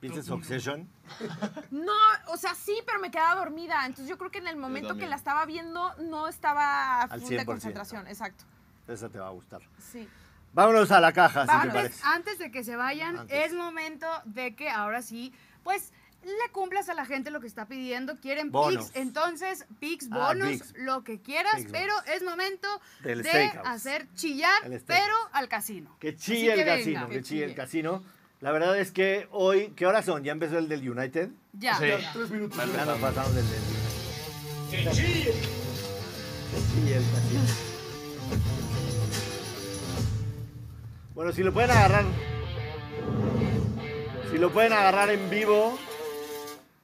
¿Viste 0.00 0.22
Succession? 0.22 0.88
No, 1.70 1.92
o 2.28 2.36
sea, 2.36 2.54
sí, 2.54 2.74
pero 2.86 3.00
me 3.00 3.10
quedaba 3.10 3.40
dormida. 3.40 3.84
Entonces 3.84 4.08
yo 4.08 4.16
creo 4.18 4.30
que 4.30 4.38
en 4.38 4.48
el 4.48 4.56
momento 4.56 4.96
que 4.96 5.06
la 5.06 5.16
estaba 5.16 5.44
viendo 5.46 5.94
no 5.96 6.26
estaba 6.28 7.02
Al 7.02 7.20
full 7.20 7.30
de 7.30 7.40
100%. 7.40 7.44
concentración. 7.44 8.06
Exacto. 8.06 8.44
Esa 8.88 9.08
te 9.08 9.18
va 9.18 9.28
a 9.28 9.30
gustar. 9.30 9.60
Sí. 9.78 10.08
Vámonos 10.52 10.90
a 10.90 11.00
la 11.00 11.12
caja, 11.12 11.42
si 11.42 11.46
te 11.48 11.52
Antes, 11.54 11.72
parece. 11.74 12.00
antes 12.04 12.38
de 12.38 12.50
que 12.50 12.64
se 12.64 12.76
vayan, 12.76 13.18
Antes. 13.20 13.46
es 13.46 13.52
momento 13.52 14.06
de 14.24 14.54
que 14.56 14.68
ahora 14.68 15.00
sí, 15.02 15.32
pues 15.62 15.92
le 16.22 16.52
cumplas 16.52 16.88
a 16.88 16.94
la 16.94 17.06
gente 17.06 17.30
lo 17.30 17.40
que 17.40 17.46
está 17.46 17.66
pidiendo. 17.66 18.18
Quieren 18.20 18.50
Bonos. 18.50 18.86
pics, 18.88 18.96
entonces 18.96 19.64
pics, 19.78 20.08
Ah, 20.10 20.28
bonos, 20.34 20.48
pics. 20.48 20.74
lo 20.76 21.02
que 21.04 21.20
quieras, 21.22 21.62
pero 21.70 21.94
es 22.14 22.22
momento 22.22 22.68
Del 23.02 23.22
de 23.22 23.28
steakhouse. 23.30 23.66
hacer 23.66 24.06
chillar, 24.14 24.60
pero 24.86 25.14
al 25.32 25.48
casino. 25.48 25.96
Que 26.00 26.16
chille 26.16 26.52
el 26.52 26.58
que 26.58 26.64
casino, 26.66 27.00
venga. 27.02 27.14
que 27.14 27.22
chille 27.22 27.44
el 27.44 27.54
casino. 27.54 28.02
La 28.40 28.52
verdad 28.52 28.78
es 28.78 28.90
que 28.90 29.28
hoy, 29.32 29.72
¿qué 29.76 29.86
horas 29.86 30.04
son? 30.06 30.24
¿Ya 30.24 30.32
empezó 30.32 30.58
el 30.58 30.68
del 30.68 30.88
United? 30.90 31.30
Ya. 31.52 31.76
Sí. 31.78 31.84
Tres 32.12 32.30
minutos. 32.30 32.58
Ya 32.74 32.84
nos 32.86 32.98
pasamos 32.98 33.34
del 33.34 33.44
del 33.48 33.60
United. 33.60 34.70
Que 34.70 34.90
chille 36.72 36.96
el 36.96 37.04
casino. 37.04 37.40
Bueno, 41.20 41.34
si 41.34 41.42
lo 41.42 41.52
pueden 41.52 41.70
agarrar. 41.70 42.06
Si 44.30 44.38
lo 44.38 44.50
pueden 44.50 44.72
agarrar 44.72 45.10
en 45.10 45.28
vivo. 45.28 45.78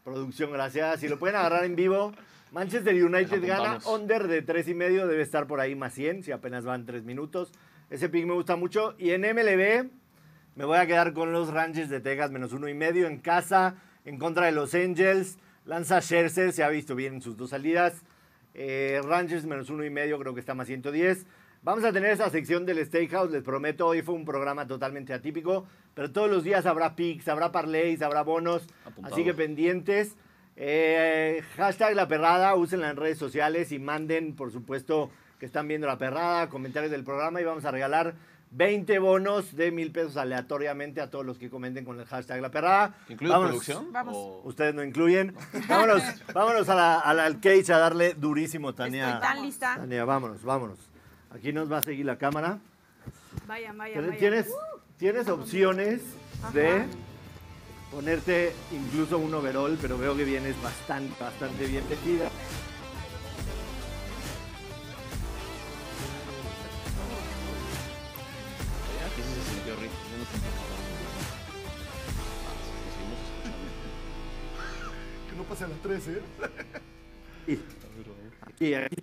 Producción, 0.05 0.53
gracias. 0.53 1.01
Si 1.01 1.09
lo 1.09 1.19
pueden 1.19 1.37
agarrar 1.37 1.65
en 1.65 1.75
vivo. 1.75 2.13
Manchester 2.53 3.03
United 3.03 3.43
gana 3.47 3.79
under 3.87 4.29
de 4.29 4.43
3 4.43 4.69
y 4.69 4.75
medio. 4.75 5.07
Debe 5.07 5.23
estar 5.23 5.47
por 5.47 5.59
ahí 5.59 5.75
más 5.75 5.95
100, 5.95 6.23
si 6.23 6.33
apenas 6.33 6.67
van 6.67 6.85
3 6.85 7.03
minutos. 7.05 7.51
Ese 7.89 8.11
pick 8.11 8.27
me 8.27 8.35
gusta 8.35 8.57
mucho. 8.57 8.95
Y 8.99 9.13
en 9.13 9.23
MLB 9.23 9.89
me 10.55 10.65
voy 10.67 10.77
a 10.77 10.87
quedar 10.87 11.15
con 11.15 11.33
los 11.33 11.49
Rangers 11.49 11.89
de 11.89 12.01
Texas 12.01 12.31
menos 12.31 12.53
uno 12.53 12.69
y 12.69 12.75
medio 12.75 13.07
en 13.07 13.21
casa. 13.21 13.77
En 14.05 14.19
contra 14.19 14.45
de 14.45 14.53
los 14.53 14.75
Angels. 14.75 15.39
Lanza 15.65 16.03
Scherzer, 16.03 16.53
se 16.53 16.63
ha 16.63 16.69
visto 16.69 16.95
bien 16.95 17.15
en 17.15 17.23
sus 17.23 17.39
dos 17.39 17.49
salidas. 17.49 18.03
Eh, 18.53 19.01
Rangers 19.03 19.47
menos 19.47 19.71
uno 19.71 19.83
y 19.83 19.89
medio, 19.89 20.19
creo 20.19 20.35
que 20.35 20.41
está 20.41 20.53
más 20.53 20.67
110. 20.67 21.25
Vamos 21.63 21.85
a 21.85 21.93
tener 21.93 22.11
esa 22.11 22.31
sección 22.31 22.65
del 22.65 22.85
Steakhouse, 22.85 23.31
les 23.33 23.43
prometo, 23.43 23.87
hoy 23.89 24.03
fue 24.03 24.15
un 24.15 24.25
programa 24.25 24.67
totalmente 24.67 25.13
atípico, 25.13 25.67
pero 25.95 26.13
todos 26.13 26.31
los 26.31 26.45
días 26.45 26.65
habrá 26.65 26.95
picks, 26.95 27.27
habrá 27.29 27.51
parlays, 27.51 28.03
habrá 28.03 28.23
bonos, 28.23 28.67
Apuntado. 28.85 29.15
así 29.15 29.25
que 29.25 29.35
pendientes. 29.35 30.15
Eh, 30.59 31.43
hashtag 31.57 31.95
la 31.97 32.07
perrada, 32.09 32.55
úsenla 32.55 32.89
en 32.91 32.97
redes 32.97 33.19
sociales 33.19 33.73
y 33.73 33.79
manden, 33.79 34.35
por 34.37 34.53
supuesto, 34.53 35.11
que 35.41 35.47
están 35.47 35.67
viendo 35.69 35.87
la 35.87 35.99
perrada, 35.99 36.49
comentarios 36.49 36.91
del 36.93 37.05
programa 37.05 37.41
y 37.41 37.45
vamos 37.45 37.65
a 37.65 37.71
regalar 37.73 38.15
20 38.53 38.99
bonos 39.01 39.55
de 39.57 39.71
mil 39.73 39.91
pesos 39.91 40.17
aleatoriamente 40.17 41.01
a 41.01 41.11
todos 41.11 41.27
los 41.27 41.37
que 41.37 41.51
comenten 41.51 41.85
con 41.85 41.99
el 41.99 42.07
hashtag 42.07 42.41
la 42.41 42.51
perrada. 42.51 42.95
¿Incluye 43.09 43.33
Vámonos. 43.33 43.51
producción? 43.51 43.93
Vamos. 43.93 44.15
O- 44.17 44.43
Ustedes 44.45 44.73
no 44.73 44.83
incluyen. 44.85 45.35
Vámonos, 45.69 46.03
vámonos 46.33 46.69
a 46.69 46.75
la, 46.77 47.01
a 47.01 47.13
la- 47.13 47.25
al 47.27 47.41
cage 47.41 47.71
a 47.73 47.79
darle 47.79 48.15
durísimo, 48.15 48.73
Tania. 48.73 49.09
Estoy 49.15 49.21
tan 49.29 49.43
lista. 49.43 49.75
Tania, 49.77 50.05
vámonos, 50.05 50.43
vámonos. 50.43 50.79
Aquí 51.31 51.53
nos 51.53 51.71
va 51.71 51.79
a 51.79 51.83
seguir 51.83 52.07
la 52.07 52.17
cámara. 52.19 52.59
Vayan, 53.47 53.77
Pero 53.79 54.03
vayan. 54.03 54.19
Tienes, 54.19 54.47
tienes 54.99 55.29
opciones 55.29 56.03
de 56.53 56.87
ponerte 57.91 58.53
incluso 58.73 59.19
un 59.19 59.33
overall, 59.35 59.79
pero 59.81 59.99
veo 59.99 60.17
que 60.17 60.25
vienes 60.25 60.61
bastante, 60.63 61.13
bastante 61.23 61.67
bien 61.67 61.89
vestida. 61.89 62.27
Aquí. 62.27 62.33
Ah. 73.79 75.31
Que 75.31 75.37
no 75.37 75.43
pase 75.45 75.65
a 75.65 75.69
la 75.69 75.75
3, 75.77 76.09
¿eh? 76.09 76.23
Y 78.59 78.75
aquí. 78.75 78.97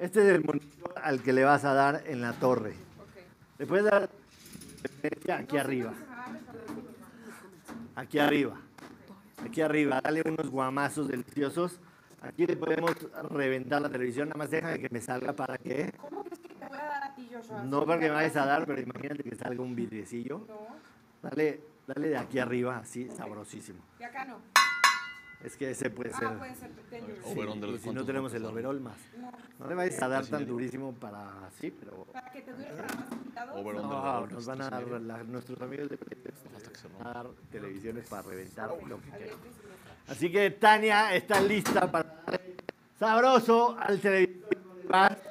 Este 0.00 0.20
es 0.20 0.34
el 0.34 0.42
monitor 0.42 0.94
al 1.02 1.22
que 1.22 1.34
le 1.34 1.44
vas 1.44 1.62
a 1.66 1.74
dar 1.74 2.04
en 2.06 2.22
la 2.22 2.32
torre. 2.32 2.72
Le 3.58 3.66
puedes 3.66 3.84
dar 3.84 4.08
aquí 5.34 5.58
arriba. 5.58 5.92
Aquí 7.94 8.18
arriba. 8.18 8.58
Aquí 9.44 9.60
arriba. 9.60 10.00
Dale 10.00 10.22
unos 10.24 10.48
guamazos 10.50 11.06
deliciosos. 11.06 11.78
Aquí 12.22 12.46
le 12.46 12.56
podemos 12.56 12.96
reventar 13.28 13.82
la 13.82 13.90
televisión. 13.90 14.30
Nada 14.30 14.38
más 14.38 14.50
déjame 14.50 14.80
que 14.80 14.88
me 14.90 15.02
salga 15.02 15.34
para 15.34 15.58
que. 15.58 15.92
¿Cómo 15.98 16.24
crees 16.24 16.38
que 16.38 16.48
te 16.48 16.54
voy 16.54 16.78
a 16.78 16.82
dar 16.82 17.04
a 17.04 17.14
ti, 17.14 17.30
Joshua? 17.30 17.62
No 17.64 17.84
para 17.84 18.00
que 18.00 18.08
me 18.08 18.14
vayas 18.14 18.36
a 18.36 18.46
dar, 18.46 18.64
pero 18.64 18.80
imagínate 18.80 19.22
que 19.22 19.36
salga 19.36 19.62
un 19.62 19.76
vidriecillo. 19.76 20.46
Dale, 21.22 21.60
dale 21.86 22.08
de 22.08 22.16
aquí 22.16 22.38
arriba, 22.38 22.78
así, 22.78 23.06
sabrosísimo. 23.10 23.80
De 23.98 24.06
acá 24.06 24.24
no. 24.24 24.38
Es 25.44 25.56
que 25.56 25.70
ese 25.70 25.88
puede 25.90 26.12
ser. 26.12 26.28
Ah, 26.28 26.34
puede 26.38 26.54
ser. 26.54 26.70
Sí, 26.90 26.96
si 27.24 27.34
no 27.40 27.80
¿cuántos 27.82 28.06
tenemos 28.06 28.34
el 28.34 28.44
overall 28.44 28.80
más. 28.80 28.96
No. 29.18 29.32
No 29.58 29.66
le 29.68 29.74
vayas 29.74 30.02
a 30.02 30.08
dar 30.08 30.26
tan 30.26 30.46
durísimo 30.46 30.92
para 30.92 31.46
así, 31.46 31.70
pero. 31.70 32.04
Para 32.12 32.30
que 32.30 32.42
te 32.42 32.52
dure 32.52 32.64
para 32.66 32.94
más 32.94 33.12
invitados. 33.12 33.64
No, 33.64 34.26
nos 34.26 34.46
van 34.46 34.62
a 34.62 34.70
dar, 34.70 34.86
la- 34.86 35.22
nuestros 35.24 35.60
amigos 35.62 35.88
de 35.88 35.98
van 36.98 37.06
a 37.06 37.12
dar 37.14 37.26
televisiones 37.50 38.06
para 38.08 38.22
reventar 38.22 38.70
lo 38.86 39.00
que 39.00 39.10
quieran. 39.10 39.38
Así 40.08 40.30
que 40.30 40.50
Tania 40.50 41.14
está 41.14 41.40
lista 41.40 41.90
para 41.90 42.22
darle 42.26 42.56
sabroso 42.98 43.76
al 43.78 44.00
televisor 44.00 44.58
bar. 44.88 45.22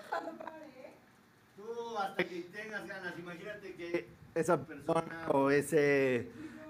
Tú 1.56 1.98
hasta 1.98 2.24
que 2.24 2.42
tengas 2.42 2.88
ganas, 2.88 3.20
imagínate 3.20 3.74
que 3.76 4.08
esa 4.34 4.58
persona 4.66 5.28
o 5.30 5.50
ese 5.52 6.30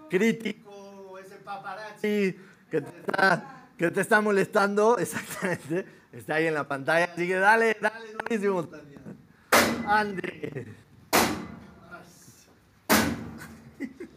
crítico 0.09 0.71
o 0.71 1.17
ese 1.19 1.35
paparazzi 1.37 2.35
que 2.69 2.81
te 2.81 2.89
está, 2.99 3.65
que 3.77 3.91
te 3.91 4.01
está 4.01 4.19
molestando, 4.21 4.97
exactamente, 4.99 5.85
está 6.11 6.35
ahí 6.35 6.47
en 6.47 6.53
la 6.53 6.67
pantalla. 6.67 7.05
Así 7.13 7.27
que 7.27 7.35
dale, 7.35 7.77
dale 7.81 8.13
durísimo, 8.13 8.63
Tania. 8.65 8.99
Ande. 9.85 10.67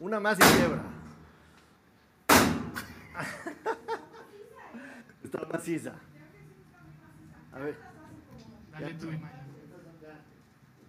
Una 0.00 0.18
más 0.20 0.36
y 0.38 0.42
quiebra. 0.42 0.82
Está 5.24 5.38
maciza. 5.50 5.92
A 7.52 7.58
ver, 7.60 7.76
Dale 8.72 8.94
tú, 8.94 9.06
Imaya. 9.12 9.44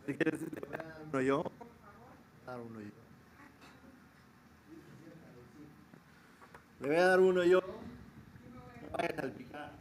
si 0.05 0.13
quieres, 0.15 0.41
le 0.41 0.47
voy 0.61 0.69
a 0.73 0.77
dar 0.77 0.97
uno 1.11 1.21
yo. 1.21 1.43
Dar 2.45 2.59
uno 2.59 2.81
yo. 2.81 3.02
Le 6.83 6.89
voy 6.89 6.97
a 6.97 7.07
dar 7.07 7.19
uno 7.21 7.43
yo. 7.45 7.61
No 7.61 8.97
vayan 8.97 9.17
a 9.17 9.21
salpicar. 9.21 9.71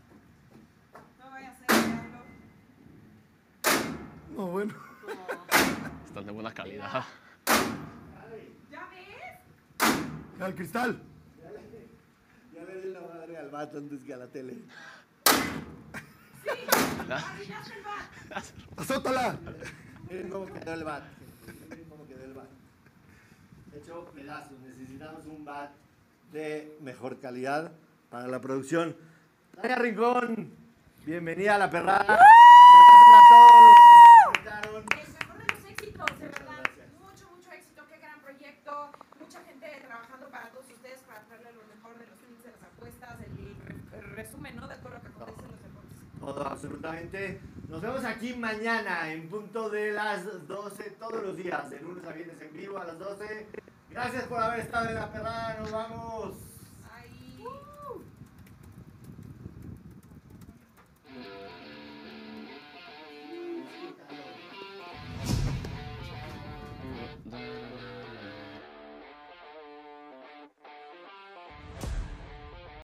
No 1.19 1.31
vaya 1.31 1.51
a 1.51 1.55
ser. 1.57 1.67
No, 4.37 4.47
bueno. 4.47 4.73
Están 6.07 6.27
de 6.27 6.31
buena 6.31 6.55
calidad. 6.55 7.03
¿Ya 8.71 8.89
ves? 8.89 10.41
Al 10.41 10.55
cristal. 10.55 11.03
Ya 12.55 12.63
le 12.63 12.83
di 12.83 12.93
la 12.93 13.01
madre 13.01 13.37
al 13.37 13.51
vato 13.51 13.79
antes 13.79 14.05
que 14.05 14.15
a 14.15 14.19
la 14.19 14.29
tele. 14.29 14.59
Azótala. 18.77 19.37
Miren 20.09 20.31
cómo 20.31 20.47
quedó 20.47 20.73
el 20.73 20.85
vato. 20.85 21.07
hecho 23.75 24.05
pedazos. 24.15 24.61
Necesitamos 24.61 25.27
un 25.27 25.45
bat 25.45 25.73
de 26.33 26.77
mejor 26.81 27.21
calidad 27.21 27.73
para 28.11 28.27
la 28.27 28.41
producción. 28.41 28.97
Tania 29.55 29.77
Rincón, 29.77 30.51
bienvenida 31.05 31.57
a 31.57 31.59
la 31.59 31.71
perrada. 31.71 32.05
Gracias 32.05 33.05
a 33.15 34.63
todos 34.63 34.73
los 34.73 34.85
que 34.85 35.05
se 35.05 35.13
conectaron. 35.13 35.13
El 35.13 35.13
mejor 35.13 35.39
de 35.39 35.53
los 35.53 35.65
éxitos, 35.71 36.19
de 36.19 36.29
verdad. 36.29 36.63
Mucho, 37.01 37.31
mucho 37.37 37.53
éxito. 37.53 37.83
Qué 37.87 37.99
gran 37.99 38.21
proyecto. 38.21 38.91
Mucha 39.21 39.41
gente 39.45 39.67
trabajando 39.87 40.29
para 40.29 40.49
todos 40.49 40.67
ustedes 40.71 41.01
para 41.01 41.21
traerle 41.21 41.53
lo 41.53 41.63
mejor 41.75 41.99
de 41.99 42.07
los 42.07 42.23
links 42.23 42.45
de 42.45 42.51
las 42.51 42.63
apuestas, 42.63 43.17
el 43.93 44.11
resumen, 44.17 44.57
¿no? 44.57 44.69
De 44.69 44.77
todo 44.77 44.89
lo 44.89 45.01
que 45.03 45.09
acontece 45.09 45.45
en 45.45 45.51
los 45.53 45.63
deportes. 45.63 45.99
Todo, 46.19 46.47
absolutamente. 46.47 47.41
Nos 47.69 47.83
vemos 47.83 48.05
aquí 48.05 48.33
mañana 48.35 49.13
en 49.13 49.29
punto 49.29 49.69
de 49.69 49.93
las 49.93 50.47
12, 50.49 50.91
todos 50.93 51.23
los 51.23 51.37
días, 51.37 51.69
de 51.69 51.81
lunes 51.81 52.07
a 52.07 52.13
viernes 52.13 52.41
en 52.41 52.53
vivo 52.55 52.79
a 52.79 52.85
las 52.85 52.99
12. 52.99 53.47
Gracias 53.93 54.25
por 54.25 54.43
haber 54.43 54.61
estado 54.61 54.89
en 54.89 54.95
la 54.95 55.13
perrada, 55.13 55.57
nos 55.61 55.71
vamos. 55.71 56.53